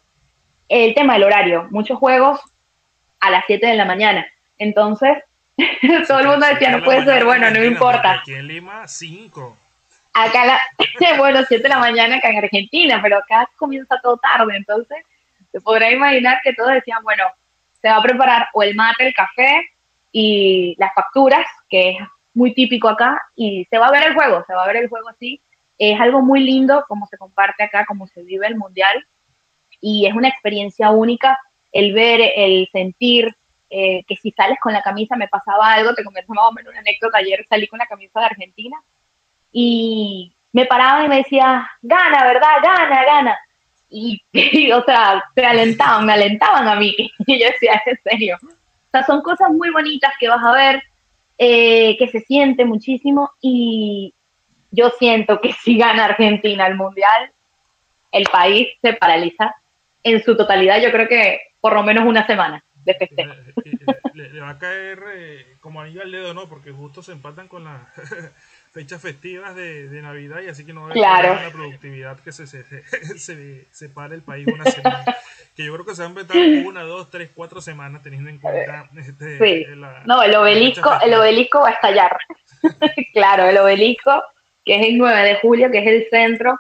el 0.69 0.93
tema 0.93 1.13
del 1.13 1.23
horario. 1.23 1.67
Muchos 1.71 1.97
juegos 1.97 2.39
a 3.19 3.32
las 3.32 3.43
7 3.47 3.65
de 3.65 3.73
la 3.73 3.86
mañana. 3.86 4.28
Entonces, 4.59 5.17
todo 6.07 6.19
el 6.19 6.28
mundo 6.28 6.45
decía, 6.45 6.78
no 6.78 6.84
puede 6.84 7.03
ser, 7.05 7.25
bueno, 7.25 7.49
no 7.49 7.59
me 7.59 7.65
importa. 7.65 8.19
Aquí 8.19 8.34
en 8.34 8.47
Lima, 8.47 8.88
5. 8.88 9.57
Acá, 10.13 10.45
la, 10.45 10.59
bueno, 11.17 11.39
7 11.47 11.63
de 11.63 11.69
la 11.69 11.80
mañana 11.80 12.17
acá 12.17 12.30
en 12.30 12.38
Argentina, 12.38 12.99
pero 13.01 13.17
acá 13.17 13.49
comienza 13.55 13.99
todo 14.03 14.17
tarde. 14.17 14.57
Entonces, 14.57 14.97
se 15.51 15.61
podrá 15.61 15.89
imaginar 15.89 16.41
que 16.43 16.53
todos 16.53 16.73
decían, 16.73 17.01
bueno, 17.03 17.23
se 17.82 17.89
va 17.89 17.97
a 17.97 18.03
preparar 18.03 18.49
o 18.53 18.61
el 18.61 18.75
mate, 18.75 19.07
el 19.07 19.13
café 19.13 19.65
y 20.11 20.75
las 20.78 20.93
facturas, 20.93 21.45
que 21.69 21.91
es 21.91 21.97
muy 22.34 22.53
típico 22.53 22.89
acá, 22.89 23.21
y 23.36 23.65
se 23.69 23.78
va 23.78 23.88
a 23.88 23.91
ver 23.91 24.07
el 24.07 24.13
juego, 24.13 24.43
se 24.45 24.53
va 24.53 24.63
a 24.63 24.67
ver 24.67 24.78
el 24.78 24.89
juego 24.89 25.07
así. 25.09 25.41
Es 25.78 25.99
algo 25.99 26.21
muy 26.21 26.41
lindo 26.41 26.84
como 26.88 27.07
se 27.07 27.17
comparte 27.17 27.63
acá, 27.63 27.86
como 27.86 28.07
se 28.07 28.23
vive 28.23 28.47
el 28.47 28.55
mundial, 28.55 29.05
y 29.80 30.05
es 30.07 30.15
una 30.15 30.30
experiencia 30.30 30.91
única 30.91 31.39
el 31.71 31.93
ver, 31.93 32.21
el 32.36 32.67
sentir, 32.71 33.36
eh, 33.69 34.03
que 34.07 34.15
si 34.15 34.32
sales 34.32 34.57
con 34.61 34.73
la 34.73 34.82
camisa, 34.82 35.15
me 35.15 35.28
pasaba 35.28 35.73
algo, 35.73 35.93
te 35.93 36.03
comento 36.03 36.34
más 36.34 36.45
o 36.45 36.80
anécdota, 36.80 37.17
ayer 37.17 37.45
salí 37.47 37.67
con 37.67 37.80
la 37.80 37.86
camisa 37.86 38.19
de 38.19 38.25
Argentina, 38.25 38.78
y 39.51 40.34
me 40.53 40.65
paraban 40.65 41.05
y 41.05 41.09
me 41.09 41.17
decía, 41.17 41.69
gana, 41.82 42.25
¿verdad? 42.25 42.61
Gana, 42.63 43.03
gana 43.05 43.39
y, 43.89 44.21
o 44.71 44.84
sea, 44.84 45.23
se 45.36 45.45
alentaban, 45.45 46.05
me 46.05 46.13
alentaban 46.13 46.67
a 46.67 46.75
mí. 46.75 46.95
Y 47.25 47.39
yo 47.39 47.47
decía, 47.47 47.82
en 47.86 47.99
serio. 48.03 48.38
O 48.41 48.89
sea, 48.91 49.05
son 49.05 49.21
cosas 49.21 49.51
muy 49.51 49.69
bonitas 49.69 50.13
que 50.19 50.28
vas 50.28 50.43
a 50.43 50.51
ver, 50.53 50.84
eh, 51.38 51.97
que 51.97 52.07
se 52.07 52.21
siente 52.21 52.65
muchísimo 52.65 53.32
y 53.41 54.13
yo 54.72 54.89
siento 54.91 55.39
que 55.41 55.53
si 55.53 55.78
gana 55.78 56.05
Argentina 56.05 56.68
el 56.68 56.76
Mundial, 56.76 57.32
el 58.11 58.26
país 58.32 58.68
se 58.82 58.93
paraliza 58.93 59.55
en 60.03 60.24
su 60.24 60.36
totalidad, 60.38 60.82
yo 60.82 60.91
creo 60.91 61.07
que 61.07 61.41
por 61.59 61.74
lo 61.74 61.84
menos 61.84 62.05
una 62.05 62.26
semana 62.26 62.63
de 62.88 62.93
festejo. 62.95 63.34
Le, 64.13 64.39
va 64.39 64.51
a 64.51 64.57
caer 64.57 65.03
eh, 65.13 65.45
como 65.59 65.82
anillo 65.82 66.01
al 66.01 66.11
dedo, 66.11 66.34
¿no? 66.34 66.47
Porque 66.47 66.72
justo 66.72 67.03
se 67.03 67.11
empatan 67.11 67.47
con 67.47 67.65
la 67.65 67.88
fechas 68.72 69.01
festivas 69.01 69.55
de, 69.55 69.89
Navidad 70.01 70.41
y 70.41 70.47
así 70.47 70.65
que 70.65 70.74
no 70.74 70.88
va 70.88 70.93
a 70.93 71.18
haber 71.18 71.32
una 71.32 71.49
productividad 71.51 72.20
que 72.20 72.32
se, 72.32 72.47
se, 72.47 72.63
se, 73.18 73.65
separe 73.72 74.15
el 74.15 74.22
país 74.22 74.47
una 74.47 74.65
semana. 74.65 75.03
que 75.55 75.65
yo 75.65 75.74
creo 75.74 75.86
que 75.86 75.95
se 75.95 76.03
van 76.03 76.15
a 76.15 76.22
empezar 76.22 76.65
una, 76.65 76.84
dos, 76.84 77.09
tres, 77.09 77.32
cuatro 77.34 77.61
semanas 77.61 78.01
teniendo 78.01 78.30
en 78.30 78.39
cuenta 78.39 78.89
este, 78.95 79.38
sí. 79.38 79.65
no, 80.05 80.24
el 80.24 80.36
obelisco, 80.36 80.91
el 81.03 81.13
obelisco 81.13 81.61
va 81.61 81.70
a 81.70 81.74
estallar. 81.74 82.18
claro, 83.13 83.45
el 83.45 83.57
obelisco, 83.57 84.24
que 84.68 84.76
es 84.76 84.86
el 84.86 84.97
9 84.97 85.24
de 85.24 85.39
julio, 85.39 85.72
que 85.72 85.80
es 85.80 85.88
el 85.88 86.09
centro, 86.09 86.59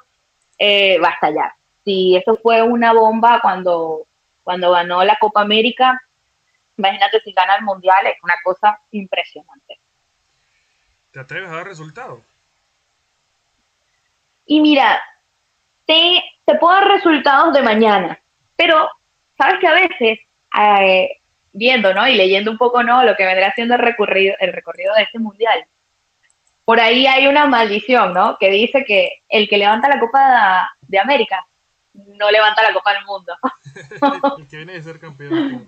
eh, 0.57 0.97
va 0.97 1.09
a 1.09 1.13
estallar. 1.13 1.51
Si 1.83 2.15
eso 2.15 2.39
fue 2.41 2.61
una 2.61 2.93
bomba 2.93 3.41
cuando, 3.41 4.07
cuando 4.43 4.71
ganó 4.71 5.03
la 5.03 5.17
Copa 5.19 5.41
América, 5.41 6.01
imagínate 6.77 7.19
si 7.19 7.33
gana 7.33 7.57
el 7.57 7.63
Mundial, 7.63 8.07
es 8.07 8.15
una 8.23 8.35
cosa 8.43 8.79
impresionante. 8.91 9.77
¿Te 11.11 11.19
atreves 11.19 11.49
a 11.49 11.55
dar 11.57 11.67
resultados? 11.67 12.21
Y 14.45 14.61
mira, 14.61 15.01
te, 15.85 16.23
te 16.45 16.55
puedo 16.55 16.73
dar 16.75 16.87
resultados 16.87 17.53
de 17.53 17.61
mañana, 17.61 18.19
pero 18.55 18.89
sabes 19.37 19.59
que 19.59 19.67
a 19.67 19.73
veces, 19.73 20.19
eh, 20.57 21.17
viendo, 21.51 21.93
¿no? 21.93 22.07
Y 22.07 22.15
leyendo 22.15 22.51
un 22.51 22.57
poco, 22.57 22.83
¿no? 22.83 23.03
Lo 23.03 23.17
que 23.17 23.25
vendrá 23.25 23.53
siendo 23.53 23.75
el 23.75 23.81
recorrido, 23.81 24.35
el 24.39 24.53
recorrido 24.53 24.93
de 24.95 25.03
este 25.03 25.19
mundial. 25.19 25.67
Por 26.67 26.81
ahí 26.81 27.07
hay 27.07 27.27
una 27.27 27.45
maldición, 27.45 28.13
¿no? 28.13 28.37
Que 28.37 28.51
dice 28.51 28.83
que 28.83 29.21
el 29.29 29.47
que 29.47 29.57
levanta 29.57 29.87
la 29.87 30.01
Copa 30.01 30.69
de, 30.81 30.99
América 30.99 31.47
no 31.93 32.29
levanta 32.29 32.61
la 32.61 32.73
Copa 32.73 32.91
del 32.91 33.05
Mundo. 33.05 33.33
el 34.37 34.47
que 34.49 34.57
viene 34.57 34.73
de 34.73 34.81
ser 34.83 34.99
campeón. 34.99 35.65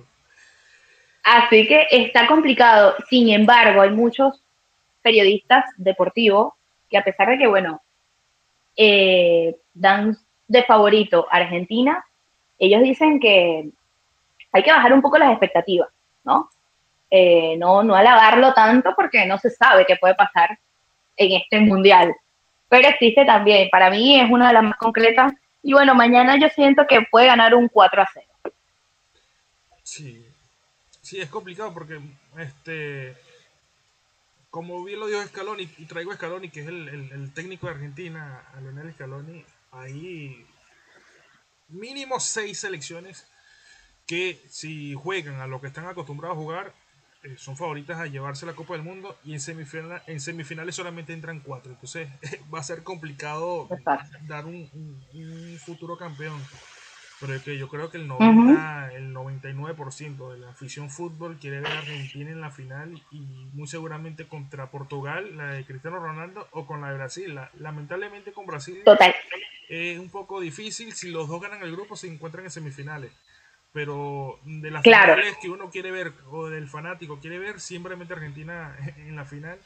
Así 1.24 1.66
que 1.70 1.88
está 1.90 2.28
complicado. 2.28 2.98
Sin 3.10 3.30
embargo, 3.30 3.80
hay 3.80 3.92
muchos 3.92 4.44
periodistas 5.02 5.64
deportivos 5.78 6.52
que 6.90 6.98
a 6.98 7.04
pesar 7.06 7.30
de 7.30 7.38
que, 7.38 7.48
bueno, 7.48 7.82
eh, 8.76 9.56
dan 9.74 10.18
de 10.50 10.64
favorito 10.64 11.28
a 11.32 11.38
Argentina, 11.38 12.04
ellos 12.58 12.84
dicen 12.84 13.22
que 13.22 13.70
hay 14.52 14.64
que 14.64 14.72
bajar 14.74 14.92
un 14.92 15.02
poco 15.02 15.18
las 15.18 15.32
expectativas, 15.32 15.88
¿no? 16.26 16.50
Eh, 17.10 17.56
no, 17.58 17.84
no 17.84 17.96
alabarlo 17.96 18.54
tanto 18.54 18.94
porque 18.98 19.26
no 19.26 19.38
se 19.38 19.50
sabe 19.50 19.86
qué 19.86 19.96
puede 19.96 20.16
pasar 20.16 20.60
en 21.20 21.42
este 21.42 21.60
mundial. 21.60 22.16
Pero 22.68 22.88
existe 22.88 23.26
también, 23.26 23.70
para 23.70 23.90
mí 23.90 24.20
es 24.20 24.30
una 24.30 24.48
de 24.48 24.54
las 24.54 24.64
más 24.64 24.78
concretas. 24.78 25.34
Y 25.62 25.74
bueno, 25.74 25.94
mañana 25.94 26.40
yo 26.40 26.50
siento 26.50 26.88
que 26.88 27.02
puede 27.12 27.28
ganar 27.28 27.54
un 27.54 27.68
4 27.68 28.02
a 28.02 28.10
0. 28.14 28.26
Sí, 29.84 30.26
sí, 31.02 31.20
es 31.20 31.30
complicado 31.30 31.74
porque 31.74 32.00
este 32.38 33.16
como 34.50 34.84
bien 34.84 35.00
lo 35.00 35.08
dijo 35.08 35.22
Scaloni, 35.24 35.70
y 35.78 35.86
traigo 35.86 36.12
a 36.12 36.16
Scaloni, 36.16 36.50
que 36.50 36.62
es 36.62 36.68
el, 36.68 37.32
técnico 37.34 37.68
de 37.68 37.74
Argentina, 37.74 38.44
a 38.56 38.62
Leonel 38.62 38.94
Scaloni, 38.94 39.46
ahí 39.72 40.46
mínimo 41.68 42.20
seis 42.20 42.60
selecciones 42.60 43.28
que 44.08 44.42
si 44.50 44.96
juegan 44.96 45.40
a 45.40 45.48
lo 45.48 45.62
que 45.62 45.68
están 45.68 45.86
acostumbrados 45.86 46.36
a 46.36 46.42
jugar, 46.42 46.74
eh, 47.24 47.36
son 47.38 47.58
favoritas 47.58 48.00
a 48.00 48.08
llevarse 48.08 48.46
la 48.46 48.54
Copa 48.54 48.74
del 48.74 48.84
Mundo 48.84 49.18
y 49.26 49.34
en, 49.34 49.42
semifinal, 49.42 50.02
en 50.08 50.22
semifinales 50.22 50.76
solamente 50.76 51.12
entran 51.12 51.42
cuatro. 51.42 51.74
Entonces 51.74 52.08
va 52.54 52.60
a 52.60 52.64
ser 52.64 52.84
complicado 52.84 53.68
dar 54.28 54.46
un, 54.46 54.70
futuro 55.60 55.98
campeón. 55.98 56.42
Pero 57.20 57.44
que 57.44 57.58
yo 57.58 57.68
creo 57.68 57.92
que 57.92 57.98
el, 57.98 58.08
90, 58.08 58.94
el 58.94 59.14
99% 59.14 60.32
de 60.32 60.40
la 60.40 60.52
afición 60.52 60.90
fútbol 60.90 61.38
quiere 61.38 61.60
ver 61.60 61.74
a 61.74 61.80
Argentina 61.80 62.32
en 62.32 62.40
la 62.40 62.50
final 62.50 63.04
y 63.12 63.20
muy 63.52 63.68
seguramente 63.68 64.26
contra 64.26 64.72
Portugal, 64.72 65.36
la 65.36 65.48
de 65.48 65.66
Cristiano 65.66 66.00
Ronaldo, 66.00 66.48
o 66.52 66.66
con 66.66 66.80
la 66.80 66.92
de 66.92 66.96
Brasil. 66.96 67.38
lamentablemente 67.60 68.32
con 68.32 68.46
Brasil 68.46 68.82
es 69.68 70.00
un 70.00 70.10
poco 70.10 70.40
difícil. 70.40 70.94
Si 70.94 71.12
los 71.12 71.28
dos 71.28 71.42
ganan 71.42 71.62
el 71.62 71.74
grupo, 71.74 71.98
se 71.98 72.08
encuentran 72.08 72.46
en 72.46 72.52
semifinales 72.52 73.12
pero 73.72 74.40
de 74.44 74.72
las 74.72 74.84
finales 74.84 75.38
que 75.42 75.50
uno 75.50 75.70
quiere 75.70 75.92
ver 75.92 76.14
o 76.32 76.48
del 76.48 76.68
fanático 76.68 77.20
quiere 77.20 77.40
ver, 77.40 77.60
siempre 77.60 77.96
mete 77.96 78.14
Argentina 78.14 78.76
en 78.98 79.16
la 79.16 79.26
final. 79.26 79.60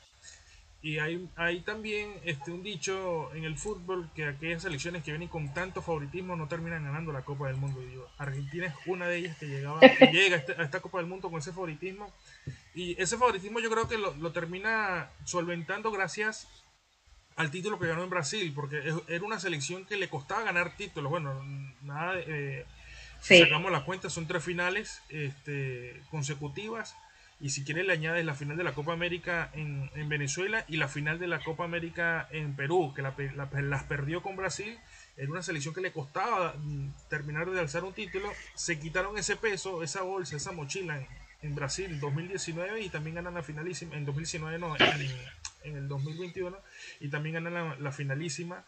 Y 0.82 1.00
hay, 1.00 1.30
hay 1.38 1.62
también 1.62 2.12
este, 2.26 2.52
un 2.52 2.62
dicho 2.62 3.34
en 3.34 3.46
el 3.46 3.58
fútbol 3.58 4.10
que 4.14 4.28
aquellas 4.28 4.64
selecciones 4.64 5.02
que 5.02 5.12
vienen 5.12 5.30
con 5.30 5.54
tanto 5.54 5.82
favoritismo 5.82 6.36
no 6.36 6.50
terminan 6.50 6.84
ganando 6.84 7.14
la 7.14 7.22
Copa 7.22 7.48
del 7.48 7.56
Mundo. 7.56 7.82
Y 7.82 7.98
Argentina 8.18 8.66
es 8.66 8.74
una 8.86 9.08
de 9.08 9.20
ellas 9.20 9.38
que, 9.38 9.46
llegaba, 9.46 9.80
llega 10.12 10.36
este, 10.36 10.52
a 10.52 10.64
esta, 10.64 10.82
Copa 10.82 10.98
del 10.98 11.08
Mundo 11.08 11.30
con 11.30 11.40
ese 11.40 11.54
favoritismo. 11.54 12.12
Y 12.76 13.02
ese 13.02 13.18
favoritismo 13.18 13.62
yo 13.62 13.70
creo 13.70 13.88
que 13.88 13.98
lo, 13.98 14.14
lo 14.16 14.34
termina 14.34 15.10
solventando 15.24 15.90
gracias 15.90 16.50
al 17.38 17.50
título 17.50 17.80
que 17.80 17.88
ganó 17.88 18.04
en 18.04 18.10
Brasil, 18.10 18.52
porque 18.54 18.82
era 19.08 19.24
una 19.24 19.40
selección 19.40 19.86
que 19.86 19.96
le 19.96 20.10
costaba 20.10 20.44
ganar 20.44 20.76
títulos. 20.76 21.10
Bueno, 21.10 21.42
nada 21.82 22.16
de... 22.16 22.26
Eh, 22.28 22.66
si 23.24 23.40
sacamos 23.40 23.72
las 23.72 23.84
cuentas, 23.84 24.12
son 24.12 24.28
tres 24.28 24.44
finales 24.44 25.02
este, 25.10 26.02
consecutivas. 26.12 26.96
Y 27.40 27.50
si 27.50 27.64
quieres 27.64 27.86
le 27.86 27.94
añades 27.94 28.26
la 28.26 28.36
final 28.36 28.58
de 28.58 28.64
la 28.64 28.74
Copa 28.74 28.94
América 28.94 29.50
en, 29.54 29.90
Venezuela 30.08 30.66
y 30.68 30.78
la 30.78 30.88
final 30.88 31.20
de 31.20 31.28
la 31.28 31.40
Copa 31.40 31.64
América 31.64 32.28
en 32.32 32.56
Perú, 32.56 32.94
que 32.94 33.02
las 33.02 33.84
perdió 33.84 34.22
con 34.22 34.36
Brasil. 34.36 34.78
Era 35.16 35.32
una 35.32 35.42
selección 35.42 35.74
que 35.74 35.82
le 35.82 35.92
costaba 35.92 36.54
mm, 36.58 36.90
terminar 37.10 37.50
de 37.50 37.60
alzar 37.60 37.84
un 37.84 37.94
título. 37.94 38.30
Se 38.56 38.80
quitaron 38.80 39.18
ese 39.18 39.36
peso, 39.36 39.84
esa 39.84 40.02
bolsa, 40.02 40.36
esa 40.36 40.52
mochila 40.52 41.06
en, 41.42 41.56
Brasil 41.56 41.86
en 41.92 42.00
2019 42.00 42.82
y 42.82 42.90
también 42.90 43.16
ganan 43.16 43.34
la 43.34 43.44
finalísima, 43.44 43.96
en 43.96 44.06
2019 44.06 44.60
no, 44.60 44.76
en, 45.64 45.76
el 45.76 45.88
2021 45.88 46.58
y 47.02 47.10
también 47.10 47.36
ganan 47.36 47.54
la, 47.54 47.76
la 47.76 47.92
finalísima 47.92 48.64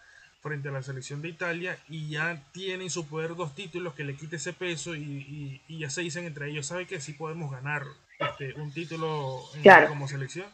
frente 0.45 0.69
a 0.69 0.71
la 0.71 0.83
selección 0.83 1.23
de 1.23 1.29
Italia 1.29 1.75
y 1.89 2.07
ya 2.07 2.39
tienen 2.51 2.91
su 2.91 3.07
poder 3.07 3.35
dos 3.35 3.55
títulos 3.55 3.95
que 3.95 4.03
le 4.03 4.15
quite 4.15 4.35
ese 4.35 4.53
peso 4.53 4.95
y, 4.95 5.59
ya 5.67 5.89
se 5.89 6.01
dicen 6.01 6.25
entre 6.25 6.51
ellos, 6.51 6.67
sabe 6.67 6.85
que 6.85 7.01
sí 7.01 7.13
podemos 7.13 7.49
ganar 7.49 7.83
este, 8.19 8.53
un 8.53 8.71
título 8.71 9.41
como 9.87 10.07
selección 10.07 10.45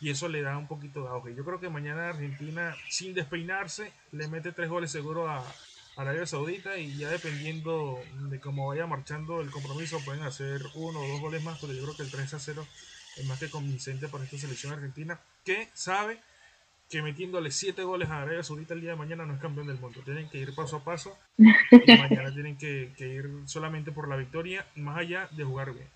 y 0.00 0.10
eso 0.10 0.28
le 0.28 0.42
da 0.42 0.56
un 0.56 0.68
poquito 0.68 1.02
de 1.02 1.08
auge. 1.08 1.34
Yo 1.34 1.44
creo 1.44 1.58
que 1.58 1.68
mañana 1.68 2.10
Argentina, 2.10 2.76
sin 2.88 3.14
despeinarse, 3.14 3.90
le 4.12 4.28
mete 4.28 4.52
tres 4.52 4.68
goles 4.68 4.92
seguro 4.92 5.28
a, 5.28 5.44
Arabia 5.96 6.24
Saudita 6.24 6.78
y 6.78 6.96
ya 6.96 7.10
dependiendo 7.10 8.00
de 8.30 8.40
cómo 8.40 8.68
vaya 8.68 8.86
marchando 8.86 9.42
el 9.42 9.50
compromiso 9.50 10.00
pueden 10.04 10.22
hacer 10.22 10.62
uno 10.74 11.00
o 11.00 11.08
dos 11.08 11.20
goles 11.20 11.42
más, 11.42 11.58
pero 11.60 11.74
yo 11.74 11.82
creo 11.82 11.96
que 11.96 12.02
el 12.02 12.10
3 12.10 12.32
a 12.32 12.38
0 12.38 12.66
es 13.18 13.26
más 13.26 13.38
que 13.38 13.50
convincente 13.50 14.08
para 14.08 14.24
esta 14.24 14.38
selección 14.38 14.72
argentina 14.72 15.20
que 15.44 15.68
sabe 15.74 16.18
que 16.92 17.00
metiéndole 17.00 17.50
siete 17.50 17.84
goles 17.84 18.10
a 18.10 18.20
Arabia 18.20 18.42
Saudita 18.42 18.74
el 18.74 18.82
día 18.82 18.90
de 18.90 18.96
mañana 18.96 19.24
no 19.24 19.32
es 19.32 19.40
campeón 19.40 19.66
del 19.66 19.80
mundo. 19.80 20.00
Tienen 20.04 20.28
que 20.28 20.36
ir 20.36 20.54
paso 20.54 20.76
a 20.76 20.84
paso 20.84 21.16
y 21.38 21.44
mañana 21.96 22.30
tienen 22.34 22.58
que, 22.58 22.92
ir 22.98 23.30
solamente 23.46 23.92
por 23.92 24.08
la 24.08 24.16
victoria, 24.16 24.66
más 24.76 24.98
allá 24.98 25.26
de 25.30 25.42
jugar 25.42 25.72
bien. 25.72 25.86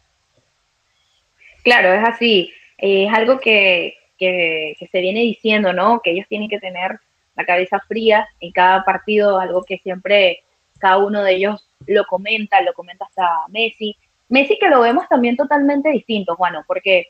Claro, 1.62 1.92
es 1.92 2.02
así. 2.02 2.50
es 2.78 3.12
algo 3.12 3.38
que, 3.38 3.98
que, 4.18 4.74
se 4.90 5.00
viene 5.02 5.20
diciendo, 5.20 5.74
¿no? 5.74 6.00
Que 6.02 6.12
ellos 6.12 6.26
tienen 6.30 6.48
que 6.48 6.60
tener 6.60 6.98
la 7.36 7.44
cabeza 7.44 7.78
fría 7.86 8.26
en 8.40 8.52
cada 8.52 8.82
partido, 8.82 9.38
algo 9.38 9.64
que 9.64 9.76
siempre 9.76 10.44
cada 10.78 10.96
uno 10.96 11.22
de 11.22 11.34
ellos 11.34 11.68
lo 11.86 12.06
comenta, 12.06 12.62
lo 12.62 12.72
comenta 12.72 13.04
hasta 13.04 13.28
Messi. 13.50 13.94
Messi 14.30 14.56
que 14.58 14.70
lo 14.70 14.80
vemos 14.80 15.06
también 15.10 15.36
totalmente 15.36 15.90
distinto, 15.90 16.36
Juan, 16.36 16.54
porque 16.66 17.08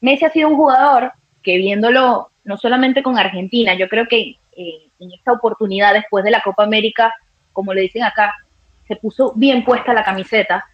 Messi 0.00 0.24
ha 0.24 0.30
sido 0.30 0.48
un 0.48 0.56
jugador 0.56 1.12
que 1.42 1.58
viéndolo 1.58 2.30
no 2.44 2.56
solamente 2.56 3.02
con 3.02 3.18
Argentina, 3.18 3.74
yo 3.74 3.88
creo 3.88 4.06
que 4.08 4.36
eh, 4.56 4.88
en 4.98 5.12
esta 5.12 5.32
oportunidad 5.32 5.94
después 5.94 6.24
de 6.24 6.30
la 6.30 6.42
Copa 6.42 6.64
América, 6.64 7.14
como 7.52 7.74
le 7.74 7.82
dicen 7.82 8.02
acá, 8.02 8.34
se 8.86 8.96
puso 8.96 9.32
bien 9.36 9.64
puesta 9.64 9.94
la 9.94 10.04
camiseta, 10.04 10.66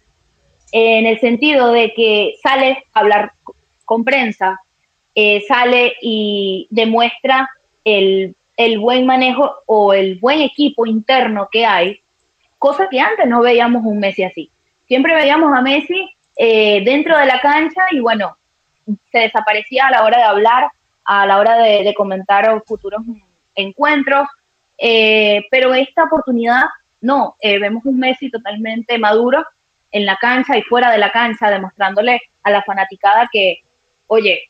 en 0.71 1.05
el 1.05 1.19
sentido 1.19 1.71
de 1.71 1.93
que 1.93 2.35
sale 2.41 2.83
a 2.93 2.99
hablar 2.99 3.33
con 3.85 4.03
prensa, 4.03 4.59
eh, 5.15 5.43
sale 5.47 5.95
y 6.01 6.67
demuestra 6.69 7.49
el, 7.83 8.35
buen 8.79 9.05
manejo 9.05 9.55
o 9.65 9.93
el 9.93 10.19
buen 10.19 10.41
equipo 10.41 10.85
interno 10.85 11.47
que 11.51 11.65
hay, 11.65 12.01
cosa 12.59 12.89
que 12.89 12.99
antes 12.99 13.27
no 13.27 13.41
veíamos 13.41 13.83
un 13.85 13.99
Messi 13.99 14.23
así. 14.23 14.51
Siempre 14.87 15.15
veíamos 15.15 15.55
a 15.55 15.61
Messi 15.61 16.09
eh, 16.35 16.83
dentro 16.83 17.17
de 17.17 17.25
la 17.25 17.39
cancha 17.39 17.83
y 17.91 17.99
bueno, 17.99 18.37
se 19.11 19.19
desaparecía 19.19 19.87
a 19.87 19.91
la 19.91 20.03
hora 20.03 20.17
de 20.17 20.23
hablar, 20.23 20.69
a 21.07 21.25
la 21.25 21.39
hora 21.39 21.57
de, 21.57 21.93
comentar 21.95 22.61
futuros 22.65 23.01
encuentros, 23.55 24.27
eh, 24.77 25.45
pero 25.49 25.73
esta 25.73 26.03
oportunidad 26.03 26.65
no, 26.99 27.37
eh, 27.39 27.57
vemos 27.59 27.85
un 27.85 27.97
Messi 27.97 28.29
totalmente 28.29 28.97
maduro 28.97 29.43
en 29.91 30.05
la 30.05 30.17
cancha 30.17 30.57
y 30.57 30.63
fuera 30.63 30.91
de 30.91 30.97
la 30.97 31.11
cancha, 31.11 31.49
demostrándole 31.49 32.21
a 32.43 32.51
la 32.51 32.61
fanaticada 32.61 33.29
que, 33.31 33.61
oye, 34.07 34.49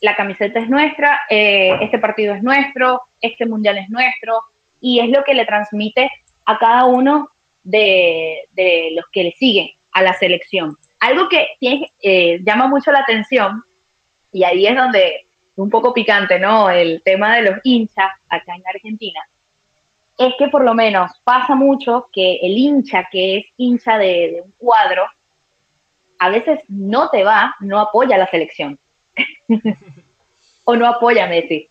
la 0.00 0.16
camiseta 0.16 0.58
es 0.58 0.70
nuestra, 0.70 1.20
eh, 1.28 1.76
este 1.82 1.98
partido 1.98 2.34
es 2.34 2.42
nuestro, 2.42 3.02
este 3.20 3.44
mundial 3.44 3.76
es 3.76 3.90
nuestro, 3.90 4.42
y 4.80 5.00
es 5.00 5.10
lo 5.10 5.22
que 5.24 5.34
le 5.34 5.44
transmite 5.44 6.10
a 6.46 6.58
cada 6.58 6.86
uno 6.86 7.30
de, 7.64 8.48
los 8.94 9.04
que 9.12 9.24
le 9.24 9.32
siguen 9.32 9.68
a 9.92 10.02
la 10.02 10.14
selección. 10.14 10.74
Algo 11.00 11.28
que 11.28 11.48
llama 12.42 12.66
mucho 12.66 12.92
la 12.92 13.00
atención, 13.00 13.62
y 14.32 14.44
ahí 14.44 14.66
es 14.66 14.74
donde 14.74 15.27
un 15.62 15.70
poco 15.70 15.92
picante, 15.92 16.38
¿no? 16.38 16.70
El 16.70 17.02
tema 17.02 17.36
de 17.36 17.42
los 17.42 17.58
hinchas 17.64 18.12
acá 18.28 18.54
en 18.54 18.62
Argentina. 18.66 19.20
Es 20.16 20.34
que 20.38 20.48
por 20.48 20.62
lo 20.64 20.72
menos 20.72 21.10
pasa 21.24 21.54
mucho 21.54 22.08
que 22.12 22.36
el 22.36 22.56
hincha 22.56 23.08
que 23.10 23.38
es 23.38 23.46
hincha 23.56 23.98
de, 23.98 24.40
un 24.44 24.52
cuadro, 24.56 25.04
a 26.20 26.30
veces 26.30 26.60
no 26.68 27.10
te 27.10 27.24
va, 27.24 27.56
no 27.60 27.78
apoya 27.80 28.14
a 28.16 28.18
la 28.18 28.30
selección. 28.30 28.78
o 30.64 30.76
no 30.76 30.86
apoya 30.86 31.24
a 31.24 31.28
Messi. 31.28 31.68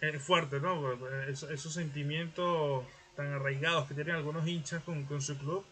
Es 0.00 0.22
fuerte, 0.22 0.60
¿no? 0.60 0.80
esos 1.28 1.72
sentimientos 1.72 2.84
tan 3.16 3.32
arraigados 3.32 3.88
que 3.88 3.94
tienen 3.94 4.14
algunos 4.14 4.46
hinchas 4.46 4.82
con, 4.84 5.04
con 5.06 5.20
su 5.22 5.36
club. 5.38 5.64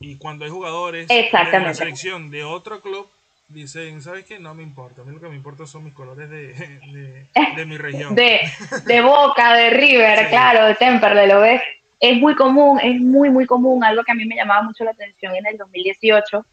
Y 0.00 0.16
cuando 0.16 0.44
hay 0.44 0.50
jugadores 0.50 1.06
de 1.06 1.28
la 1.32 1.74
selección 1.74 2.30
de 2.30 2.42
otro 2.42 2.80
club, 2.80 3.08
dicen, 3.48 4.02
¿sabes 4.02 4.24
qué? 4.24 4.38
No 4.38 4.54
me 4.54 4.62
importa. 4.62 5.02
A 5.02 5.04
mí 5.04 5.12
lo 5.12 5.20
que 5.20 5.28
me 5.28 5.36
importa 5.36 5.66
son 5.66 5.84
mis 5.84 5.94
colores 5.94 6.28
de, 6.30 7.26
de, 7.56 7.66
mi 7.66 7.76
región. 7.76 8.14
De, 8.14 8.40
de, 8.86 9.00
Boca, 9.00 9.54
de 9.54 9.70
River, 9.70 10.28
claro, 10.28 10.66
de 10.66 10.74
Temperley, 10.74 11.28
¿lo 11.28 11.40
ves? 11.40 11.62
Es 12.00 12.18
muy 12.18 12.34
común, 12.34 12.80
es 12.82 13.00
muy, 13.00 13.30
muy 13.30 13.46
común. 13.46 13.84
Algo 13.84 14.02
que 14.04 14.12
a 14.12 14.14
mí 14.14 14.24
me 14.24 14.36
llamaba 14.36 14.62
mucho 14.62 14.84
la 14.84 14.90
atención 14.90 15.34
en 15.34 15.46
el 15.46 15.56
2018 15.56 16.44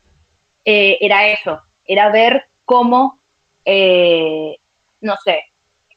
eh, 0.64 0.98
era 1.02 1.28
eso, 1.28 1.62
era 1.86 2.10
ver 2.10 2.46
cómo, 2.66 3.20
eh, 3.66 4.56
no 5.02 5.16
sé, 5.18 5.44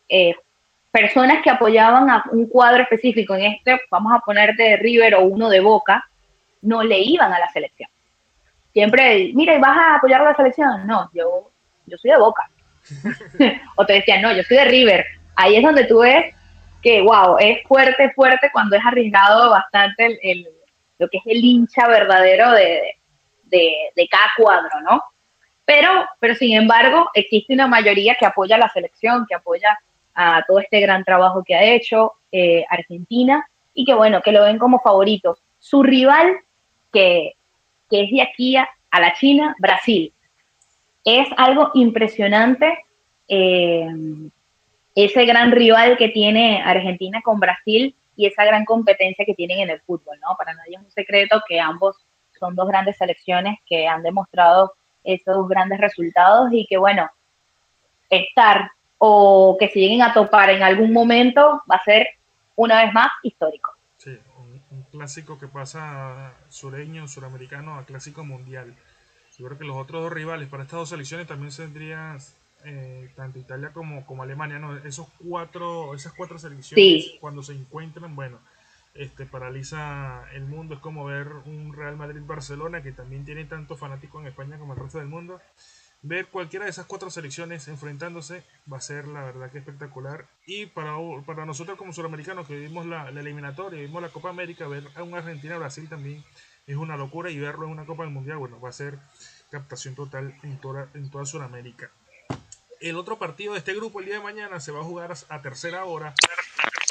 eh, 0.09 0.35
personas 0.91 1.43
que 1.43 1.51
apoyaban 1.51 2.09
a 2.09 2.25
un 2.33 2.47
cuadro 2.47 2.83
específico, 2.83 3.35
en 3.35 3.53
este, 3.53 3.79
vamos 3.91 4.13
a 4.15 4.21
poner 4.21 4.55
de 4.57 4.77
River 4.77 5.17
o 5.17 5.25
uno 5.25 5.51
de 5.51 5.61
Boca, 5.61 6.09
no 6.63 6.83
le 6.83 6.99
iban 7.01 7.33
a 7.33 7.39
la 7.39 7.49
selección 7.49 7.91
siempre, 8.75 9.31
mira, 9.35 9.55
¿y 9.55 9.61
vas 9.61 9.77
a 9.77 9.95
apoyar 9.95 10.21
a 10.21 10.25
la 10.25 10.37
selección? 10.37 10.87
No, 10.87 11.09
yo, 11.15 11.51
yo 11.87 11.97
soy 11.97 12.11
de 12.11 12.19
Boca. 12.19 12.51
o 13.77 13.87
te 13.87 13.95
decían, 13.95 14.21
no, 14.21 14.33
yo 14.33 14.43
soy 14.43 14.59
de 14.59 14.65
River. 14.67 15.07
Ahí 15.37 15.57
es 15.57 15.63
donde 15.63 15.85
tú 15.85 16.01
ves 16.01 16.35
que, 16.83 17.01
wow, 17.01 17.39
es 17.39 17.67
fuerte, 17.67 18.13
fuerte 18.13 18.51
cuando 18.53 18.77
es 18.77 18.85
arriesgado 18.85 19.49
bastante 19.49 20.19
el, 20.23 20.47
lo 20.99 21.09
que 21.09 21.17
es 21.19 21.23
el 21.27 21.43
hincha 21.43 21.89
verdadero 21.89 22.51
de, 22.51 22.97
de, 23.45 24.09
cada 24.11 24.31
cuadro, 24.37 24.81
¿no? 24.83 25.03
Pero, 25.65 25.89
pero 26.21 26.35
sin 26.35 26.55
embargo, 26.55 27.09
existe 27.15 27.55
una 27.55 27.67
mayoría 27.67 28.17
que 28.17 28.27
apoya 28.27 28.57
a 28.57 28.59
la 28.59 28.69
selección, 28.69 29.25
que 29.27 29.35
apoya 29.35 29.79
a 30.15 30.45
todo 30.47 30.59
este 30.59 30.81
gran 30.81 31.05
trabajo 31.05 31.43
que 31.43 31.55
ha 31.55 31.65
hecho 31.65 32.13
eh, 32.31 32.65
Argentina 32.69 33.47
y 33.73 33.85
que 33.85 33.95
bueno, 33.95 34.21
que 34.21 34.33
lo 34.33 34.43
ven 34.43 34.59
como 34.59 34.81
favoritos. 34.81 35.39
Su 35.59 35.83
rival, 35.83 36.37
que 36.93 37.35
que 37.95 38.03
es 38.03 38.11
de 38.11 38.23
aquí 38.23 38.57
a, 38.57 38.69
la 38.91 39.15
China, 39.15 39.55
Brasil. 39.61 40.13
Es 41.05 41.29
algo 41.37 41.71
impresionante 41.75 42.85
eh, 43.29 43.89
ese 44.97 45.25
gran 45.25 45.53
rival 45.53 45.97
que 45.97 46.09
tiene 46.09 46.61
Argentina 46.61 47.23
con 47.23 47.39
Brasil 47.39 47.95
y 48.17 48.27
esa 48.27 48.45
gran 48.45 48.65
competencia 48.65 49.25
que 49.25 49.35
tienen 49.35 49.61
en 49.61 49.71
el 49.71 49.81
fútbol, 49.83 50.19
¿no? 50.21 50.35
Para 50.37 50.55
nadie 50.55 50.75
es 50.77 50.83
un 50.83 50.91
secreto 50.91 51.41
que 51.49 51.61
ambos 51.61 51.97
son 52.41 52.57
dos 52.57 52.67
grandes 52.67 52.97
selecciones 52.97 53.61
que 53.65 53.87
han 53.87 54.03
demostrado 54.03 54.73
esos 55.05 55.49
grandes 55.49 55.79
resultados 55.79 56.53
y 56.53 56.67
que, 56.67 56.79
bueno, 56.79 57.09
estar 58.11 58.73
o 58.99 59.57
que 59.57 59.69
se 59.69 59.79
lleguen 59.79 60.03
a 60.03 60.13
topar 60.13 60.51
en 60.51 60.65
algún 60.65 60.93
momento 60.93 61.63
va 61.71 61.77
a 61.77 61.85
ser 61.85 62.09
una 62.57 62.85
vez 62.85 62.93
más 62.93 63.11
histórico. 63.23 63.74
Clásico 64.95 65.41
que 65.41 65.49
pasa 65.49 66.35
sureño, 66.51 67.09
suramericano 67.09 67.75
a 67.75 67.85
clásico 67.85 68.25
mundial. 68.25 68.77
Yo 69.37 69.47
creo 69.47 69.59
que 69.59 69.65
los 69.65 69.77
otros 69.77 70.05
dos 70.05 70.13
rivales 70.13 70.49
para 70.49 70.63
estas 70.63 70.79
dos 70.79 70.89
selecciones 70.91 71.27
también 71.27 71.53
tendrían 71.53 72.19
eh, 72.65 73.11
tanto 73.17 73.41
Italia 73.41 73.73
como, 73.73 74.07
como 74.07 74.23
Alemania, 74.23 74.61
¿no? 74.61 74.77
Esos 74.77 75.09
cuatro, 75.19 75.97
esas 75.97 76.13
cuatro 76.13 76.39
selecciones 76.39 77.11
cuando 77.21 77.43
se 77.43 77.55
encuentran, 77.55 78.15
bueno, 78.15 78.39
este 78.95 79.27
paraliza 79.27 80.27
el 80.33 80.45
mundo. 80.45 80.77
Es 80.77 80.81
como 80.81 81.05
ver 81.07 81.27
un 81.45 81.73
Real 81.75 81.97
Madrid-Barcelona 81.97 82.81
que 82.81 82.93
también 82.93 83.25
tiene 83.25 83.47
tanto 83.47 83.77
fanático 83.77 84.21
en 84.21 84.29
España 84.29 84.59
como 84.59 84.75
el 84.75 84.79
resto 84.79 84.99
del 84.99 85.09
mundo 85.09 85.41
ver 86.05 86.27
cualquiera 86.27 86.67
de 86.67 86.71
esas 86.71 86.85
cuatro 86.85 87.11
selecciones 87.11 87.67
enfrentándose 87.67 88.45
va 88.71 88.77
a 88.77 88.83
ser 88.83 89.09
la 89.09 89.25
verdad 89.25 89.51
que 89.51 89.59
espectacular. 89.59 90.27
Y 90.47 90.67
para, 90.67 90.93
para 91.25 91.47
nosotros 91.47 91.79
como 91.79 91.95
suramericanos 91.95 92.47
que 92.47 92.57
vimos 92.57 92.85
la, 92.85 93.09
eliminatoria, 93.09 93.81
vimos 93.81 94.03
la 94.03 94.11
Copa 94.11 94.29
América, 94.29 94.69
ver 94.69 94.87
a 94.95 95.03
un 95.03 95.15
Argentina-Brasil 95.15 95.89
también 95.89 96.23
es 96.67 96.77
una 96.77 96.97
locura 96.97 97.31
y 97.31 97.39
verlo 97.39 97.65
en 97.65 97.73
una 97.73 97.87
Copa 97.87 98.05
del 98.05 98.13
Mundial, 98.13 98.37
bueno, 98.37 98.61
va 98.61 98.69
a 98.69 98.73
ser 98.73 98.99
captación 99.51 99.95
total 99.95 100.35
en 100.43 100.61
toda, 100.61 100.89
en 100.95 101.11
toda 101.11 101.25
Sudamérica. 101.25 101.91
El 102.81 102.97
otro 102.97 103.19
partido 103.19 103.55
de 103.55 103.61
este 103.61 103.75
grupo 103.75 104.01
el 104.01 104.07
día 104.07 104.17
de 104.17 104.23
mañana 104.23 104.61
se 104.61 104.73
va 104.73 104.81
a 104.81 104.85
jugar 104.85 105.15
a 105.29 105.43
tercera 105.43 105.85
hora. 105.85 106.15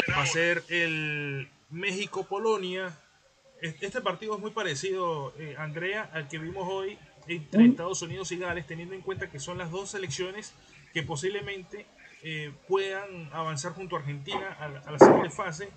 Va 0.10 0.24
a 0.24 0.26
ser 0.26 0.64
el 0.70 1.50
México-Polonia. 1.70 2.98
Este 3.62 4.02
partido 4.02 4.36
es 4.36 4.42
muy 4.42 4.52
parecido, 4.52 5.34
eh, 5.38 5.56
Andrea, 5.58 6.10
al 6.14 6.28
que 6.28 6.40
vimos 6.40 6.68
hoy 6.68 6.98
entre 7.28 7.66
Estados 7.66 8.02
Unidos 8.02 8.32
y 8.32 8.38
Gales, 8.38 8.68
teniendo 8.68 8.96
en 8.96 9.02
cuenta 9.02 9.30
que 9.30 9.40
son 9.40 9.58
las 9.58 9.72
dos 9.72 9.92
selecciones 9.92 10.54
que 10.94 11.04
posiblemente 11.04 11.86
eh, 12.26 12.52
puedan 12.68 13.30
avanzar 13.34 13.74
junto 13.74 13.96
a 13.96 14.00
Argentina 14.00 14.58
a, 14.60 14.92
la 14.92 15.00
siguiente 15.00 15.30
fase. 15.30 15.70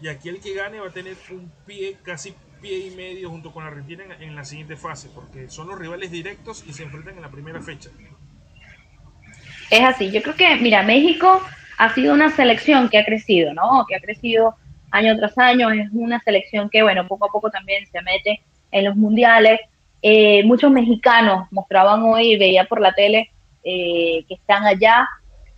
Y 0.00 0.08
aquí 0.08 0.30
el 0.30 0.40
que 0.40 0.54
gane 0.54 0.80
va 0.80 0.88
a 0.88 0.92
tener 0.92 1.16
un 1.30 1.52
pie, 1.66 1.98
casi 2.02 2.34
pie 2.62 2.86
y 2.86 2.90
medio 2.92 3.28
junto 3.28 3.52
con 3.52 3.64
Argentina 3.64 4.04
en, 4.20 4.34
la 4.34 4.44
siguiente 4.44 4.76
fase, 4.76 5.10
porque 5.14 5.50
son 5.50 5.68
los 5.68 5.78
rivales 5.78 6.10
directos 6.10 6.64
y 6.66 6.72
se 6.72 6.84
enfrentan 6.84 7.16
en 7.16 7.22
la 7.22 7.30
primera 7.30 7.60
fecha. 7.60 7.90
Es 9.70 9.80
así, 9.80 10.10
yo 10.10 10.22
creo 10.22 10.34
que, 10.34 10.56
mira, 10.56 10.82
México 10.82 11.42
ha 11.76 11.94
sido 11.94 12.14
una 12.14 12.30
selección 12.30 12.88
que 12.88 12.98
ha 12.98 13.04
crecido, 13.04 13.52
¿no? 13.52 13.84
Que 13.88 13.96
ha 13.96 14.00
crecido 14.00 14.56
año 14.90 15.16
tras 15.18 15.36
año, 15.38 15.70
es 15.70 15.88
una 15.92 16.20
selección 16.20 16.70
que, 16.70 16.82
bueno, 16.82 17.06
poco 17.08 17.26
a 17.26 17.32
poco 17.32 17.50
también 17.50 17.86
se 17.90 18.00
mete 18.02 18.42
en 18.70 18.84
los 18.84 18.96
mundiales, 18.96 19.60
eh, 20.02 20.42
muchos 20.42 20.70
mexicanos 20.72 21.46
mostraban 21.52 22.02
hoy, 22.02 22.36
veía 22.36 22.64
por 22.64 22.80
la 22.80 22.92
tele, 22.92 23.30
eh, 23.62 24.24
que 24.26 24.34
están 24.34 24.66
allá 24.66 25.08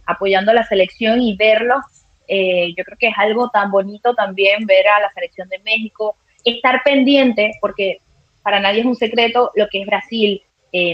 apoyando 0.04 0.50
a 0.50 0.54
la 0.54 0.66
selección 0.66 1.22
y 1.22 1.34
verlos. 1.34 1.82
Eh, 2.28 2.74
yo 2.76 2.84
creo 2.84 2.98
que 2.98 3.08
es 3.08 3.14
algo 3.16 3.48
tan 3.48 3.70
bonito 3.70 4.14
también 4.14 4.66
ver 4.66 4.86
a 4.88 5.00
la 5.00 5.10
selección 5.14 5.48
de 5.48 5.58
México, 5.60 6.16
estar 6.44 6.82
pendiente, 6.84 7.52
porque 7.62 8.00
para 8.42 8.60
nadie 8.60 8.80
es 8.80 8.86
un 8.86 8.96
secreto 8.96 9.50
lo 9.54 9.66
que 9.68 9.80
es 9.80 9.86
Brasil, 9.86 10.42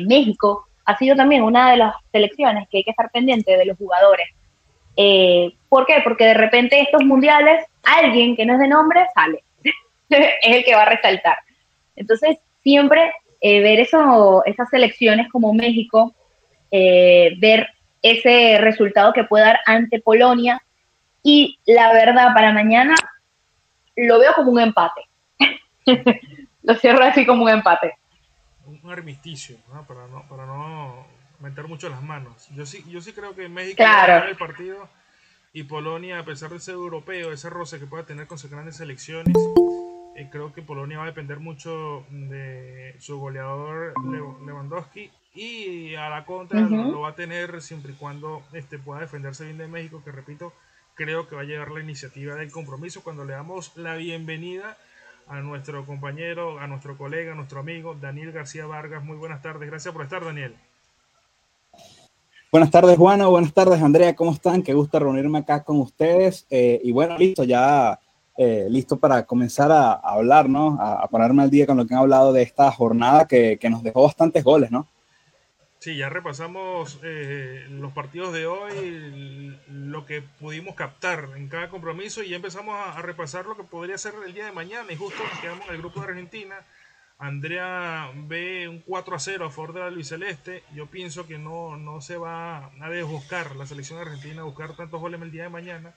México, 0.06 0.66
ha 0.84 0.98
sido 0.98 1.16
también 1.16 1.42
una 1.42 1.70
de 1.70 1.78
las 1.78 1.94
selecciones 2.12 2.68
que 2.68 2.78
hay 2.78 2.84
que 2.84 2.90
estar 2.90 3.10
pendiente 3.10 3.56
de 3.56 3.64
los 3.64 3.78
jugadores. 3.78 4.28
¿Por 5.70 5.86
qué? 5.86 6.02
Porque 6.04 6.26
de 6.26 6.34
repente 6.34 6.78
estos 6.78 7.02
mundiales, 7.02 7.64
alguien 7.82 8.36
que 8.36 8.44
no 8.44 8.52
es 8.52 8.58
de 8.58 8.68
nombre 8.68 9.06
sale, 9.14 9.42
es 10.10 10.56
el 10.56 10.64
que 10.64 10.74
va 10.74 10.82
a 10.82 10.90
resaltar. 10.90 11.38
Entonces, 11.96 12.36
siempre 12.62 13.10
eh, 13.40 13.60
ver 13.60 13.80
eso, 13.80 14.44
esas 14.44 14.68
selecciones 14.68 15.30
como 15.30 15.54
México, 15.54 16.14
eh, 16.70 17.34
ver 17.38 17.68
ese 18.02 18.58
resultado 18.58 19.12
que 19.12 19.24
puede 19.24 19.44
dar 19.44 19.60
ante 19.66 20.00
Polonia. 20.00 20.62
Y 21.22 21.58
la 21.66 21.92
verdad, 21.92 22.32
para 22.34 22.52
mañana 22.52 22.94
lo 23.96 24.18
veo 24.18 24.32
como 24.34 24.52
un 24.52 24.60
empate. 24.60 25.02
lo 26.62 26.74
cierro 26.74 27.04
así 27.04 27.26
como 27.26 27.44
un 27.44 27.50
empate. 27.50 27.94
Un 28.64 28.90
armisticio, 28.90 29.56
Para, 29.86 30.06
no, 30.06 30.28
para 30.28 30.46
no 30.46 31.06
meter 31.40 31.66
mucho 31.66 31.88
las 31.88 32.02
manos. 32.02 32.48
Yo 32.54 32.64
sí, 32.66 32.84
yo 32.88 33.00
sí 33.00 33.12
creo 33.12 33.34
que 33.34 33.48
México 33.48 33.82
va 33.82 34.02
a 34.02 34.06
ganar 34.06 34.28
el 34.28 34.36
partido 34.36 34.88
y 35.52 35.64
Polonia, 35.64 36.20
a 36.20 36.24
pesar 36.24 36.50
de 36.50 36.60
ser 36.60 36.74
europeo, 36.74 37.32
ese 37.32 37.50
roce 37.50 37.80
que 37.80 37.86
pueda 37.86 38.04
tener 38.04 38.26
con 38.26 38.38
sus 38.38 38.50
grandes 38.50 38.76
selecciones, 38.76 39.34
eh, 40.20 40.28
creo 40.30 40.52
que 40.52 40.60
Polonia 40.60 40.98
va 40.98 41.04
a 41.04 41.06
depender 41.06 41.40
mucho 41.40 42.04
de 42.10 42.94
su 42.98 43.18
goleador 43.18 43.94
Lewandowski 44.04 45.10
y 45.34 45.94
a 45.94 46.10
la 46.10 46.26
contra 46.26 46.60
lo, 46.60 47.00
va 47.00 47.10
a 47.10 47.14
tener 47.14 47.62
siempre 47.62 47.92
y 47.92 47.94
cuando 47.94 48.42
este, 48.52 48.78
pueda 48.78 49.00
defenderse 49.00 49.44
bien 49.44 49.56
de 49.56 49.68
México, 49.68 50.02
que 50.04 50.12
repito, 50.12 50.52
creo 50.94 51.26
que 51.26 51.36
va 51.36 51.42
a 51.42 51.44
llegar 51.44 51.70
la 51.70 51.80
iniciativa 51.80 52.34
del 52.34 52.50
compromiso 52.50 53.02
cuando 53.02 53.24
le 53.24 53.32
damos 53.32 53.74
la 53.76 53.94
bienvenida 53.94 54.76
a 55.26 55.40
nuestro 55.40 55.86
compañero, 55.86 56.58
a 56.58 56.66
nuestro 56.66 56.98
colega, 56.98 57.32
a 57.32 57.36
nuestro 57.36 57.60
amigo 57.60 57.96
Daniel 57.98 58.32
García 58.32 58.66
Vargas. 58.66 59.02
Muy 59.02 59.16
buenas 59.16 59.40
tardes, 59.40 59.70
gracias 59.70 59.94
por 59.94 60.02
estar 60.02 60.22
Daniel. 60.22 60.54
Buenas 62.52 62.70
tardes 62.70 62.98
Juana, 62.98 63.26
buenas 63.28 63.54
tardes 63.54 63.80
Andrea, 63.80 64.16
¿cómo 64.16 64.32
están? 64.32 64.62
Qué 64.62 64.74
gusto 64.74 64.98
reunirme 64.98 65.38
acá 65.38 65.62
con 65.62 65.78
ustedes. 65.78 66.46
Eh, 66.50 66.80
y 66.82 66.92
bueno, 66.92 67.16
listo, 67.16 67.44
ya 67.44 67.99
eh, 68.42 68.68
listo 68.70 68.98
para 68.98 69.26
comenzar 69.26 69.70
a, 69.70 69.92
hablar, 69.92 70.48
¿no? 70.48 70.78
A, 70.80 71.06
ponerme 71.08 71.42
al 71.42 71.50
día 71.50 71.66
con 71.66 71.76
lo 71.76 71.86
que 71.86 71.92
han 71.92 72.00
hablado 72.00 72.32
de 72.32 72.40
esta 72.40 72.72
jornada 72.72 73.28
que, 73.28 73.58
nos 73.68 73.82
dejó 73.82 74.04
bastantes 74.04 74.42
goles, 74.42 74.70
¿no? 74.70 74.88
Sí, 75.78 75.98
ya 75.98 76.08
repasamos 76.08 77.00
eh, 77.02 77.66
los 77.68 77.92
partidos 77.92 78.32
de 78.32 78.46
hoy, 78.46 79.58
lo 79.68 80.06
que 80.06 80.22
pudimos 80.22 80.74
captar 80.74 81.28
en 81.36 81.48
cada 81.48 81.68
compromiso 81.68 82.22
y 82.22 82.30
ya 82.30 82.36
empezamos 82.36 82.76
a, 82.78 83.02
repasar 83.02 83.44
lo 83.44 83.58
que 83.58 83.64
podría 83.64 83.98
ser 83.98 84.14
el 84.26 84.32
día 84.32 84.46
de 84.46 84.52
mañana 84.52 84.90
y 84.90 84.96
justo 84.96 85.22
nos 85.22 85.38
quedamos 85.40 85.68
en 85.68 85.74
el 85.74 85.80
grupo 85.82 86.00
de 86.00 86.06
Argentina. 86.06 86.54
Andrea 87.18 88.10
ve 88.26 88.70
un 88.70 88.80
4 88.80 89.16
a 89.16 89.18
0 89.18 89.44
a 89.44 89.50
favor 89.50 89.74
de 89.74 89.80
la 89.80 89.90
Luis 89.90 90.08
Celeste. 90.08 90.64
Yo 90.74 90.86
pienso 90.86 91.26
que 91.26 91.36
no, 91.36 91.76
no 91.76 92.00
se 92.00 92.16
va 92.16 92.70
a 92.80 92.88
desbuscar 92.88 93.54
la 93.56 93.66
selección 93.66 93.98
argentina 93.98 94.40
a 94.40 94.44
buscar 94.44 94.76
tantos 94.76 94.98
goles 94.98 95.20
el 95.20 95.30
día 95.30 95.42
de 95.42 95.50
mañana 95.50 95.92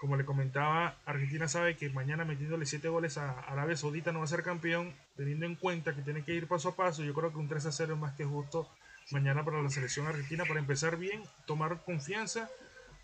como 0.00 0.16
le 0.16 0.24
comentaba, 0.24 0.96
Argentina 1.04 1.46
sabe 1.46 1.76
que 1.76 1.90
mañana 1.90 2.24
metiéndole 2.24 2.64
7 2.64 2.88
goles 2.88 3.18
a 3.18 3.38
Arabia 3.40 3.76
Saudita 3.76 4.12
no 4.12 4.20
va 4.20 4.24
a 4.24 4.28
ser 4.28 4.42
campeón, 4.42 4.94
teniendo 5.14 5.44
en 5.44 5.56
cuenta 5.56 5.94
que 5.94 6.00
tiene 6.00 6.24
que 6.24 6.32
ir 6.32 6.48
paso 6.48 6.70
a 6.70 6.74
paso. 6.74 7.04
Yo 7.04 7.12
creo 7.12 7.30
que 7.30 7.38
un 7.38 7.48
3 7.48 7.66
a 7.66 7.72
0 7.72 7.94
es 7.94 8.00
más 8.00 8.16
que 8.16 8.24
justo 8.24 8.66
mañana 9.10 9.44
para 9.44 9.60
la 9.60 9.68
selección 9.68 10.06
argentina 10.06 10.46
para 10.46 10.58
empezar 10.58 10.96
bien, 10.96 11.22
tomar 11.46 11.84
confianza 11.84 12.48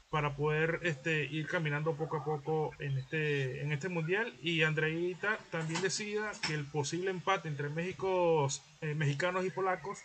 para 0.08 0.36
poder 0.36 0.80
este, 0.84 1.24
ir 1.24 1.46
caminando 1.46 1.96
poco 1.96 2.16
a 2.16 2.24
poco 2.24 2.70
en 2.78 2.96
este, 2.96 3.60
en 3.60 3.72
este 3.72 3.90
mundial. 3.90 4.32
Y 4.40 4.62
Andreita 4.62 5.36
también 5.50 5.82
decida 5.82 6.32
que 6.46 6.54
el 6.54 6.64
posible 6.64 7.10
empate 7.10 7.48
entre 7.48 7.68
México, 7.68 8.48
eh, 8.80 8.94
mexicanos 8.94 9.44
y 9.44 9.50
polacos 9.50 9.98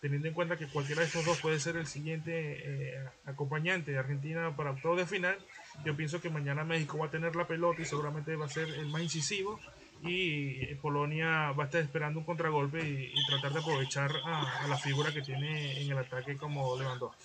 teniendo 0.00 0.28
en 0.28 0.34
cuenta 0.34 0.56
que 0.56 0.66
cualquiera 0.66 1.00
de 1.00 1.06
estos 1.06 1.24
dos 1.24 1.40
puede 1.40 1.58
ser 1.58 1.76
el 1.76 1.86
siguiente 1.86 2.32
eh, 2.32 3.04
acompañante 3.24 3.92
de 3.92 3.98
Argentina 3.98 4.54
para 4.56 4.72
octavos 4.72 4.98
de 4.98 5.06
final, 5.06 5.36
yo 5.84 5.96
pienso 5.96 6.20
que 6.20 6.30
mañana 6.30 6.64
México 6.64 6.98
va 6.98 7.06
a 7.06 7.10
tener 7.10 7.34
la 7.34 7.46
pelota 7.46 7.82
y 7.82 7.84
seguramente 7.86 8.36
va 8.36 8.46
a 8.46 8.48
ser 8.48 8.68
el 8.68 8.86
más 8.86 9.02
incisivo 9.02 9.58
y 10.02 10.74
Polonia 10.76 11.52
va 11.52 11.64
a 11.64 11.66
estar 11.66 11.80
esperando 11.80 12.18
un 12.18 12.26
contragolpe 12.26 12.78
y, 12.80 13.14
tratar 13.26 13.52
de 13.52 13.60
aprovechar 13.60 14.10
a, 14.24 14.66
la 14.68 14.76
figura 14.76 15.10
que 15.12 15.22
tiene 15.22 15.80
en 15.80 15.90
el 15.90 15.98
ataque 15.98 16.36
como 16.36 16.78
Lewandowski. 16.78 17.24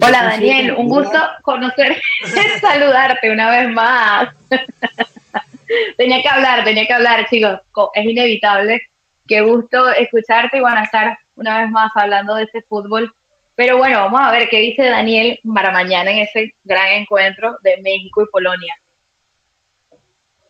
Hola 0.00 0.22
Daniel, 0.22 0.72
un 0.76 0.88
gusto 0.88 1.18
conocer, 1.42 2.00
saludarte 2.60 3.30
una 3.30 3.50
vez 3.50 3.68
más. 3.70 4.34
tenía 5.96 6.22
que 6.22 6.28
hablar, 6.28 6.64
tenía 6.64 6.86
que 6.86 6.92
hablar, 6.92 7.28
chicos, 7.28 7.60
es 7.94 8.04
inevitable 8.04 8.88
Qué 9.28 9.42
gusto 9.42 9.90
escucharte 9.92 10.56
y 10.56 10.60
bueno, 10.60 10.82
estar 10.82 11.18
una 11.36 11.60
vez 11.60 11.70
más 11.70 11.92
hablando 11.94 12.34
de 12.34 12.44
este 12.44 12.62
fútbol. 12.62 13.14
Pero 13.54 13.76
bueno, 13.76 13.98
vamos 13.98 14.20
a 14.22 14.32
ver 14.32 14.48
qué 14.48 14.58
dice 14.60 14.84
Daniel 14.84 15.38
para 15.54 15.70
mañana 15.70 16.10
en 16.10 16.20
ese 16.20 16.54
gran 16.64 16.92
encuentro 16.92 17.58
de 17.62 17.76
México 17.82 18.22
y 18.22 18.26
Polonia. 18.26 18.74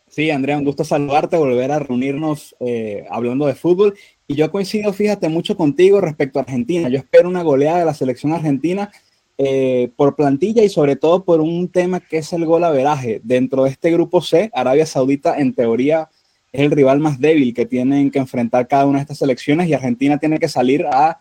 Sí, 0.06 0.30
Andrea, 0.30 0.58
un 0.58 0.64
gusto 0.64 0.84
saludarte, 0.84 1.36
volver 1.36 1.72
a 1.72 1.80
reunirnos 1.80 2.54
eh, 2.60 3.04
hablando 3.10 3.46
de 3.46 3.54
fútbol. 3.54 3.94
Y 4.26 4.36
yo 4.36 4.50
coincido, 4.50 4.92
fíjate, 4.92 5.28
mucho 5.28 5.56
contigo 5.56 6.00
respecto 6.00 6.38
a 6.38 6.42
Argentina. 6.42 6.88
Yo 6.88 6.98
espero 6.98 7.28
una 7.28 7.42
goleada 7.42 7.80
de 7.80 7.84
la 7.84 7.94
selección 7.94 8.32
argentina 8.32 8.90
eh, 9.38 9.90
por 9.96 10.16
plantilla 10.16 10.62
y 10.62 10.68
sobre 10.68 10.96
todo 10.96 11.24
por 11.24 11.40
un 11.40 11.68
tema 11.68 12.00
que 12.00 12.18
es 12.18 12.32
el 12.32 12.44
gol 12.44 12.62
veraje. 12.72 13.20
Dentro 13.24 13.64
de 13.64 13.70
este 13.70 13.90
grupo 13.90 14.20
C, 14.20 14.50
Arabia 14.54 14.86
Saudita 14.86 15.38
en 15.38 15.54
teoría 15.54 16.08
es 16.58 16.66
el 16.66 16.70
rival 16.70 16.98
más 16.98 17.20
débil 17.20 17.54
que 17.54 17.66
tienen 17.66 18.10
que 18.10 18.18
enfrentar 18.18 18.66
cada 18.66 18.86
una 18.86 18.98
de 18.98 19.02
estas 19.02 19.18
selecciones 19.18 19.68
y 19.68 19.74
Argentina 19.74 20.18
tiene 20.18 20.38
que 20.38 20.48
salir 20.48 20.84
a 20.86 21.18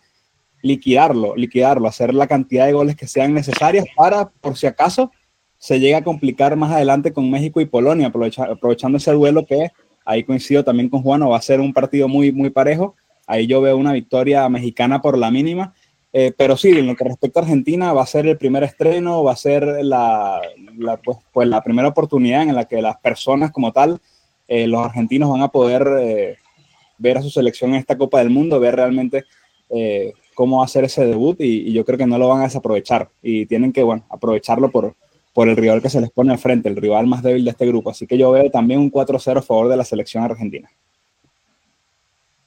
liquidarlo, 0.62 1.36
liquidarlo, 1.36 1.88
hacer 1.88 2.12
la 2.12 2.26
cantidad 2.26 2.66
de 2.66 2.72
goles 2.72 2.96
que 2.96 3.06
sean 3.06 3.32
necesarias 3.32 3.86
para, 3.96 4.28
por 4.28 4.56
si 4.56 4.66
acaso, 4.66 5.12
se 5.56 5.78
llega 5.78 5.98
a 5.98 6.04
complicar 6.04 6.56
más 6.56 6.72
adelante 6.72 7.12
con 7.12 7.30
México 7.30 7.60
y 7.60 7.66
Polonia, 7.66 8.08
aprovechando 8.08 8.98
ese 8.98 9.12
duelo 9.12 9.46
que 9.46 9.70
ahí 10.04 10.24
coincido 10.24 10.64
también 10.64 10.88
con 10.88 11.02
Juan, 11.02 11.22
va 11.22 11.36
a 11.36 11.42
ser 11.42 11.60
un 11.60 11.72
partido 11.72 12.08
muy, 12.08 12.32
muy 12.32 12.50
parejo. 12.50 12.96
Ahí 13.26 13.46
yo 13.46 13.60
veo 13.60 13.76
una 13.76 13.92
victoria 13.92 14.48
mexicana 14.48 15.02
por 15.02 15.18
la 15.18 15.30
mínima. 15.30 15.74
Eh, 16.12 16.32
pero 16.36 16.56
sí, 16.56 16.70
en 16.70 16.86
lo 16.86 16.96
que 16.96 17.04
respecta 17.04 17.40
a 17.40 17.42
Argentina, 17.42 17.92
va 17.92 18.02
a 18.02 18.06
ser 18.06 18.26
el 18.26 18.38
primer 18.38 18.64
estreno, 18.64 19.22
va 19.22 19.32
a 19.32 19.36
ser 19.36 19.64
la, 19.82 20.40
pues, 21.04 21.18
pues, 21.32 21.46
la 21.46 21.62
primera 21.62 21.88
oportunidad 21.88 22.42
en 22.42 22.54
la 22.54 22.64
que 22.64 22.80
las 22.80 22.96
personas 22.96 23.52
como 23.52 23.72
tal, 23.72 24.00
eh, 24.48 24.66
los 24.66 24.84
argentinos 24.84 25.30
van 25.30 25.42
a 25.42 25.48
poder 25.48 25.86
eh, 26.00 26.38
ver 26.98 27.18
a 27.18 27.22
su 27.22 27.30
selección 27.30 27.70
en 27.70 27.76
esta 27.76 27.96
Copa 27.96 28.18
del 28.18 28.30
Mundo, 28.30 28.58
ver 28.58 28.76
realmente 28.76 29.24
cómo 30.34 30.62
hacer 30.62 30.84
ese 30.84 31.04
debut 31.04 31.38
y, 31.40 31.72
yo 31.72 31.84
creo 31.84 31.98
que 31.98 32.06
no 32.06 32.16
lo 32.16 32.28
van 32.28 32.40
a 32.40 32.44
desaprovechar 32.44 33.10
y 33.22 33.44
tienen 33.44 33.70
que, 33.70 33.82
bueno, 33.82 34.06
aprovecharlo 34.08 34.70
por, 34.70 34.96
por 35.34 35.48
el 35.48 35.56
rival 35.56 35.82
que 35.82 35.90
se 35.90 36.00
les 36.00 36.10
pone 36.10 36.32
al 36.32 36.38
frente, 36.38 36.70
el 36.70 36.76
rival 36.76 37.06
más 37.06 37.22
débil 37.22 37.44
de 37.44 37.50
este 37.50 37.66
grupo. 37.66 37.90
Así 37.90 38.06
que 38.06 38.16
yo 38.16 38.30
veo 38.30 38.50
también 38.50 38.80
un 38.80 38.90
4-0 38.90 39.38
a 39.38 39.42
favor 39.42 39.68
de 39.68 39.76
la 39.76 39.84
selección 39.84 40.24
argentina. 40.24 40.70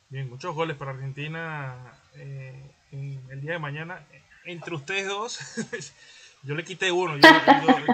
Bien, 0.09 0.27
muchos 0.29 0.55
goles 0.55 0.75
para 0.77 0.91
Argentina 0.91 1.93
el 2.91 3.41
día 3.41 3.53
de 3.53 3.59
mañana. 3.59 4.05
Entre 4.45 4.73
ustedes 4.73 5.07
dos, 5.07 5.39
yo 6.43 6.55
le 6.55 6.63
quité 6.63 6.91
uno. 6.91 7.17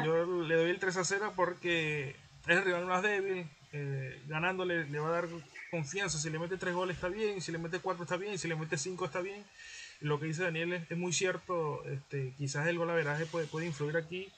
Yo, 0.03 0.43
le 0.43 0.55
doy 0.55 0.69
el 0.69 0.79
3 0.79 0.97
a 0.97 1.03
0 1.03 1.33
porque 1.35 2.15
es 2.47 2.57
el 2.57 2.63
rival 2.63 2.85
más 2.85 3.03
débil. 3.03 3.47
Eh, 3.73 4.21
ganándole 4.27 4.85
le 4.85 4.99
va 4.99 5.09
a 5.09 5.21
dar 5.21 5.27
confianza. 5.71 6.17
Si 6.17 6.29
le 6.29 6.39
mete 6.39 6.57
3 6.57 6.73
goles 6.73 6.95
está 6.95 7.09
bien, 7.09 7.41
si 7.41 7.51
le 7.51 7.57
mete 7.57 7.79
4 7.79 8.03
está 8.03 8.17
bien, 8.17 8.37
si 8.37 8.47
le 8.47 8.55
mete 8.55 8.77
5 8.77 9.05
está 9.05 9.21
bien. 9.21 9.43
Lo 9.99 10.19
que 10.19 10.27
dice 10.27 10.43
Daniel 10.43 10.73
es, 10.73 10.97
muy 10.97 11.13
cierto. 11.13 11.83
Este, 11.85 12.33
quizás 12.37 12.67
el 12.67 12.77
golaveraje 12.77 13.25
puede, 13.25 13.47
puede 13.47 13.65
influir 13.65 13.97
aquí. 13.97 14.31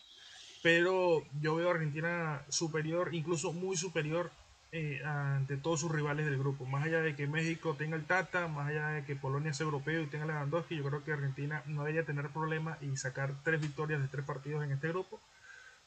Pero 0.61 1.23
yo 1.41 1.55
veo 1.55 1.69
a 1.69 1.73
Argentina 1.73 2.43
superior, 2.49 3.13
incluso 3.13 3.53
muy 3.53 3.77
superior 3.77 4.29
eh, 4.71 5.01
ante 5.05 5.57
todos 5.57 5.79
sus 5.79 5.91
rivales 5.91 6.25
del 6.25 6.37
grupo. 6.37 6.65
Más 6.65 6.85
allá 6.85 7.01
de 7.01 7.15
que 7.15 7.27
México 7.27 7.75
tenga 7.77 7.95
el 7.95 8.05
Tata, 8.05 8.47
más 8.47 8.67
allá 8.67 8.89
de 8.89 9.05
que 9.05 9.15
Polonia 9.15 9.53
sea 9.53 9.65
europeo 9.65 10.01
y 10.01 10.07
tenga 10.07 10.25
Lewandowski, 10.25 10.75
yo 10.75 10.83
creo 10.83 11.03
que 11.03 11.13
Argentina 11.13 11.63
no 11.65 11.83
debería 11.83 12.05
tener 12.05 12.29
problema 12.29 12.77
y 12.81 12.97
sacar 12.97 13.33
tres 13.43 13.61
victorias 13.61 14.01
de 14.01 14.09
tres 14.09 14.25
partidos 14.25 14.63
en 14.63 14.71
este 14.71 14.89
grupo. 14.89 15.19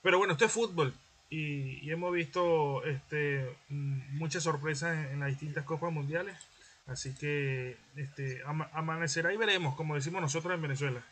Pero 0.02 0.18
bueno, 0.18 0.32
esto 0.32 0.46
es 0.46 0.52
fútbol 0.52 0.94
y, 1.32 1.90
hemos 1.90 2.12
visto 2.12 2.84
este, 2.84 3.46
mm, 3.68 4.18
muchas 4.18 4.42
sorpresas 4.42 5.10
en, 5.12 5.20
las 5.20 5.30
distintas 5.30 5.64
copas 5.64 5.92
mundiales. 5.92 6.36
Así 6.86 7.14
que 7.14 7.76
este, 7.96 8.40
amanecerá 8.72 9.32
y 9.32 9.36
veremos, 9.36 9.74
como 9.76 9.94
decimos 9.94 10.20
nosotros 10.20 10.54
en 10.54 10.62
Venezuela. 10.62 11.02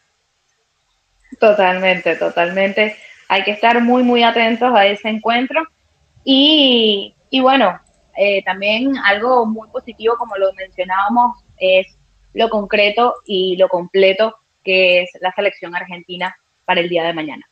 Totalmente, 1.39 2.16
totalmente. 2.16 2.97
Hay 3.29 3.45
que 3.45 3.53
estar 3.53 3.81
muy, 3.81 4.03
muy 4.03 4.25
atentos 4.25 4.75
a 4.75 4.87
ese 4.87 5.09
encuentro. 5.09 5.62
Y 6.25 7.14
y 7.31 7.41
bueno, 7.41 7.81
eh, 8.16 8.43
también 8.43 8.99
algo 8.99 9.47
muy 9.47 9.68
positivo, 9.68 10.16
como 10.18 10.37
lo 10.37 10.53
mencionábamos, 10.55 11.39
es 11.59 11.87
lo 12.35 12.51
concreto 12.51 13.14
y 13.25 13.57
lo 13.57 13.68
completo 13.68 14.37
que 14.64 15.03
es 15.03 15.11
la 15.21 15.33
selección 15.33 15.75
argentina 15.75 16.37
para 16.64 16.81
el 16.81 16.89
día 16.89 17.05
de 17.05 17.14
mañana. 17.14 17.49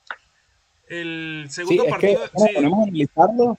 El 0.88 1.46
segundo 1.50 1.84
partido. 1.86 2.20
nos 2.34 2.50
ponemos 2.52 2.78
a 2.78 2.82
analizarlo, 2.82 3.58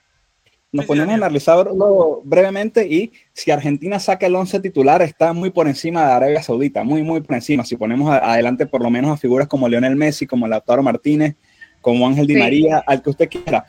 nos 0.71 0.85
ponemos 0.85 1.11
a 1.11 1.15
analizarlo 1.15 2.21
brevemente 2.23 2.87
y 2.87 3.11
si 3.33 3.51
Argentina 3.51 3.99
saca 3.99 4.25
el 4.25 4.35
11 4.35 4.59
titular 4.59 5.01
está 5.01 5.33
muy 5.33 5.49
por 5.49 5.67
encima 5.67 6.05
de 6.05 6.13
Arabia 6.13 6.43
Saudita, 6.43 6.83
muy, 6.83 7.03
muy 7.03 7.21
por 7.21 7.35
encima. 7.35 7.63
Si 7.65 7.75
ponemos 7.75 8.11
adelante 8.11 8.65
por 8.65 8.81
lo 8.81 8.89
menos 8.89 9.11
a 9.11 9.17
figuras 9.17 9.47
como 9.47 9.67
Lionel 9.67 9.95
Messi, 9.95 10.27
como 10.27 10.47
Lautaro 10.47 10.83
Martínez, 10.83 11.35
como 11.81 12.07
Ángel 12.07 12.27
Di 12.27 12.35
María, 12.35 12.83
al 12.85 13.01
que 13.01 13.09
usted 13.09 13.29
quiera. 13.29 13.65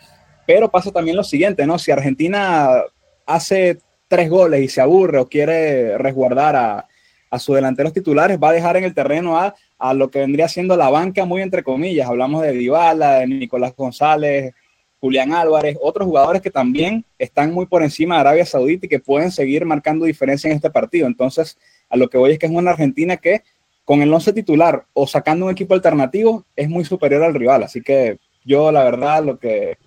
Pero 0.47 0.71
pasa 0.71 0.91
también 0.91 1.17
lo 1.17 1.25
siguiente, 1.25 1.67
¿no? 1.67 1.79
Si 1.79 1.91
Argentina 1.91 2.83
hace 3.27 3.79
tres 4.09 4.29
goles 4.29 4.63
y 4.63 4.69
se 4.69 4.81
aburre 4.81 5.19
o 5.19 5.29
quiere 5.29 5.97
resguardar 5.97 6.57
a, 6.57 6.89
a 7.31 7.39
sus 7.39 7.55
delanteros 7.55 7.93
titulares, 7.93 8.39
va 8.43 8.51
a 8.51 8.53
dejar 8.53 8.77
en 8.77 8.85
el 8.85 8.95
terreno 8.95 9.39
a, 9.39 9.55
a, 9.81 9.95
lo 9.95 10.11
que 10.11 10.21
vendría 10.21 10.49
siendo 10.49 10.77
la 10.77 10.91
banca, 10.91 11.25
muy 11.25 11.43
entre 11.43 11.63
comillas. 11.63 12.09
Hablamos 12.09 12.43
de 12.43 12.53
Dybala, 12.53 13.21
de 13.21 13.27
Nicolás 13.27 13.75
González, 13.75 14.55
Julián 15.01 15.33
Álvarez, 15.33 15.77
otros 15.81 16.07
jugadores 16.07 16.43
que 16.43 16.51
también 16.51 17.05
están 17.19 17.53
muy 17.53 17.67
por 17.67 17.83
encima 17.83 18.17
de 18.17 18.21
Arabia 18.21 18.47
Saudita 18.47 18.87
y 18.87 18.89
que 18.89 19.01
pueden 19.01 19.33
seguir 19.33 19.65
marcando 19.65 20.05
diferencia 20.05 20.49
en 20.49 20.57
este 20.57 20.71
partido. 20.71 21.07
Entonces, 21.07 21.59
a 21.89 21.97
lo 21.97 22.09
que 22.09 22.19
voy 22.19 22.33
es 22.33 22.39
que 22.39 22.47
es 22.47 22.53
una 22.53 22.73
Argentina 22.73 23.17
que 23.17 23.43
con 23.85 24.03
el 24.03 24.13
once 24.13 24.33
titular 24.33 24.85
o 24.93 25.07
sacando 25.07 25.47
un 25.47 25.53
equipo 25.53 25.75
alternativo 25.75 26.45
es 26.55 26.69
muy 26.69 26.85
superior 26.85 27.23
al 27.23 27.35
rival. 27.35 27.63
Así 27.63 27.83
que 27.83 28.19
yo, 28.45 28.71
la 28.71 28.85
verdad, 28.85 29.25
lo 29.25 29.39
que 29.39 29.79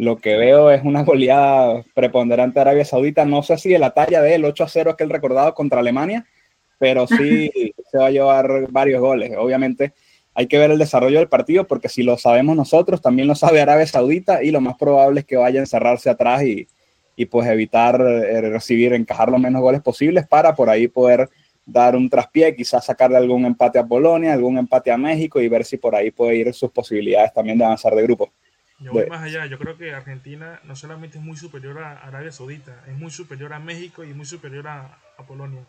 lo 0.00 0.16
que 0.16 0.34
veo 0.36 0.70
es 0.70 0.82
una 0.82 1.02
goleada 1.04 1.84
preponderante 1.94 2.54
de 2.54 2.60
Arabia 2.62 2.84
Saudita. 2.86 3.26
No 3.26 3.42
sé 3.42 3.58
si 3.58 3.68
de 3.68 3.78
la 3.78 3.90
talla 3.90 4.22
del 4.22 4.46
8 4.46 4.64
a 4.64 4.68
0 4.68 4.96
que 4.96 5.04
el 5.04 5.10
recordado 5.10 5.54
contra 5.54 5.80
Alemania, 5.80 6.26
pero 6.80 7.06
sí 7.06 7.52
se 7.92 7.98
va 7.98 8.06
a 8.06 8.10
llevar 8.10 8.66
varios 8.72 9.00
goles. 9.00 9.30
Obviamente 9.38 9.92
hay 10.34 10.48
que 10.48 10.58
ver 10.58 10.72
el 10.72 10.78
desarrollo 10.78 11.18
del 11.18 11.28
partido 11.28 11.68
porque 11.68 11.88
si 11.88 12.02
lo 12.02 12.18
sabemos 12.18 12.56
nosotros, 12.56 13.00
también 13.00 13.28
lo 13.28 13.36
sabe 13.36 13.60
Arabia 13.60 13.86
Saudita 13.86 14.42
y 14.42 14.50
lo 14.50 14.60
más 14.60 14.76
probable 14.76 15.20
es 15.20 15.26
que 15.26 15.36
vaya 15.36 15.60
a 15.60 15.62
encerrarse 15.62 16.10
atrás 16.10 16.42
y, 16.42 16.66
y 17.14 17.26
pues 17.26 17.46
evitar 17.48 18.00
eh, 18.00 18.40
recibir, 18.40 18.94
encajar 18.94 19.30
los 19.30 19.38
menos 19.38 19.60
goles 19.60 19.82
posibles 19.82 20.26
para 20.26 20.56
por 20.56 20.70
ahí 20.70 20.88
poder 20.88 21.28
dar 21.66 21.94
un 21.94 22.08
traspié, 22.08 22.56
quizás 22.56 22.86
sacarle 22.86 23.18
algún 23.18 23.44
empate 23.44 23.78
a 23.78 23.86
Polonia, 23.86 24.32
algún 24.32 24.58
empate 24.58 24.90
a 24.90 24.96
México 24.96 25.40
y 25.40 25.48
ver 25.48 25.64
si 25.64 25.76
por 25.76 25.94
ahí 25.94 26.10
puede 26.10 26.36
ir 26.36 26.54
sus 26.54 26.70
posibilidades 26.70 27.32
también 27.32 27.58
de 27.58 27.64
avanzar 27.64 27.94
de 27.94 28.02
grupo. 28.02 28.32
Yo 28.80 28.92
voy 28.92 29.06
más 29.06 29.22
allá, 29.22 29.44
yo 29.44 29.58
creo 29.58 29.76
que 29.76 29.92
Argentina 29.92 30.58
no 30.64 30.74
solamente 30.74 31.18
es 31.18 31.24
muy 31.24 31.36
superior 31.36 31.82
a 31.82 31.98
Arabia 31.98 32.32
Saudita, 32.32 32.82
es 32.88 32.96
muy 32.96 33.10
superior 33.10 33.52
a 33.52 33.58
México 33.58 34.04
y 34.04 34.14
muy 34.14 34.24
superior 34.24 34.66
a, 34.68 34.98
Polonia. 35.28 35.66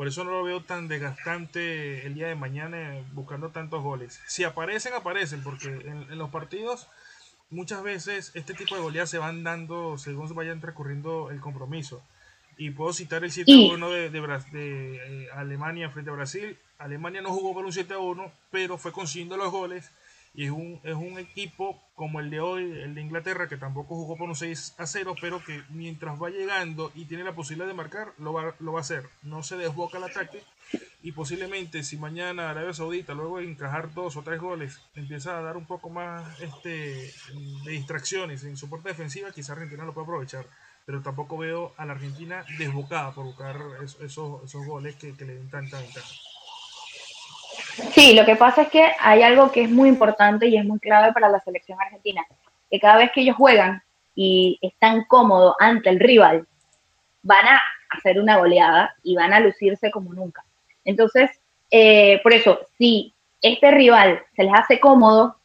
Por 0.00 0.08
eso 0.08 0.24
no 0.24 0.30
lo 0.30 0.42
veo 0.42 0.62
tan 0.62 0.88
desgastante 0.88 2.06
el 2.06 2.14
día 2.14 2.28
de 2.28 2.34
mañana 2.34 2.96
eh, 2.96 3.04
buscando 3.12 3.50
tantos 3.50 3.82
goles. 3.82 4.18
Si 4.26 4.44
aparecen, 4.44 4.94
aparecen, 4.94 5.42
porque 5.42 5.68
en, 5.68 6.16
los 6.16 6.30
partidos 6.30 6.88
muchas 7.50 7.82
veces 7.82 8.32
este 8.32 8.54
tipo 8.54 8.74
de 8.74 8.80
goleadas 8.80 9.10
se 9.10 9.18
van 9.18 9.44
dando 9.44 9.98
según 9.98 10.26
se 10.26 10.32
vayan 10.32 10.58
transcurriendo 10.58 11.30
el 11.30 11.40
compromiso. 11.40 12.02
Y 12.56 12.70
puedo 12.70 12.94
citar 12.94 13.24
el 13.24 13.30
7-1 13.30 13.90
de, 13.90 14.08
de, 14.08 15.24
eh, 15.24 15.28
Alemania 15.34 15.90
frente 15.90 16.08
a 16.08 16.14
Brasil. 16.14 16.56
Alemania 16.78 17.20
no 17.20 17.28
jugó 17.28 17.52
por 17.52 17.66
un 17.66 17.72
7-1, 17.72 18.32
pero 18.50 18.78
fue 18.78 18.92
consiguiendo 18.92 19.36
los 19.36 19.52
goles 19.52 19.90
y 20.34 20.44
es 20.44 20.50
un, 20.50 20.80
es 20.84 20.94
un 20.94 21.18
equipo 21.18 21.80
como 21.94 22.20
el 22.20 22.30
de 22.30 22.40
hoy, 22.40 22.62
el 22.80 22.94
de 22.94 23.00
Inglaterra, 23.00 23.48
que 23.48 23.56
tampoco 23.56 23.96
jugó 23.96 24.16
por 24.16 24.28
un 24.28 24.36
6 24.36 24.74
a 24.78 24.86
0, 24.86 25.14
pero 25.20 25.42
que 25.44 25.62
mientras 25.70 26.20
va 26.20 26.30
llegando 26.30 26.92
y 26.94 27.04
tiene 27.04 27.24
la 27.24 27.34
posibilidad 27.34 27.68
de 27.68 27.74
marcar, 27.74 28.12
lo 28.18 28.32
va, 28.32 28.54
lo 28.60 28.72
va 28.72 28.78
a 28.78 28.82
hacer. 28.82 29.04
No 29.22 29.42
se 29.42 29.56
desboca 29.56 29.98
el 29.98 30.04
ataque 30.04 30.42
y 31.02 31.12
posiblemente 31.12 31.82
si 31.82 31.96
mañana 31.96 32.50
Arabia 32.50 32.74
Saudita, 32.74 33.14
luego 33.14 33.38
de 33.38 33.44
encajar 33.44 33.92
dos 33.94 34.16
o 34.16 34.22
tres 34.22 34.40
goles, 34.40 34.80
empieza 34.94 35.38
a 35.38 35.42
dar 35.42 35.56
un 35.56 35.66
poco 35.66 35.88
más 35.88 36.40
este, 36.40 37.12
de 37.64 37.70
distracciones 37.72 38.44
en 38.44 38.56
su 38.56 38.68
parte 38.68 38.90
defensiva, 38.90 39.32
quizá 39.32 39.54
Argentina 39.54 39.84
lo 39.84 39.94
pueda 39.94 40.04
aprovechar. 40.04 40.46
Pero 40.86 41.02
tampoco 41.02 41.38
veo 41.38 41.74
a 41.76 41.86
la 41.86 41.92
Argentina 41.92 42.44
desbocada 42.58 43.12
por 43.12 43.24
buscar 43.24 43.60
esos, 44.02 44.44
esos 44.44 44.66
goles 44.66 44.96
que, 44.96 45.14
que 45.14 45.24
le 45.24 45.34
den 45.34 45.50
tanta 45.50 45.78
ventaja. 45.78 46.08
Sí, 47.92 48.14
lo 48.14 48.24
que 48.24 48.36
pasa 48.36 48.62
es 48.62 48.68
que 48.68 48.92
hay 48.98 49.22
algo 49.22 49.50
que 49.50 49.62
es 49.62 49.70
muy 49.70 49.88
importante 49.88 50.46
y 50.48 50.56
es 50.56 50.64
muy 50.64 50.78
clave 50.78 51.12
para 51.12 51.28
la 51.28 51.40
selección 51.40 51.80
argentina, 51.80 52.24
que 52.70 52.80
cada 52.80 52.98
vez 52.98 53.10
que 53.12 53.22
ellos 53.22 53.36
juegan 53.36 53.82
y 54.14 54.58
están 54.60 55.04
cómodos 55.04 55.54
ante 55.58 55.90
el 55.90 56.00
rival, 56.00 56.46
van 57.22 57.46
a 57.46 57.60
hacer 57.90 58.20
una 58.20 58.38
goleada 58.38 58.94
y 59.02 59.16
van 59.16 59.32
a 59.32 59.40
lucirse 59.40 59.90
como 59.90 60.12
nunca. 60.12 60.44
Entonces, 60.84 61.30
eh, 61.70 62.20
por 62.22 62.32
eso, 62.32 62.60
si 62.78 63.12
este 63.42 63.70
rival 63.70 64.22
se 64.34 64.44
les 64.44 64.54
hace 64.54 64.80
cómodo, 64.80 65.36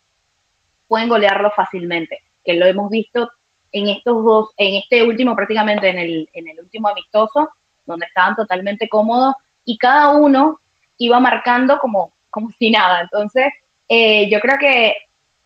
pueden 0.87 1.09
golearlo 1.09 1.51
fácilmente, 1.51 2.23
que 2.43 2.53
lo 2.53 2.65
hemos 2.65 2.89
visto 2.89 3.31
en 3.71 3.89
estos 3.89 4.23
dos, 4.23 4.49
en 4.57 4.75
este 4.75 5.03
último 5.03 5.35
prácticamente, 5.35 5.89
en 5.89 5.99
el, 5.99 6.29
en 6.33 6.47
el 6.47 6.59
último 6.59 6.87
amistoso, 6.87 7.49
donde 7.85 8.05
estaban 8.05 8.35
totalmente 8.35 8.87
cómodos 8.89 9.35
y 9.63 9.77
cada 9.77 10.11
uno 10.11 10.59
iba 10.97 11.19
marcando 11.19 11.77
como 11.79 12.13
como 12.35 12.51
si 12.59 12.69
nada. 12.69 12.99
Entonces, 13.03 13.45
eh, 13.87 14.29
yo 14.29 14.41
creo 14.41 14.57
que 14.59 14.97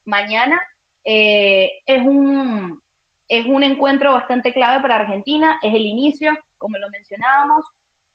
mañana 0.05 0.59
eh, 1.03 1.69
es, 1.85 2.01
un, 2.01 2.81
es 3.27 3.45
un 3.45 3.61
encuentro 3.61 4.11
bastante 4.11 4.51
clave 4.51 4.81
para 4.81 4.95
Argentina, 4.95 5.59
es 5.61 5.71
el 5.71 5.85
inicio, 5.85 6.35
como 6.57 6.79
lo 6.79 6.89
mencionábamos, 6.89 7.63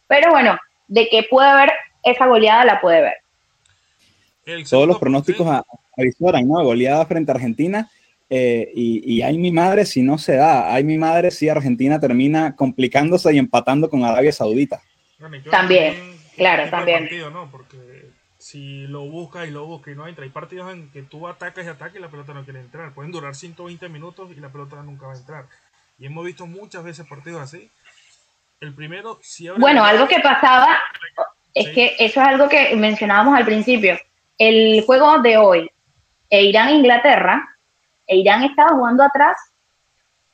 pero 0.09 0.33
bueno, 0.33 0.59
de 0.89 1.09
que 1.09 1.23
puede 1.31 1.49
haber 1.49 1.71
esa 2.03 2.27
goleada, 2.27 2.65
la 2.65 2.81
puede 2.81 3.01
ver. 3.01 4.65
Todos 4.69 4.89
los 4.89 4.99
pronósticos 4.99 5.47
a, 5.47 5.65
¿no? 6.45 6.65
Goleada 6.65 7.07
frente 7.07 7.31
a 7.31 7.37
Argentina. 7.37 7.89
Eh, 8.29 8.73
y, 8.75 9.15
y 9.15 9.23
hay 9.23 9.39
mi 9.39 9.53
madre 9.53 9.85
si 9.85 10.03
no 10.03 10.19
se 10.19 10.35
da, 10.35 10.75
hay 10.75 10.83
mi 10.83 10.99
madre 10.99 11.31
si 11.31 11.49
Argentina 11.49 12.01
termina 12.01 12.57
complicándose 12.57 13.33
y 13.33 13.39
empatando 13.39 13.89
con 13.89 14.03
Arabia 14.03 14.33
Saudita. 14.33 14.83
también, 15.51 15.95
claro, 16.35 16.69
también. 16.71 17.09
Porque 17.53 17.94
si 18.55 18.87
lo 18.87 19.01
buscas 19.01 19.49
y 19.49 19.51
lo 19.51 19.67
buscas 19.67 19.95
y 19.95 19.97
no 19.97 20.07
entra. 20.07 20.23
Hay 20.23 20.31
partidos 20.31 20.73
en 20.73 20.89
que 20.93 21.03
tú 21.03 21.27
atacas 21.27 21.65
y 21.65 21.69
atacas 21.69 21.97
y 21.97 21.99
la 21.99 22.07
pelota 22.07 22.33
no 22.35 22.45
quiere 22.45 22.61
entrar. 22.61 22.95
Pueden 22.95 23.11
durar 23.11 23.35
120 23.35 23.89
minutos 23.89 24.31
y 24.31 24.39
la 24.39 24.49
pelota 24.49 24.77
nunca 24.77 25.09
va 25.09 25.15
a 25.15 25.17
entrar. 25.17 25.47
Y 25.99 26.07
hemos 26.07 26.25
visto 26.25 26.47
muchas 26.47 26.85
veces 26.85 27.05
partidos 27.05 27.43
así. 27.43 27.69
El 28.61 28.73
primero, 28.73 29.19
si 29.23 29.49
Bueno, 29.49 29.83
algo 29.85 30.07
que 30.07 30.21
pasaba 30.21 30.79
es 31.53 31.69
que 31.71 31.97
eso 31.99 32.21
es 32.21 32.27
algo 32.29 32.49
que 32.49 32.77
mencionábamos 32.77 33.37
al 33.37 33.45
principio. 33.45 33.99
El 34.39 34.85
juego 34.87 35.19
de 35.19 35.37
hoy, 35.37 35.69
e 36.31 36.45
Irán-Inglaterra, 36.45 37.57
e 38.07 38.19
Irán 38.19 38.45
estaba 38.45 38.71
jugando 38.77 39.03
atrás, 39.03 39.37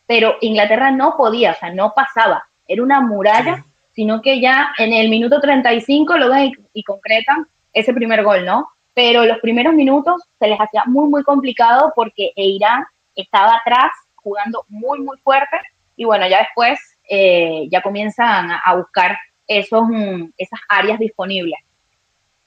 pero 0.06 0.36
Inglaterra 0.42 0.90
no 0.90 1.16
podía, 1.16 1.52
o 1.52 1.54
sea, 1.54 1.72
no 1.72 1.94
pasaba. 1.94 2.46
Era 2.68 2.82
una 2.82 3.00
muralla, 3.00 3.64
sino 3.94 4.20
que 4.20 4.42
ya 4.42 4.74
en 4.76 4.92
el 4.92 5.08
minuto 5.08 5.40
35 5.40 6.18
lo 6.18 6.28
ven 6.28 6.52
y, 6.74 6.84
concretan 6.84 7.46
ese 7.72 7.92
primer 7.92 8.22
gol, 8.22 8.44
¿no? 8.44 8.70
Pero 8.94 9.24
los 9.24 9.38
primeros 9.38 9.74
minutos 9.74 10.22
se 10.38 10.48
les 10.48 10.58
hacía 10.58 10.84
muy, 10.86 11.08
muy 11.08 11.22
complicado 11.22 11.92
porque 11.94 12.32
Irán 12.36 12.84
estaba 13.14 13.56
atrás 13.56 13.90
jugando 14.16 14.64
muy, 14.68 15.00
muy 15.00 15.18
fuerte 15.18 15.58
y 15.96 16.04
bueno, 16.04 16.28
ya 16.28 16.38
después 16.38 16.78
eh, 17.08 17.68
ya 17.70 17.82
comienzan 17.82 18.50
a, 18.52 18.74
buscar 18.74 19.18
esos, 19.46 19.82
mm, 19.88 20.30
esas 20.36 20.60
áreas 20.68 20.98
disponibles. 20.98 21.58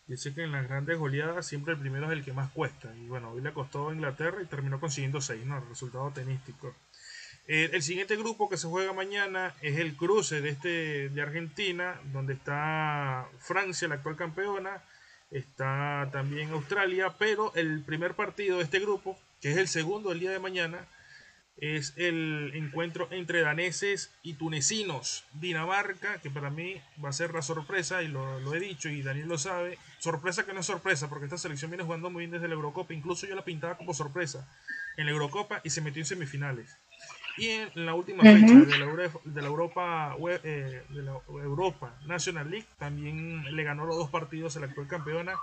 Dice 0.07 0.33
que 0.33 0.43
en 0.43 0.51
las 0.51 0.67
grandes 0.67 0.97
goleadas 0.97 1.45
siempre 1.45 1.73
el 1.73 1.79
primero 1.79 2.07
es 2.07 2.13
el 2.13 2.25
que 2.25 2.33
más 2.33 2.51
cuesta. 2.51 2.89
Y 2.95 3.07
bueno, 3.07 3.31
hoy 3.31 3.41
le 3.41 3.53
costó 3.53 3.89
a 3.89 3.93
Inglaterra 3.93 4.41
y 4.41 4.45
terminó 4.45 4.79
consiguiendo 4.79 5.21
seis, 5.21 5.45
¿no? 5.45 5.59
Resultado 5.61 6.11
tenístico. 6.11 6.73
Eh, 7.47 7.69
el 7.73 7.83
siguiente 7.83 8.15
grupo 8.15 8.49
que 8.49 8.57
se 8.57 8.67
juega 8.67 8.93
mañana 8.93 9.53
es 9.61 9.77
el 9.77 9.95
cruce 9.97 10.39
de 10.39 10.49
este 10.49 11.09
de 11.09 11.21
Argentina, 11.21 11.99
donde 12.13 12.33
está 12.33 13.27
Francia, 13.39 13.87
la 13.87 13.95
actual 13.95 14.15
campeona, 14.15 14.81
está 15.33 16.09
también 16.11 16.51
Australia, 16.51 17.15
pero 17.17 17.53
el 17.55 17.81
primer 17.83 18.13
partido 18.13 18.57
de 18.57 18.63
este 18.63 18.79
grupo, 18.79 19.19
que 19.41 19.51
es 19.51 19.57
el 19.57 19.67
segundo 19.67 20.09
del 20.09 20.19
día 20.19 20.31
de 20.31 20.39
mañana, 20.39 20.87
es 21.57 21.93
el 21.97 22.51
encuentro 22.55 23.07
entre 23.11 23.41
daneses 23.41 24.11
y 24.23 24.33
tunecinos. 24.33 25.25
Dinamarca, 25.33 26.19
que 26.19 26.29
para 26.29 26.49
mí 26.49 26.81
va 27.03 27.09
a 27.09 27.13
ser 27.13 27.33
la 27.33 27.41
sorpresa, 27.41 28.03
y 28.03 28.07
lo, 28.07 28.53
he 28.53 28.59
dicho, 28.59 28.89
y 28.89 29.01
Daniel 29.01 29.27
lo 29.27 29.37
sabe. 29.37 29.77
Sorpresa 29.99 30.45
que 30.45 30.53
no 30.53 30.61
es 30.61 30.65
sorpresa, 30.65 31.09
porque 31.09 31.25
esta 31.25 31.37
selección 31.37 31.71
viene 31.71 31.83
jugando 31.83 32.09
muy 32.09 32.21
bien 32.21 32.31
desde 32.31 32.47
la 32.47 32.55
Eurocopa. 32.55 32.93
Incluso 32.93 33.27
yo 33.27 33.35
la 33.35 33.45
pintaba 33.45 33.77
como 33.77 33.93
sorpresa 33.93 34.47
en 34.97 35.05
la 35.05 35.11
Eurocopa 35.11 35.61
y 35.63 35.69
se 35.69 35.81
metió 35.81 36.01
en 36.01 36.05
semifinales. 36.05 36.77
Y 37.37 37.49
en 37.49 37.85
la 37.85 37.93
última 37.95 38.21
fecha 38.23 38.53
de 38.53 38.77
la, 38.77 38.85
Europa, 39.47 40.15
eh, 40.43 40.83
de 40.89 41.01
la 41.01 41.13
Europa 41.27 41.95
National 42.05 42.49
League 42.49 42.67
también 42.77 43.55
le 43.55 43.63
ganó 43.63 43.85
los 43.85 43.97
dos 43.97 44.09
partidos 44.09 44.55
a 44.55 44.59
la 44.59 44.67
actual 44.67 44.87
campeona. 44.87 45.33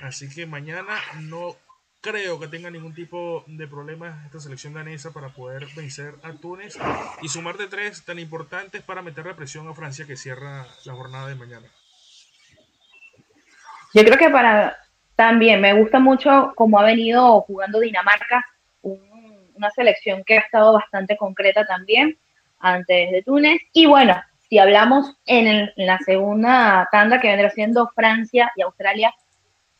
Así 0.00 0.28
que 0.28 0.46
mañana 0.46 0.96
no 1.20 1.56
creo 2.00 2.38
que 2.38 2.48
tenga 2.48 2.70
ningún 2.70 2.94
tipo 2.94 3.44
de 3.46 3.66
problema 3.66 4.22
esta 4.26 4.40
selección 4.40 4.74
danesa 4.74 5.12
para 5.12 5.28
poder 5.28 5.66
vencer 5.74 6.14
a 6.22 6.32
Túnez 6.32 6.78
y 7.22 7.28
sumar 7.28 7.56
de 7.56 7.66
tres 7.66 8.04
tan 8.04 8.18
importantes 8.18 8.82
para 8.82 9.02
meter 9.02 9.26
la 9.26 9.34
presión 9.34 9.68
a 9.68 9.74
Francia 9.74 10.06
que 10.06 10.16
cierra 10.16 10.66
la 10.84 10.92
jornada 10.94 11.28
de 11.28 11.34
mañana. 11.34 11.66
Yo 13.94 14.04
creo 14.04 14.18
que 14.18 14.28
para 14.28 14.76
también 15.16 15.60
me 15.60 15.72
gusta 15.72 15.98
mucho 15.98 16.52
cómo 16.54 16.78
ha 16.78 16.84
venido 16.84 17.40
jugando 17.40 17.80
Dinamarca, 17.80 18.44
una 19.58 19.70
selección 19.70 20.24
que 20.24 20.38
ha 20.38 20.40
estado 20.40 20.72
bastante 20.72 21.16
concreta 21.16 21.66
también 21.66 22.16
antes 22.60 23.10
de 23.10 23.22
Túnez. 23.22 23.60
Y 23.72 23.86
bueno, 23.86 24.20
si 24.48 24.58
hablamos 24.58 25.14
en, 25.26 25.46
en 25.46 25.86
la 25.86 25.98
segunda 25.98 26.88
tanda 26.90 27.20
que 27.20 27.28
vendrá 27.28 27.50
siendo 27.50 27.88
Francia 27.94 28.50
y 28.56 28.62
Australia, 28.62 29.12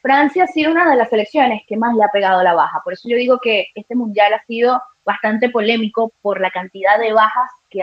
Francia 0.00 0.44
ha 0.44 0.46
sido 0.46 0.70
una 0.70 0.88
de 0.88 0.96
las 0.96 1.08
selecciones 1.08 1.62
que 1.66 1.76
más 1.76 1.94
le 1.94 2.04
ha 2.04 2.08
pegado 2.08 2.42
la 2.42 2.54
baja. 2.54 2.80
Por 2.84 2.92
eso 2.92 3.08
yo 3.08 3.16
digo 3.16 3.38
que 3.38 3.68
este 3.74 3.94
mundial 3.94 4.32
ha 4.32 4.44
sido 4.44 4.80
bastante 5.04 5.48
polémico 5.48 6.12
por 6.22 6.40
la 6.40 6.50
cantidad 6.50 6.98
de 6.98 7.12
bajas 7.12 7.50
que, 7.70 7.82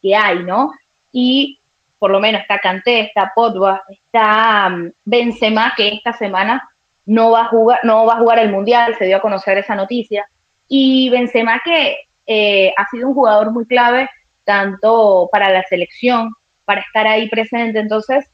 que 0.00 0.16
hay, 0.16 0.42
¿no? 0.44 0.72
Y 1.12 1.58
por 1.98 2.10
lo 2.10 2.20
menos 2.20 2.42
está 2.42 2.58
Kanté, 2.58 3.00
está 3.00 3.32
Pogba, 3.34 3.82
está 3.88 4.68
um, 4.68 4.90
Benzema, 5.04 5.74
que 5.76 5.88
esta 5.88 6.12
semana 6.12 6.68
no 7.06 7.30
va 7.30 7.42
a 7.42 7.48
jugar, 7.48 7.80
no 7.82 8.06
va 8.06 8.14
a 8.14 8.18
jugar 8.18 8.38
el 8.38 8.50
mundial, 8.50 8.94
se 8.98 9.06
dio 9.06 9.16
a 9.16 9.22
conocer 9.22 9.58
esa 9.58 9.74
noticia. 9.74 10.28
Y 10.68 11.10
Benzema 11.10 11.60
que 11.64 11.98
eh, 12.26 12.72
ha 12.76 12.88
sido 12.88 13.08
un 13.08 13.14
jugador 13.14 13.52
muy 13.52 13.66
clave 13.66 14.08
tanto 14.44 15.28
para 15.32 15.50
la 15.50 15.62
selección, 15.64 16.34
para 16.64 16.80
estar 16.80 17.06
ahí 17.06 17.28
presente. 17.28 17.78
Entonces, 17.78 18.24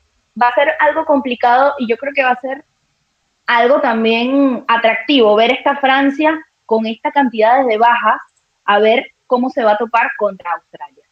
va 0.41 0.49
a 0.49 0.55
ser 0.55 0.73
algo 0.81 1.05
complicado 1.05 1.75
y 1.79 1.89
yo 1.89 1.97
creo 1.97 2.13
que 2.15 2.25
va 2.25 2.31
a 2.31 2.41
ser 2.41 2.65
algo 3.47 3.81
también 3.81 4.65
atractivo, 4.69 5.35
ver 5.35 5.53
esta 5.53 5.77
Francia 5.77 6.41
con 6.67 6.87
esta 6.87 7.11
cantidad 7.11 7.67
de 7.67 7.79
bajas, 7.79 8.21
a 8.65 8.79
ver 8.79 9.11
cómo 9.27 9.51
se 9.51 9.65
va 9.65 9.73
a 9.73 9.77
topar 9.77 10.09
contra 10.19 10.53
Australia. 10.53 11.05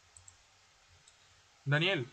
Daniel. 1.64 2.06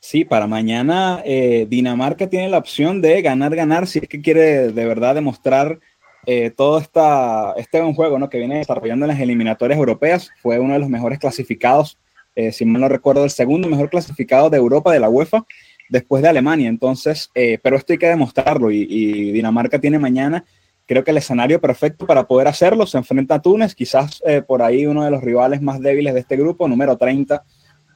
Sí, 0.00 0.24
para 0.24 0.46
mañana 0.46 1.22
eh, 1.26 1.66
Dinamarca 1.68 2.26
tiene 2.26 2.48
la 2.48 2.56
opción 2.56 3.02
de 3.02 3.20
ganar, 3.20 3.54
ganar, 3.54 3.86
si 3.86 3.98
es 3.98 4.08
que 4.08 4.22
quiere 4.22 4.72
de 4.72 4.86
verdad 4.86 5.14
demostrar 5.14 5.78
eh, 6.26 6.50
todo 6.50 6.78
esta, 6.78 7.52
este 7.56 7.80
buen 7.80 7.94
juego 7.94 8.18
¿no? 8.18 8.28
que 8.28 8.38
viene 8.38 8.58
desarrollando 8.58 9.04
en 9.04 9.10
las 9.10 9.20
eliminatorias 9.20 9.78
europeas. 9.78 10.30
Fue 10.42 10.58
uno 10.58 10.72
de 10.72 10.78
los 10.78 10.88
mejores 10.88 11.18
clasificados, 11.18 11.98
eh, 12.34 12.50
si 12.50 12.64
mal 12.64 12.80
no 12.80 12.88
recuerdo, 12.88 13.24
el 13.24 13.30
segundo 13.30 13.68
mejor 13.68 13.90
clasificado 13.90 14.48
de 14.48 14.56
Europa 14.56 14.92
de 14.92 15.00
la 15.00 15.10
UEFA 15.10 15.44
después 15.90 16.22
de 16.22 16.28
Alemania. 16.28 16.68
Entonces, 16.68 17.30
eh, 17.34 17.58
pero 17.62 17.76
esto 17.76 17.92
hay 17.92 17.98
que 17.98 18.08
demostrarlo 18.08 18.70
y, 18.70 19.32
Dinamarca 19.32 19.78
tiene 19.78 19.98
mañana, 19.98 20.44
creo 20.86 21.04
que 21.04 21.10
el 21.10 21.18
escenario 21.18 21.60
perfecto 21.60 22.06
para 22.06 22.26
poder 22.26 22.48
hacerlo. 22.48 22.86
Se 22.86 22.98
enfrenta 22.98 23.36
a 23.36 23.42
Túnez, 23.42 23.74
quizás 23.74 24.22
por 24.46 24.62
ahí 24.62 24.86
uno 24.86 25.04
de 25.04 25.10
los 25.10 25.22
rivales 25.22 25.60
más 25.62 25.80
débiles 25.80 26.14
de 26.14 26.20
este 26.20 26.36
grupo, 26.36 26.68
número 26.68 26.96
30 26.96 27.44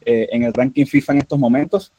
eh, 0.04 0.28
en 0.32 0.42
el 0.42 0.52
ranking 0.52 0.86
FIFA 0.86 1.12
en 1.14 1.18
estos 1.20 1.38
momentos. 1.38 1.92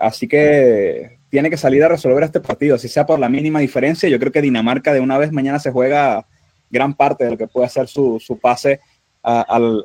así 0.00 0.26
que 0.26 1.18
tiene 1.30 1.48
que 1.48 1.56
salir 1.56 1.82
a 1.84 1.88
resolver 1.88 2.24
este 2.24 2.40
partido, 2.40 2.76
si 2.78 2.88
sea 2.88 3.06
por 3.06 3.18
la 3.18 3.28
mínima 3.28 3.60
diferencia. 3.60 4.08
Yo 4.08 4.18
creo 4.18 4.32
que 4.32 4.42
Dinamarca 4.42 4.92
de 4.92 5.00
una 5.00 5.18
vez 5.18 5.30
mañana 5.32 5.58
se 5.58 5.70
juega 5.70 6.26
gran 6.68 6.94
parte 6.94 7.24
de 7.24 7.30
lo 7.30 7.38
que 7.38 7.46
puede 7.46 7.68
ser 7.68 7.86
su, 7.86 8.38
pase 8.40 8.80
al, 9.22 9.84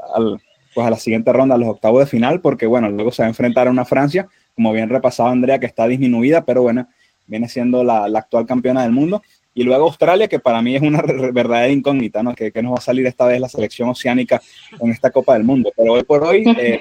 pues 0.73 0.87
a 0.87 0.89
la 0.89 0.97
siguiente 0.97 1.31
ronda, 1.31 1.55
a 1.55 1.57
los 1.57 1.69
octavos 1.69 1.99
de 1.99 2.07
final, 2.07 2.41
porque 2.41 2.65
bueno, 2.65 2.89
luego 2.89 3.11
se 3.11 3.21
va 3.21 3.27
a 3.27 3.29
enfrentar 3.29 3.67
a 3.67 3.71
una 3.71 3.85
Francia 3.85 4.27
como 4.57 4.73
bien 4.73 4.89
repasaba 4.89 5.29
Andrea, 5.29 5.59
que 5.59 5.67
está 5.67 5.87
disminuida, 5.87 6.43
pero 6.43 6.63
bueno, 6.63 6.87
viene 7.27 7.47
siendo 7.47 7.83
la, 7.83 8.05
actual 8.05 8.47
campeona 8.47 8.81
del 8.81 8.91
mundo. 8.91 9.21
Y 9.57 9.63
luego 9.63 9.85
Australia, 9.85 10.27
que 10.27 10.37
para 10.37 10.61
mí 10.61 10.75
es 10.75 10.83
una 10.83 11.01
verdadera 11.33 11.69
incógnita, 11.69 12.21
¿no? 12.21 12.35
Que, 12.35 12.51
nos 12.61 12.73
va 12.73 12.77
a 12.77 12.81
salir 12.81 13.07
esta 13.07 13.25
vez 13.25 13.41
la 13.41 13.49
selección 13.49 13.89
oceánica 13.89 14.39
en 14.79 14.91
esta 14.91 15.09
Copa 15.09 15.33
del 15.33 15.45
Mundo. 15.45 15.71
Pero 15.75 15.93
hoy 15.93 16.03
por 16.03 16.23
hoy, 16.23 16.43
eh, 16.45 16.79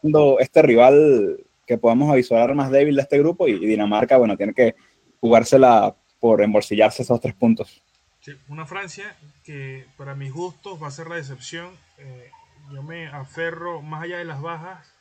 este 0.38 0.62
rival 0.62 1.40
que 1.66 1.76
podamos 1.76 2.12
avisar 2.12 2.54
más 2.54 2.70
débil 2.70 2.94
de 2.94 3.02
este 3.02 3.18
grupo 3.18 3.48
y, 3.48 3.58
Dinamarca, 3.58 4.16
bueno, 4.16 4.36
tiene 4.36 4.54
que 4.54 4.76
jugársela 5.18 5.96
por 6.20 6.40
embolsillarse 6.40 7.02
esos 7.02 7.20
tres 7.20 7.34
puntos. 7.34 7.82
Sí, 8.20 8.30
una 8.46 8.64
Francia 8.64 9.16
que 9.42 9.84
para 9.96 10.14
mis 10.14 10.32
gustos 10.32 10.80
va 10.80 10.86
a 10.86 10.92
ser 10.92 11.08
la 11.08 11.16
decepción. 11.16 11.70
Eh, 11.98 12.30
yo 12.72 12.84
me 12.84 13.08
aferro, 13.08 13.82
más 13.82 14.04
allá 14.04 14.18
de 14.18 14.24
las 14.24 14.40
bajas, 14.40 14.93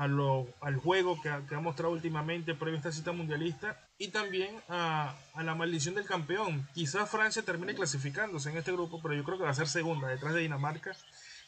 al 0.00 0.76
juego 0.76 1.20
que 1.20 1.28
ha, 1.28 1.60
mostrado 1.60 1.92
últimamente 1.92 2.54
previo 2.54 2.76
a 2.76 2.78
esta 2.78 2.92
cita 2.92 3.12
mundialista 3.12 3.78
y 3.98 4.08
también 4.08 4.56
a, 4.68 5.14
la 5.42 5.54
maldición 5.54 5.94
del 5.94 6.06
campeón. 6.06 6.66
Quizás 6.72 7.10
Francia 7.10 7.42
termine 7.42 7.74
clasificándose 7.74 8.50
en 8.50 8.56
este 8.56 8.72
grupo, 8.72 9.00
pero 9.02 9.14
yo 9.14 9.24
creo 9.24 9.36
que 9.36 9.44
va 9.44 9.50
a 9.50 9.54
ser 9.54 9.68
segunda 9.68 10.08
detrás 10.08 10.32
de 10.32 10.40
Dinamarca 10.40 10.96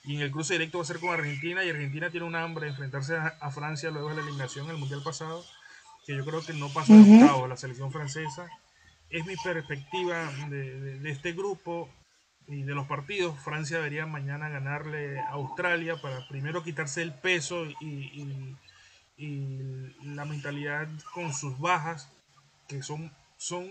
y 0.05 0.17
en 0.17 0.23
el 0.23 0.31
cruce 0.31 0.55
directo 0.55 0.79
va 0.79 0.85
a 0.85 0.87
ser 0.87 1.01
con 1.01 1.11
Argentina 1.11 1.65
y 1.65 1.71
Argentina 1.71 2.11
tiene 2.11 2.27
un 2.27 2.37
hambre 2.37 2.67
de 2.67 2.73
enfrentarse 2.73 3.17
a, 3.17 3.51
Francia 3.53 3.91
luego 3.91 4.11
de 4.11 4.17
la 4.17 4.23
eliminación 4.23 4.67
en 4.67 4.73
el 4.73 4.79
mundial 4.79 5.03
pasado 5.03 5.45
que 6.05 6.15
yo 6.15 6.25
creo 6.25 6.45
que 6.45 6.53
no 6.53 6.69
pasó 6.69 6.93
de 6.93 7.23
octavo 7.23 7.47
la 7.47 7.57
selección 7.57 7.93
francesa. 7.93 8.49
Es 9.09 9.25
mi 9.25 9.37
perspectiva 9.37 10.31
de 10.49 11.11
este 11.11 11.33
grupo 11.33 11.89
y 12.49 12.63
de 12.63 12.75
los 12.75 12.87
partidos, 12.87 13.39
Francia 13.41 13.79
debería 13.79 14.07
mañana 14.07 14.49
ganarle 14.49 15.21
a 15.21 15.31
Australia 15.31 15.97
para 16.01 16.27
primero 16.29 16.63
quitarse 16.63 17.03
el 17.03 17.15
peso 17.15 17.65
y, 17.81 18.57
la 20.03 20.25
mentalidad 20.25 20.89
con 21.15 21.33
sus 21.33 21.57
bajas, 21.61 22.11
que 22.67 22.83
son, 22.83 23.13
son 23.37 23.69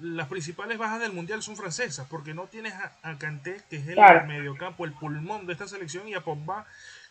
las 0.00 0.28
principales 0.28 0.78
bajas 0.78 1.00
del 1.00 1.12
mundial 1.12 1.42
son 1.42 1.56
francesas, 1.56 2.06
porque 2.08 2.32
no 2.32 2.46
tienes 2.46 2.72
a, 2.72 2.96
a 3.02 3.18
Kanté, 3.18 3.60
que 3.68 3.76
es 3.76 3.88
el 3.88 3.98
mediocampo, 4.26 4.86
el 4.86 4.94
pulmón 4.94 5.46
de 5.46 5.52
esta 5.52 5.68
selección, 5.68 6.08
y 6.08 6.14
a 6.14 6.22
Pogba, 6.22 6.66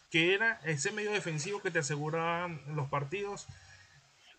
que 0.09 0.33
era 0.33 0.59
ese 0.63 0.91
medio 0.91 1.11
defensivo 1.11 1.61
que 1.61 1.71
te 1.71 1.79
aseguraba 1.79 2.47
los 2.73 2.89
partidos. 2.89 3.47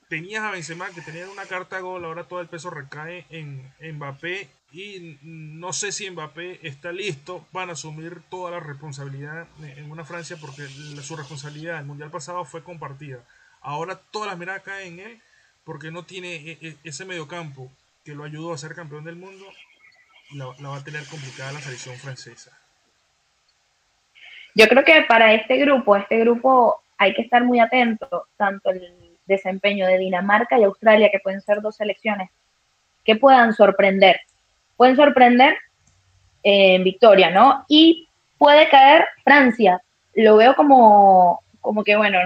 Tenías 0.09 0.43
a 0.43 0.51
Benzema 0.51 0.91
que 0.91 1.03
tenía 1.03 1.29
una 1.31 1.47
carta 1.47 1.79
gol, 1.81 2.05
ahora 2.05 2.25
todo 2.25 2.41
el 2.41 2.49
peso 2.49 2.71
recae 2.71 3.27
en, 3.31 3.73
Mbappé 3.81 4.49
y 4.73 5.19
no 5.23 5.73
sé 5.73 5.91
si 5.91 6.09
Mbappé 6.09 6.61
está 6.63 6.93
listo 6.93 7.47
para 7.53 7.73
asumir 7.73 8.23
toda 8.31 8.53
la 8.53 8.61
responsabilidad 8.61 9.47
en 9.63 9.91
una 9.91 10.05
Francia 10.05 10.37
porque 10.41 10.63
su 11.03 11.17
responsabilidad 11.17 11.81
el 11.81 11.87
mundial 11.87 12.11
pasado 12.11 12.45
fue 12.45 12.63
compartida. 12.63 13.19
Ahora 13.61 14.01
todas 14.11 14.29
las 14.29 14.39
miradas 14.39 14.63
caen 14.63 15.01
en 15.01 15.07
él 15.07 15.21
porque 15.65 15.91
no 15.91 16.05
tiene 16.05 16.37
e, 16.37 16.59
e, 16.61 16.77
ese 16.85 17.05
mediocampo 17.05 17.71
que 18.05 18.15
lo 18.15 18.25
ayudó 18.25 18.53
a 18.53 18.59
ser 18.59 18.75
campeón 18.75 19.05
del 19.05 19.17
mundo. 19.17 19.45
La, 20.33 20.47
la 20.61 20.69
va 20.69 20.77
a 20.77 20.85
tener 20.85 21.05
complicada 21.07 21.53
la 21.53 21.61
selección 21.61 21.97
francesa. 21.97 22.57
yo 24.55 24.69
creo 24.69 24.85
que 24.85 25.03
para 25.03 25.35
este 25.35 25.57
grupo, 25.59 25.97
este 25.97 26.19
grupo 26.21 26.81
hay 26.97 27.15
que 27.15 27.23
estar 27.23 27.43
muy 27.43 27.59
atento, 27.59 28.29
tanto 28.37 28.71
el 28.71 29.19
desempeño 29.27 29.87
de 29.87 29.99
Dinamarca 29.99 30.59
y 30.59 30.65
Australia, 30.65 31.11
que 31.11 31.19
pueden 31.19 31.41
ser 31.41 31.61
dos 31.61 31.77
selecciones 31.77 32.31
que 33.05 33.17
puedan 33.17 33.55
sorprender. 33.55 34.21
Pueden 34.81 34.97
sorprender 34.97 35.59
en 36.43 36.83
victoria, 36.85 37.29
¿no? 37.29 37.67
Y 37.69 38.09
puede 38.39 38.67
caer 38.71 39.07
Francia. 39.23 39.79
Lo 40.15 40.39
veo 40.39 40.57
como, 40.57 41.43
como 41.61 41.85
que, 41.85 41.97
bueno, 41.97 42.19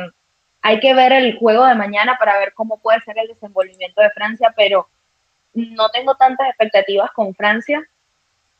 hay 0.62 0.78
que 0.78 0.94
ver 0.94 1.10
el 1.14 1.36
juego 1.36 1.66
de 1.66 1.74
mañana 1.74 2.16
para 2.16 2.38
ver 2.38 2.52
cómo 2.54 2.78
puede 2.78 3.00
ser 3.00 3.18
el 3.18 3.26
desenvolvimiento 3.26 4.00
de 4.00 4.10
Francia, 4.10 4.54
pero 4.56 4.86
no 5.52 5.88
tengo 5.88 6.14
tantas 6.14 6.46
expectativas 6.46 7.10
con 7.10 7.34
Francia 7.34 7.84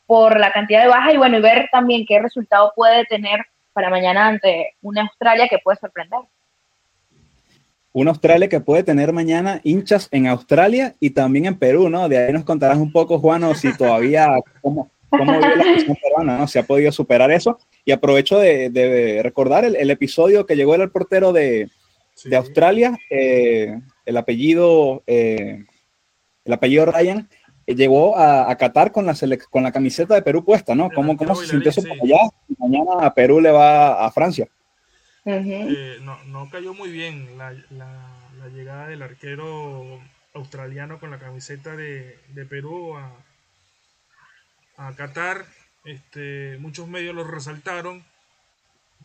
por 0.05 0.41
la 0.41 0.51
cantidad 0.51 0.81
de 0.81 0.89
bajas 0.89 1.13
y 1.13 1.17
bueno, 1.17 1.37
y 1.37 1.41
ver 1.41 1.69
también 1.71 2.05
qué 2.05 2.19
resultado 2.19 2.73
puede 2.75 3.05
tener 3.05 3.45
para 3.71 3.89
mañana 3.89 4.27
ante 4.27 4.75
una 4.81 5.03
Australia 5.03 5.47
que 5.47 5.59
puede 5.59 5.77
sorprender. 5.77 6.19
Una 7.95 8.11
Australia 8.11 8.49
que 8.49 8.59
puede 8.59 8.83
tener 8.83 9.13
mañana 9.13 9.61
hinchas 9.63 10.09
en 10.11 10.27
Australia 10.27 10.95
y 10.99 11.11
también 11.11 11.45
en 11.45 11.57
Perú, 11.57 11.89
¿no? 11.89 12.09
De 12.09 12.17
ahí 12.17 12.33
nos 12.33 12.43
contarás 12.43 12.77
un 12.77 12.91
poco, 12.91 13.19
Juan, 13.19 13.55
si 13.55 13.71
todavía, 13.71 14.27
cómo, 14.61 14.91
cómo 15.07 15.31
vive 15.31 15.55
la 15.55 15.63
cuestión 15.63 15.97
peruana, 16.03 16.37
¿no? 16.37 16.45
Si 16.45 16.59
ha 16.59 16.63
podido 16.63 16.91
superar 16.91 17.31
eso. 17.31 17.57
Y 17.85 17.93
aprovecho 17.93 18.37
de, 18.37 19.21
recordar 19.23 19.63
el, 19.63 19.89
episodio 19.89 20.45
que 20.45 20.57
llegó 20.57 20.75
el 20.75 20.91
portero 20.91 21.31
de, 21.31 21.69
de 22.25 22.35
Australia, 22.35 22.99
eh, 23.09 23.79
el 24.05 24.17
apellido, 24.17 25.01
eh, 25.07 25.63
el 26.43 26.51
apellido 26.51 26.87
Ryan, 26.87 27.29
eh, 27.65 27.75
llegó 27.75 28.17
a, 28.17 28.51
a, 28.51 28.57
Qatar 28.57 28.91
con 28.91 29.05
la, 29.05 29.15
con 29.49 29.63
la 29.63 29.71
camiseta 29.71 30.15
de 30.15 30.21
Perú 30.21 30.43
puesta, 30.43 30.75
¿no? 30.75 30.89
¿Cómo, 30.93 31.15
cómo 31.15 31.33
se 31.33 31.47
sintió 31.47 31.69
eso 31.69 31.81
por 31.81 31.97
allá? 32.03 32.19
mañana 32.57 33.05
a 33.05 33.13
Perú 33.13 33.39
le 33.39 33.51
va 33.51 34.05
a 34.05 34.11
Francia. 34.11 34.49
No, 35.25 36.23
no, 36.25 36.49
cayó 36.49 36.73
muy 36.73 36.91
bien 36.91 37.37
la, 37.37 37.53
la, 37.71 38.49
llegada 38.53 38.87
del 38.87 39.01
arquero 39.01 39.99
australiano 40.35 40.99
con 40.99 41.09
la 41.09 41.17
camiseta 41.17 41.75
de, 41.75 42.19
de 42.29 42.45
Perú 42.45 42.95
a, 42.95 43.11
a 44.77 44.93
Qatar. 44.95 45.45
Este, 45.83 46.57
muchos 46.59 46.87
medios 46.87 47.15
lo 47.15 47.23
resaltaron 47.23 48.03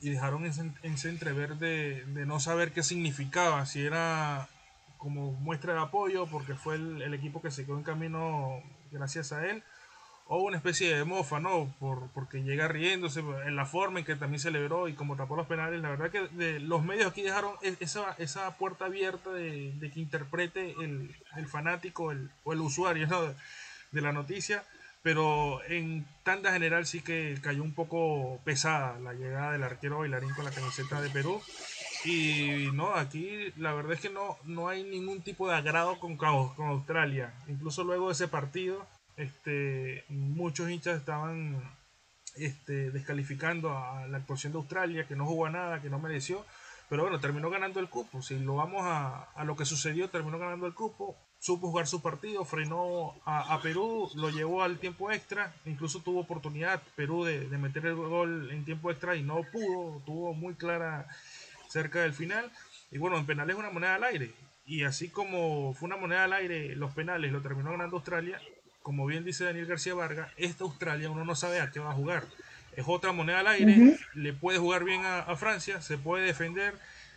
y 0.01 0.11
dejaron 0.11 0.45
ese, 0.45 0.71
ese 0.83 1.09
entrever 1.09 1.57
de, 1.57 2.05
de, 2.07 2.27
no 2.27 2.41
saber 2.41 2.73
qué 2.73 2.83
significaba, 2.83 3.66
si 3.66 3.85
era 3.85 4.49
como 4.97 5.33
muestra 5.33 5.75
de 5.75 5.81
apoyo 5.81 6.27
porque 6.27 6.55
fue 6.55 6.77
el, 6.77 7.14
equipo 7.14 7.41
que 7.43 7.51
se 7.51 7.64
quedó 7.64 7.77
en 7.77 7.83
camino 7.83 8.62
gracias 8.91 9.33
a 9.33 9.47
él, 9.47 9.62
o 10.33 10.39
una 10.39 10.59
especie 10.59 10.97
de 10.97 11.05
mofa, 11.05 11.41
¿no? 11.41 11.74
Por, 11.81 12.09
porque 12.11 12.45
llega 12.45 12.68
riéndose 12.68 13.18
en 13.18 13.57
la 13.57 13.66
forma 13.66 13.99
en 13.99 14.05
que 14.05 14.14
también 14.14 14.39
celebró 14.39 14.87
y 14.87 14.93
como 14.95 15.16
tapó 15.16 15.35
los 15.35 15.49
penales. 15.49 15.83
La 15.83 15.91
verdad 15.91 16.12
que 16.12 16.28
de, 16.28 16.61
los 16.61 16.85
medios 16.85 17.11
aquí 17.11 17.22
dejaron 17.22 17.55
esa, 17.62 18.14
esa 18.16 18.57
puerta 18.57 18.85
abierta 18.85 19.33
de, 19.33 19.72
de 19.72 19.91
que 19.91 19.99
interprete 19.99 20.76
el, 20.81 21.16
el 21.37 21.49
fanático 21.49 22.12
el, 22.12 22.31
o 22.45 22.53
el 22.53 22.61
usuario 22.61 23.09
¿no? 23.09 23.22
de 23.91 24.01
la 24.01 24.12
noticia 24.12 24.62
pero 25.03 25.64
en 25.64 26.07
tanta 26.22 26.53
general 26.53 26.87
sí 26.87 27.01
que 27.01 27.39
cayó 27.43 27.62
un 27.62 27.74
poco 27.74 28.39
pesada 28.45 29.01
la 29.01 29.14
llegada 29.14 29.53
del 29.53 29.64
arquero 29.64 30.01
bailarín 30.01 30.35
con 30.35 30.45
la 30.45 30.51
camiseta 30.51 31.01
de 31.01 31.09
Perú. 31.09 31.41
Y 32.05 32.68
no, 32.74 32.95
aquí 32.95 33.51
la 33.57 33.72
verdad 33.72 33.95
es 33.95 34.01
que 34.01 34.11
no, 34.11 34.37
no 34.45 34.68
hay 34.68 34.85
ningún 34.85 35.22
tipo 35.22 35.49
de 35.49 35.57
agrado 35.57 35.99
con, 35.99 36.16
con 36.16 36.68
Australia. 36.68 37.33
Incluso 37.49 37.83
luego 37.83 38.09
de 38.09 38.12
ese 38.12 38.28
partido, 38.28 38.87
este, 39.17 40.05
muchos 40.09 40.71
hinchas 40.71 40.99
estaban 40.99 41.63
este, 42.37 42.91
descalificando 42.91 43.77
a 43.77 44.07
la 44.07 44.19
actuación 44.19 44.53
de 44.53 44.59
Australia, 44.59 45.07
que 45.07 45.17
no 45.17 45.27
jugó 45.27 45.47
a 45.47 45.51
nada, 45.51 45.83
que 45.83 45.91
no 45.91 45.99
mereció. 45.99 46.45
Pero 46.89 47.03
bueno, 47.03 47.21
terminó 47.21 47.51
ganando 47.51 47.81
el 47.81 47.89
cupo. 47.89 48.23
Si 48.23 48.39
lo 48.39 48.57
vamos 48.57 48.83
a, 48.85 49.25
a 49.35 49.45
lo 49.45 49.57
que 49.57 49.65
sucedió, 49.65 50.11
terminó 50.11 50.39
ganando 50.39 50.67
el 50.67 50.75
cupo 50.75 51.17
supo 51.41 51.69
jugar 51.69 51.87
su 51.87 52.03
partido, 52.03 52.45
frenó 52.45 53.15
a, 53.25 53.59
Perú, 53.63 54.11
lo 54.15 54.29
llevó 54.29 54.63
al 54.63 54.79
tiempo 54.79 55.11
extra, 55.11 55.53
incluso 55.65 56.01
tuvo 56.01 56.21
oportunidad 56.21 56.83
Perú 56.95 57.25
de, 57.25 57.49
meter 57.57 57.87
el 57.87 57.95
gol 57.95 58.51
en 58.53 58.65
tiempo 58.65 58.91
extra 58.91 59.17
y 59.17 59.23
no 59.23 59.43
pudo, 59.51 60.03
tuvo 60.05 60.35
muy 60.35 60.55
clara 60.55 61.09
cerca 61.69 62.03
del 62.03 62.13
final. 62.13 62.53
Y 62.91 62.99
bueno, 62.99 63.17
en 63.17 63.27
penales 63.27 63.57
una 63.57 63.71
moneda 63.71 63.95
al 63.95 64.05
aire. 64.05 64.33
Y 64.67 64.85
así 64.85 65.09
como 65.09 65.73
fue 65.75 65.87
una 65.87 65.97
moneda 65.97 66.25
al 66.25 66.35
aire, 66.35 66.77
los 66.77 66.93
penales 66.93 67.33
lo 67.33 67.41
terminó 67.41 67.71
ganando 67.71 67.97
Australia, 67.97 68.41
como 68.83 69.07
bien 69.07 69.24
dice 69.24 69.45
Daniel 69.45 69.66
García 69.66 69.95
Vargas, 69.95 70.33
esta 70.37 70.64
Australia 70.64 71.11
uno 71.11 71.24
no 71.24 71.35
sabe 71.35 71.61
a 71.61 71.70
qué 71.70 71.81
va 71.81 71.91
a 71.91 71.95
jugar. 71.95 72.24
Es 72.76 72.85
otra 72.87 73.12
moneda 73.12 73.41
al 73.41 73.49
aire, 73.49 73.99
le 74.14 74.33
puede 74.33 74.59
jugar 74.59 74.85
bien 74.85 75.05
a, 75.05 75.20
a 75.20 75.37
Francia, 75.37 75.83
se 75.83 75.99
puede 75.99 76.24
defender, 76.24 76.74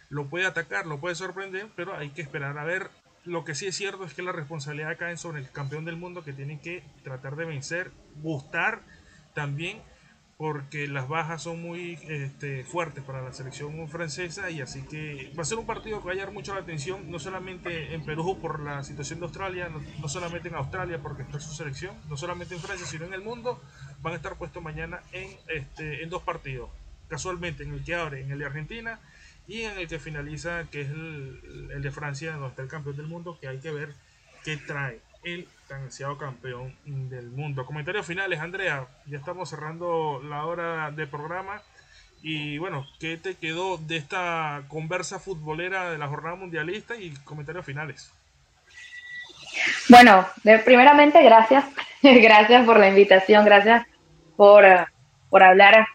lo 0.09 0.27
puede 0.27 0.45
atacar, 0.45 0.85
lo 0.87 0.99
puede 0.99 1.15
sorprender, 1.15 1.67
pero 1.75 1.95
hay 1.95 2.09
que 2.09 2.21
esperar 2.21 2.57
a 2.57 2.63
ver 2.63 2.89
lo 3.25 3.45
que 3.45 3.55
sí 3.55 3.67
es 3.67 3.75
cierto 3.75 4.03
es 4.03 4.13
que 4.13 4.21
la 4.21 4.31
responsabilidad 4.31 4.97
cae 4.97 5.17
sobre 5.17 5.39
el 5.39 5.49
campeón 5.49 5.85
del 5.85 5.95
mundo 5.95 6.23
que 6.23 6.33
tiene 6.33 6.59
que 6.59 6.83
tratar 7.03 7.35
de 7.35 7.45
vencer, 7.45 7.91
gustar 8.21 8.81
también, 9.33 9.81
porque 10.43 10.89
las 10.89 11.07
bajas 11.07 11.41
son 11.41 11.61
muy 11.61 11.97
este, 12.09 12.65
fuertes 12.65 13.01
para 13.01 13.21
la 13.21 13.31
selección 13.31 13.87
francesa 13.87 14.49
y 14.49 14.59
así 14.59 14.81
que 14.81 15.31
va 15.39 15.43
a 15.43 15.45
ser 15.45 15.57
un 15.57 15.65
partido 15.65 16.01
que 16.01 16.07
va 16.07 16.11
a 16.11 16.15
llamar 16.15 16.33
mucho 16.33 16.53
la 16.53 16.59
atención, 16.59 17.09
no 17.09 17.17
solamente 17.17 17.93
en 17.93 18.03
Perú 18.03 18.37
por 18.41 18.59
la 18.59 18.83
situación 18.83 19.21
de 19.21 19.27
Australia, 19.27 19.71
no, 20.01 20.09
solamente 20.09 20.49
en 20.49 20.55
Australia 20.55 20.99
porque 21.01 21.21
está 21.21 21.39
su 21.39 21.53
selección, 21.53 21.95
no 22.09 22.17
solamente 22.17 22.55
en 22.55 22.59
Francia, 22.59 22.85
sino 22.85 23.05
en 23.05 23.13
el 23.13 23.21
mundo, 23.21 23.61
van 24.01 24.11
a 24.11 24.15
estar 24.17 24.35
puestos 24.35 24.61
mañana 24.61 25.01
en, 25.13 25.29
este, 25.47 26.03
en 26.03 26.09
dos 26.09 26.23
partidos. 26.23 26.69
Casualmente 27.07 27.63
en 27.63 27.71
el 27.71 27.81
que 27.85 27.95
abre, 27.95 28.19
en 28.19 28.29
el 28.29 28.39
de 28.39 28.45
Argentina, 28.45 28.99
y 29.47 29.61
en 29.61 29.79
el 29.79 29.87
que 29.87 29.97
finaliza, 29.97 30.65
que 30.69 30.81
es 30.81 30.89
el, 30.89 31.81
de 31.81 31.91
Francia, 31.91 32.33
donde 32.33 32.49
está 32.49 32.63
el 32.63 32.67
campeón 32.67 32.97
del 32.97 33.07
mundo, 33.07 33.37
que 33.39 33.47
hay 33.47 33.59
que 33.59 33.71
ver 33.71 33.93
qué 34.43 34.57
trae 34.57 34.99
el 35.23 35.47
tan 35.67 35.83
ansiado 35.83 36.17
campeón 36.17 36.75
del 36.85 37.29
mundo. 37.29 37.65
Comentarios 37.65 38.05
finales, 38.05 38.39
Andrea, 38.39 38.87
ya 39.05 39.17
estamos 39.17 39.49
cerrando 39.49 40.21
la 40.23 40.45
hora 40.45 40.91
de 40.91 41.07
programa. 41.07 41.61
Y 42.21 42.57
bueno, 42.57 42.85
¿qué 42.99 43.17
te 43.17 43.35
quedó 43.35 43.77
de 43.77 43.97
esta 43.97 44.63
conversa 44.67 45.19
futbolera 45.19 45.91
de 45.91 45.97
la 45.97 46.07
jornada 46.07 46.35
mundialista 46.35 46.95
y 46.95 47.11
comentarios 47.25 47.65
finales? 47.65 48.13
Bueno, 49.89 50.25
primeramente 50.65 51.21
gracias, 51.21 51.65
gracias 52.01 52.65
por 52.65 52.79
la 52.79 52.89
invitación, 52.89 53.45
gracias 53.45 53.85
por, 54.35 54.63
por 55.29 55.43
hablar 55.43 55.87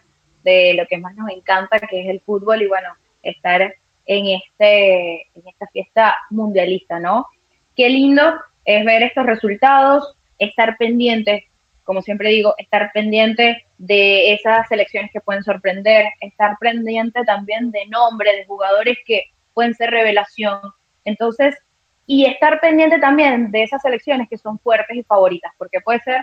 de 0.43 0.73
lo 0.75 0.85
que 0.87 0.97
más 0.97 1.15
nos 1.15 1.29
encanta, 1.29 1.79
que 1.79 2.01
es 2.01 2.09
el 2.09 2.21
fútbol 2.21 2.61
y 2.61 2.67
bueno, 2.67 2.95
estar 3.23 3.75
en, 4.05 4.27
este, 4.27 5.27
en 5.35 5.47
esta 5.47 5.67
fiesta 5.67 6.17
mundialista, 6.29 6.99
¿no? 6.99 7.27
Qué 7.75 7.89
lindo 7.89 8.39
es 8.69 8.85
ver 8.85 9.01
estos 9.01 9.25
resultados, 9.25 10.15
estar 10.37 10.77
pendientes, 10.77 11.43
como 11.83 12.03
siempre 12.03 12.29
digo, 12.29 12.53
estar 12.59 12.91
pendiente 12.93 13.65
de 13.79 14.33
esas 14.33 14.67
selecciones 14.67 15.09
que 15.11 15.21
pueden 15.21 15.43
sorprender, 15.43 16.05
estar 16.21 16.55
pendiente 16.59 17.23
también 17.25 17.71
de 17.71 17.87
nombres 17.87 18.37
de 18.37 18.45
jugadores 18.45 18.99
que 19.07 19.23
pueden 19.55 19.73
ser 19.73 19.89
revelación. 19.89 20.59
Entonces, 21.03 21.57
y 22.05 22.27
estar 22.27 22.59
pendiente 22.59 22.99
también 22.99 23.49
de 23.49 23.63
esas 23.63 23.81
selecciones 23.81 24.29
que 24.29 24.37
son 24.37 24.59
fuertes 24.59 24.97
y 24.97 25.03
favoritas, 25.03 25.51
porque 25.57 25.81
puede 25.81 26.01
ser 26.01 26.21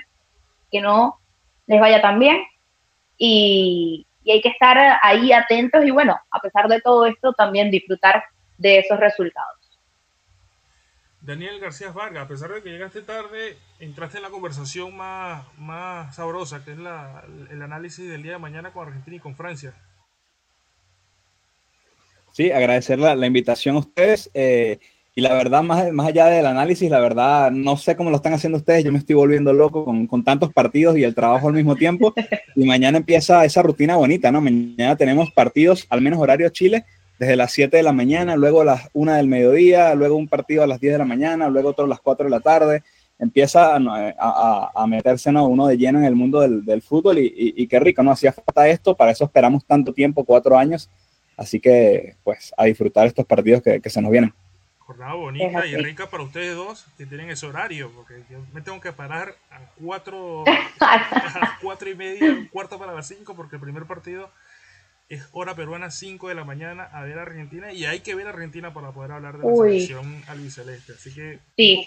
que 0.70 0.80
no 0.80 1.18
les 1.66 1.80
vaya 1.80 2.00
tan 2.00 2.20
bien 2.20 2.44
y, 3.18 4.06
y 4.22 4.30
hay 4.30 4.40
que 4.40 4.50
estar 4.50 5.00
ahí 5.02 5.32
atentos 5.32 5.84
y 5.84 5.90
bueno, 5.90 6.16
a 6.30 6.38
pesar 6.38 6.68
de 6.68 6.80
todo 6.80 7.06
esto, 7.06 7.32
también 7.32 7.72
disfrutar 7.72 8.22
de 8.56 8.78
esos 8.78 9.00
resultados. 9.00 9.65
Daniel 11.26 11.58
García 11.58 11.90
Vargas, 11.90 12.24
a 12.24 12.28
pesar 12.28 12.52
de 12.52 12.62
que 12.62 12.70
llegaste 12.70 13.02
tarde, 13.02 13.56
entraste 13.80 14.18
en 14.18 14.22
la 14.22 14.30
conversación 14.30 14.96
más, 14.96 15.44
más 15.58 16.14
sabrosa, 16.14 16.64
que 16.64 16.72
es 16.72 16.78
la, 16.78 17.24
el 17.50 17.60
análisis 17.60 18.08
del 18.08 18.22
día 18.22 18.32
de 18.32 18.38
mañana 18.38 18.72
con 18.72 18.86
Argentina 18.86 19.16
y 19.16 19.20
con 19.20 19.34
Francia. 19.34 19.74
Sí, 22.32 22.52
agradecer 22.52 23.00
la, 23.00 23.16
la 23.16 23.26
invitación 23.26 23.74
a 23.74 23.80
ustedes. 23.80 24.30
Eh, 24.34 24.78
y 25.16 25.22
la 25.22 25.32
verdad, 25.32 25.62
más, 25.62 25.90
más 25.92 26.06
allá 26.08 26.26
del 26.26 26.46
análisis, 26.46 26.88
la 26.90 27.00
verdad, 27.00 27.50
no 27.50 27.76
sé 27.76 27.96
cómo 27.96 28.10
lo 28.10 28.16
están 28.16 28.34
haciendo 28.34 28.58
ustedes. 28.58 28.84
Yo 28.84 28.92
me 28.92 28.98
estoy 28.98 29.16
volviendo 29.16 29.52
loco 29.52 29.84
con, 29.84 30.06
con 30.06 30.22
tantos 30.22 30.52
partidos 30.52 30.96
y 30.96 31.02
el 31.02 31.14
trabajo 31.14 31.48
al 31.48 31.54
mismo 31.54 31.74
tiempo. 31.74 32.14
Y 32.54 32.66
mañana 32.66 32.98
empieza 32.98 33.44
esa 33.44 33.62
rutina 33.62 33.96
bonita, 33.96 34.30
¿no? 34.30 34.40
Mañana 34.42 34.94
tenemos 34.94 35.32
partidos, 35.32 35.86
al 35.88 36.02
menos 36.02 36.20
horario 36.20 36.50
Chile, 36.50 36.84
desde 37.18 37.36
las 37.36 37.52
7 37.52 37.76
de 37.76 37.82
la 37.82 37.92
mañana, 37.92 38.36
luego 38.36 38.60
a 38.60 38.64
las 38.64 38.90
1 38.92 39.14
del 39.14 39.26
mediodía, 39.26 39.94
luego 39.94 40.16
un 40.16 40.28
partido 40.28 40.62
a 40.62 40.66
las 40.66 40.80
10 40.80 40.94
de 40.94 40.98
la 40.98 41.04
mañana, 41.04 41.48
luego 41.48 41.70
otro 41.70 41.84
a 41.84 41.88
las 41.88 42.00
4 42.00 42.24
de 42.24 42.30
la 42.30 42.40
tarde. 42.40 42.82
Empieza 43.18 43.76
a, 43.76 43.78
a, 44.18 44.70
a 44.74 44.86
meterse 44.86 45.32
¿no? 45.32 45.46
uno 45.46 45.66
de 45.66 45.78
lleno 45.78 45.98
en 45.98 46.04
el 46.04 46.14
mundo 46.14 46.40
del, 46.40 46.64
del 46.66 46.82
fútbol 46.82 47.18
y, 47.18 47.32
y, 47.34 47.66
qué 47.66 47.80
rico, 47.80 48.02
¿no? 48.02 48.10
Hacía 48.10 48.32
falta 48.32 48.68
esto, 48.68 48.94
para 48.94 49.10
eso 49.10 49.24
esperamos 49.24 49.64
tanto 49.64 49.94
tiempo, 49.94 50.24
cuatro 50.24 50.58
años. 50.58 50.90
Así 51.38 51.58
que, 51.58 52.16
pues, 52.24 52.52
a 52.56 52.64
disfrutar 52.64 53.06
estos 53.06 53.24
partidos 53.24 53.62
que, 53.62 53.80
que 53.80 53.90
se 53.90 54.02
nos 54.02 54.10
vienen. 54.10 54.34
Jornada 54.78 55.14
bonita 55.14 55.66
y 55.66 55.76
rica 55.76 56.08
para 56.08 56.22
ustedes 56.22 56.54
dos 56.54 56.86
que 56.96 57.06
tienen 57.06 57.28
ese 57.30 57.46
horario, 57.46 57.90
porque 57.90 58.22
yo 58.30 58.38
me 58.52 58.60
tengo 58.60 58.80
que 58.80 58.92
parar 58.92 59.34
a 59.50 59.58
cuatro, 59.82 60.44
a 60.80 61.38
las 61.40 61.58
cuatro 61.60 61.90
y 61.90 61.96
media, 61.96 62.30
un 62.30 62.46
cuarto 62.46 62.78
para 62.78 62.94
las 62.94 63.08
cinco, 63.08 63.34
porque 63.34 63.56
el 63.56 63.62
primer 63.62 63.86
partido 63.86 64.30
es 65.08 65.28
hora 65.32 65.54
peruana 65.54 65.90
5 65.90 66.28
de 66.28 66.34
la 66.34 66.44
mañana 66.44 66.84
a 66.92 67.02
ver 67.04 67.18
a 67.18 67.22
Argentina 67.22 67.72
y 67.72 67.84
hay 67.84 68.00
que 68.00 68.14
ver 68.14 68.26
a 68.26 68.30
Argentina 68.30 68.74
para 68.74 68.90
poder 68.90 69.12
hablar 69.12 69.38
de 69.38 69.48
la 69.48 69.54
selección 69.54 70.22
albiceleste. 70.26 70.94
Así 70.94 71.14
que 71.14 71.38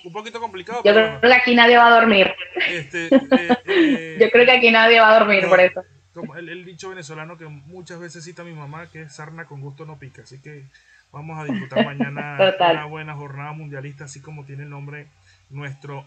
un, 0.06 0.14
poquito 0.14 0.40
complicado. 0.40 0.82
Yo 0.86 0.94
creo 0.94 1.20
que 1.20 1.34
aquí 1.34 1.54
nadie 1.54 1.78
va 1.78 1.88
a 1.88 2.00
dormir. 2.00 2.34
Este, 2.70 3.08
eh, 3.12 3.58
eh, 3.66 4.18
Yo 4.22 4.30
creo 4.32 4.46
que 4.46 4.52
aquí 4.52 4.72
nadie 4.72 5.02
va 5.02 5.16
a 5.16 5.20
dormir 5.20 5.48
por 5.50 5.60
eso. 5.60 5.84
Como 6.14 6.36
el, 6.36 6.66
dicho 6.66 6.90
venezolano 6.90 7.38
que 7.38 7.46
muchas 7.46 8.00
veces 8.00 8.24
cita 8.24 8.44
mi 8.44 8.54
mamá, 8.54 8.88
que 8.88 9.04
es 9.04 9.16
sarna 9.16 9.46
con 9.46 9.60
gusto 9.62 9.86
no 9.86 10.00
pica. 10.00 10.22
Así 10.22 10.42
que 10.42 10.64
vamos 11.12 11.38
a 11.40 11.44
disfrutar 11.44 11.86
mañana 11.86 12.38
una 12.72 12.86
buena 12.86 13.16
jornada 13.16 13.52
mundialista, 13.52 14.06
así 14.06 14.22
como 14.22 14.46
tiene 14.46 14.64
el 14.64 14.70
nombre 14.70 15.08
nuestro 15.50 16.06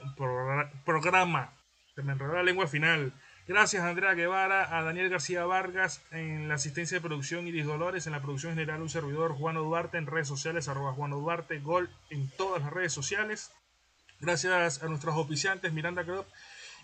programa. 0.84 1.52
Se 1.94 2.02
me 2.02 2.12
enredó 2.12 2.34
la 2.34 2.42
lengua 2.42 2.66
final. 2.66 3.12
Gracias 3.48 3.82
a 3.82 3.88
Andrea 3.88 4.14
Guevara, 4.14 4.78
a 4.78 4.82
Daniel 4.82 5.08
García 5.08 5.44
Vargas 5.44 6.00
en 6.12 6.48
la 6.48 6.54
asistencia 6.54 6.98
de 6.98 7.00
producción, 7.00 7.48
Iris 7.48 7.66
Dolores 7.66 8.06
en 8.06 8.12
la 8.12 8.22
producción 8.22 8.52
general, 8.52 8.80
un 8.80 8.88
servidor, 8.88 9.32
Juan 9.32 9.56
Duarte 9.56 9.98
en 9.98 10.06
redes 10.06 10.28
sociales, 10.28 10.68
arroba 10.68 10.92
Juan 10.92 11.10
Duarte, 11.10 11.58
Gol 11.58 11.90
en 12.10 12.30
todas 12.36 12.62
las 12.62 12.72
redes 12.72 12.92
sociales. 12.92 13.50
Gracias 14.20 14.80
a 14.80 14.86
nuestros 14.86 15.16
oficiantes 15.16 15.72
Miranda 15.72 16.04
Crop 16.04 16.28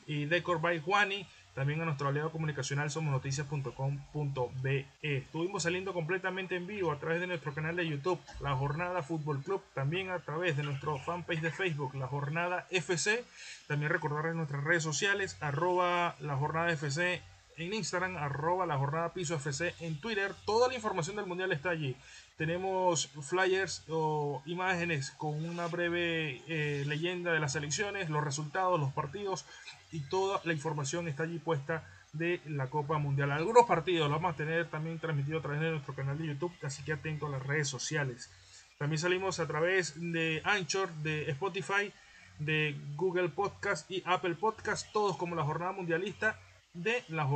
y 0.08 0.24
Decor 0.24 0.60
by 0.60 0.80
Juani. 0.80 1.28
También 1.58 1.82
a 1.82 1.84
nuestro 1.86 2.06
aliado 2.06 2.30
comunicacional 2.30 2.88
somosnoticias.com.be. 2.88 4.86
Estuvimos 5.02 5.64
saliendo 5.64 5.92
completamente 5.92 6.54
en 6.54 6.68
vivo 6.68 6.92
a 6.92 7.00
través 7.00 7.20
de 7.20 7.26
nuestro 7.26 7.52
canal 7.52 7.74
de 7.74 7.88
YouTube, 7.88 8.20
La 8.38 8.54
Jornada 8.54 9.02
Fútbol 9.02 9.42
Club, 9.42 9.60
también 9.74 10.10
a 10.10 10.20
través 10.20 10.56
de 10.56 10.62
nuestro 10.62 11.00
fanpage 11.00 11.40
de 11.40 11.50
Facebook, 11.50 11.96
La 11.96 12.06
Jornada 12.06 12.68
FC. 12.70 13.24
También 13.66 13.90
recordarles 13.90 14.36
nuestras 14.36 14.62
redes 14.62 14.84
sociales, 14.84 15.36
arroba 15.40 16.14
La 16.20 16.36
Jornada 16.36 16.70
FC 16.70 17.20
en 17.56 17.74
Instagram, 17.74 18.16
arroba 18.18 18.64
La 18.64 18.78
Jornada 18.78 19.12
Piso 19.12 19.34
FC 19.34 19.74
en 19.80 20.00
Twitter. 20.00 20.36
Toda 20.46 20.68
la 20.68 20.76
información 20.76 21.16
del 21.16 21.26
Mundial 21.26 21.50
está 21.50 21.70
allí. 21.70 21.96
Tenemos 22.36 23.08
flyers 23.08 23.82
o 23.88 24.44
imágenes 24.46 25.10
con 25.10 25.44
una 25.44 25.66
breve 25.66 26.40
eh, 26.46 26.84
leyenda 26.86 27.32
de 27.32 27.40
las 27.40 27.56
elecciones, 27.56 28.10
los 28.10 28.22
resultados, 28.22 28.78
los 28.78 28.92
partidos 28.92 29.44
y 29.92 30.00
toda 30.00 30.40
la 30.44 30.52
información 30.52 31.08
está 31.08 31.24
allí 31.24 31.38
puesta 31.38 31.84
de 32.12 32.40
la 32.46 32.68
Copa 32.68 32.98
Mundial. 32.98 33.32
Algunos 33.32 33.66
partidos 33.66 34.08
los 34.10 34.20
vamos 34.20 34.34
a 34.34 34.36
tener 34.36 34.66
también 34.66 34.98
transmitido 34.98 35.38
a 35.38 35.42
través 35.42 35.60
de 35.60 35.70
nuestro 35.70 35.94
canal 35.94 36.18
de 36.18 36.26
YouTube, 36.26 36.52
así 36.62 36.82
que 36.82 36.92
atento 36.92 37.26
a 37.26 37.30
las 37.30 37.46
redes 37.46 37.68
sociales. 37.68 38.30
También 38.78 38.98
salimos 38.98 39.40
a 39.40 39.46
través 39.46 39.94
de 39.96 40.40
Anchor, 40.44 40.92
de 41.02 41.30
Spotify, 41.30 41.92
de 42.38 42.76
Google 42.96 43.28
Podcast 43.30 43.90
y 43.90 44.02
Apple 44.06 44.36
Podcast, 44.36 44.92
todos 44.92 45.16
como 45.16 45.34
la 45.34 45.42
jornada 45.42 45.72
mundialista 45.72 46.38
de 46.74 47.02
la, 47.08 47.28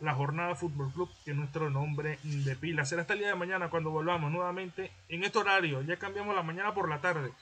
la, 0.00 0.14
jornada 0.14 0.54
Fútbol 0.54 0.92
Club, 0.92 1.10
que 1.24 1.32
es 1.32 1.36
nuestro 1.36 1.70
nombre 1.70 2.18
de 2.22 2.54
pila. 2.54 2.84
Será 2.84 3.02
hasta 3.02 3.14
el 3.14 3.20
día 3.20 3.28
de 3.28 3.34
mañana 3.34 3.68
cuando 3.68 3.90
volvamos 3.90 4.30
nuevamente 4.30 4.92
en 5.08 5.24
este 5.24 5.38
horario. 5.38 5.82
Ya 5.82 5.96
cambiamos 5.98 6.36
la 6.36 6.42
mañana 6.42 6.72
por 6.72 6.88
la 6.88 7.00
tarde 7.00 7.32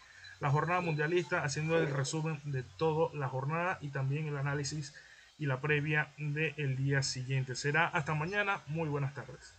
la 0.45 0.51
jornada 0.51 0.83
mundialista, 0.83 1.43
haciendo 1.43 1.79
el 1.79 1.89
resumen 1.89 2.39
de 2.45 2.63
toda 2.63 3.09
la 3.15 3.29
jornada 3.31 3.79
y 3.81 3.89
también 3.89 4.27
el 4.27 4.37
análisis 4.37 4.95
y 5.39 5.47
la 5.47 5.63
previa 5.63 6.13
del 6.19 6.77
día 6.77 7.03
siguiente. 7.03 7.55
Será 7.55 7.87
hasta 7.87 8.13
mañana. 8.13 8.61
Muy 8.67 8.91
buenas 8.91 9.15
tardes. 9.15 9.55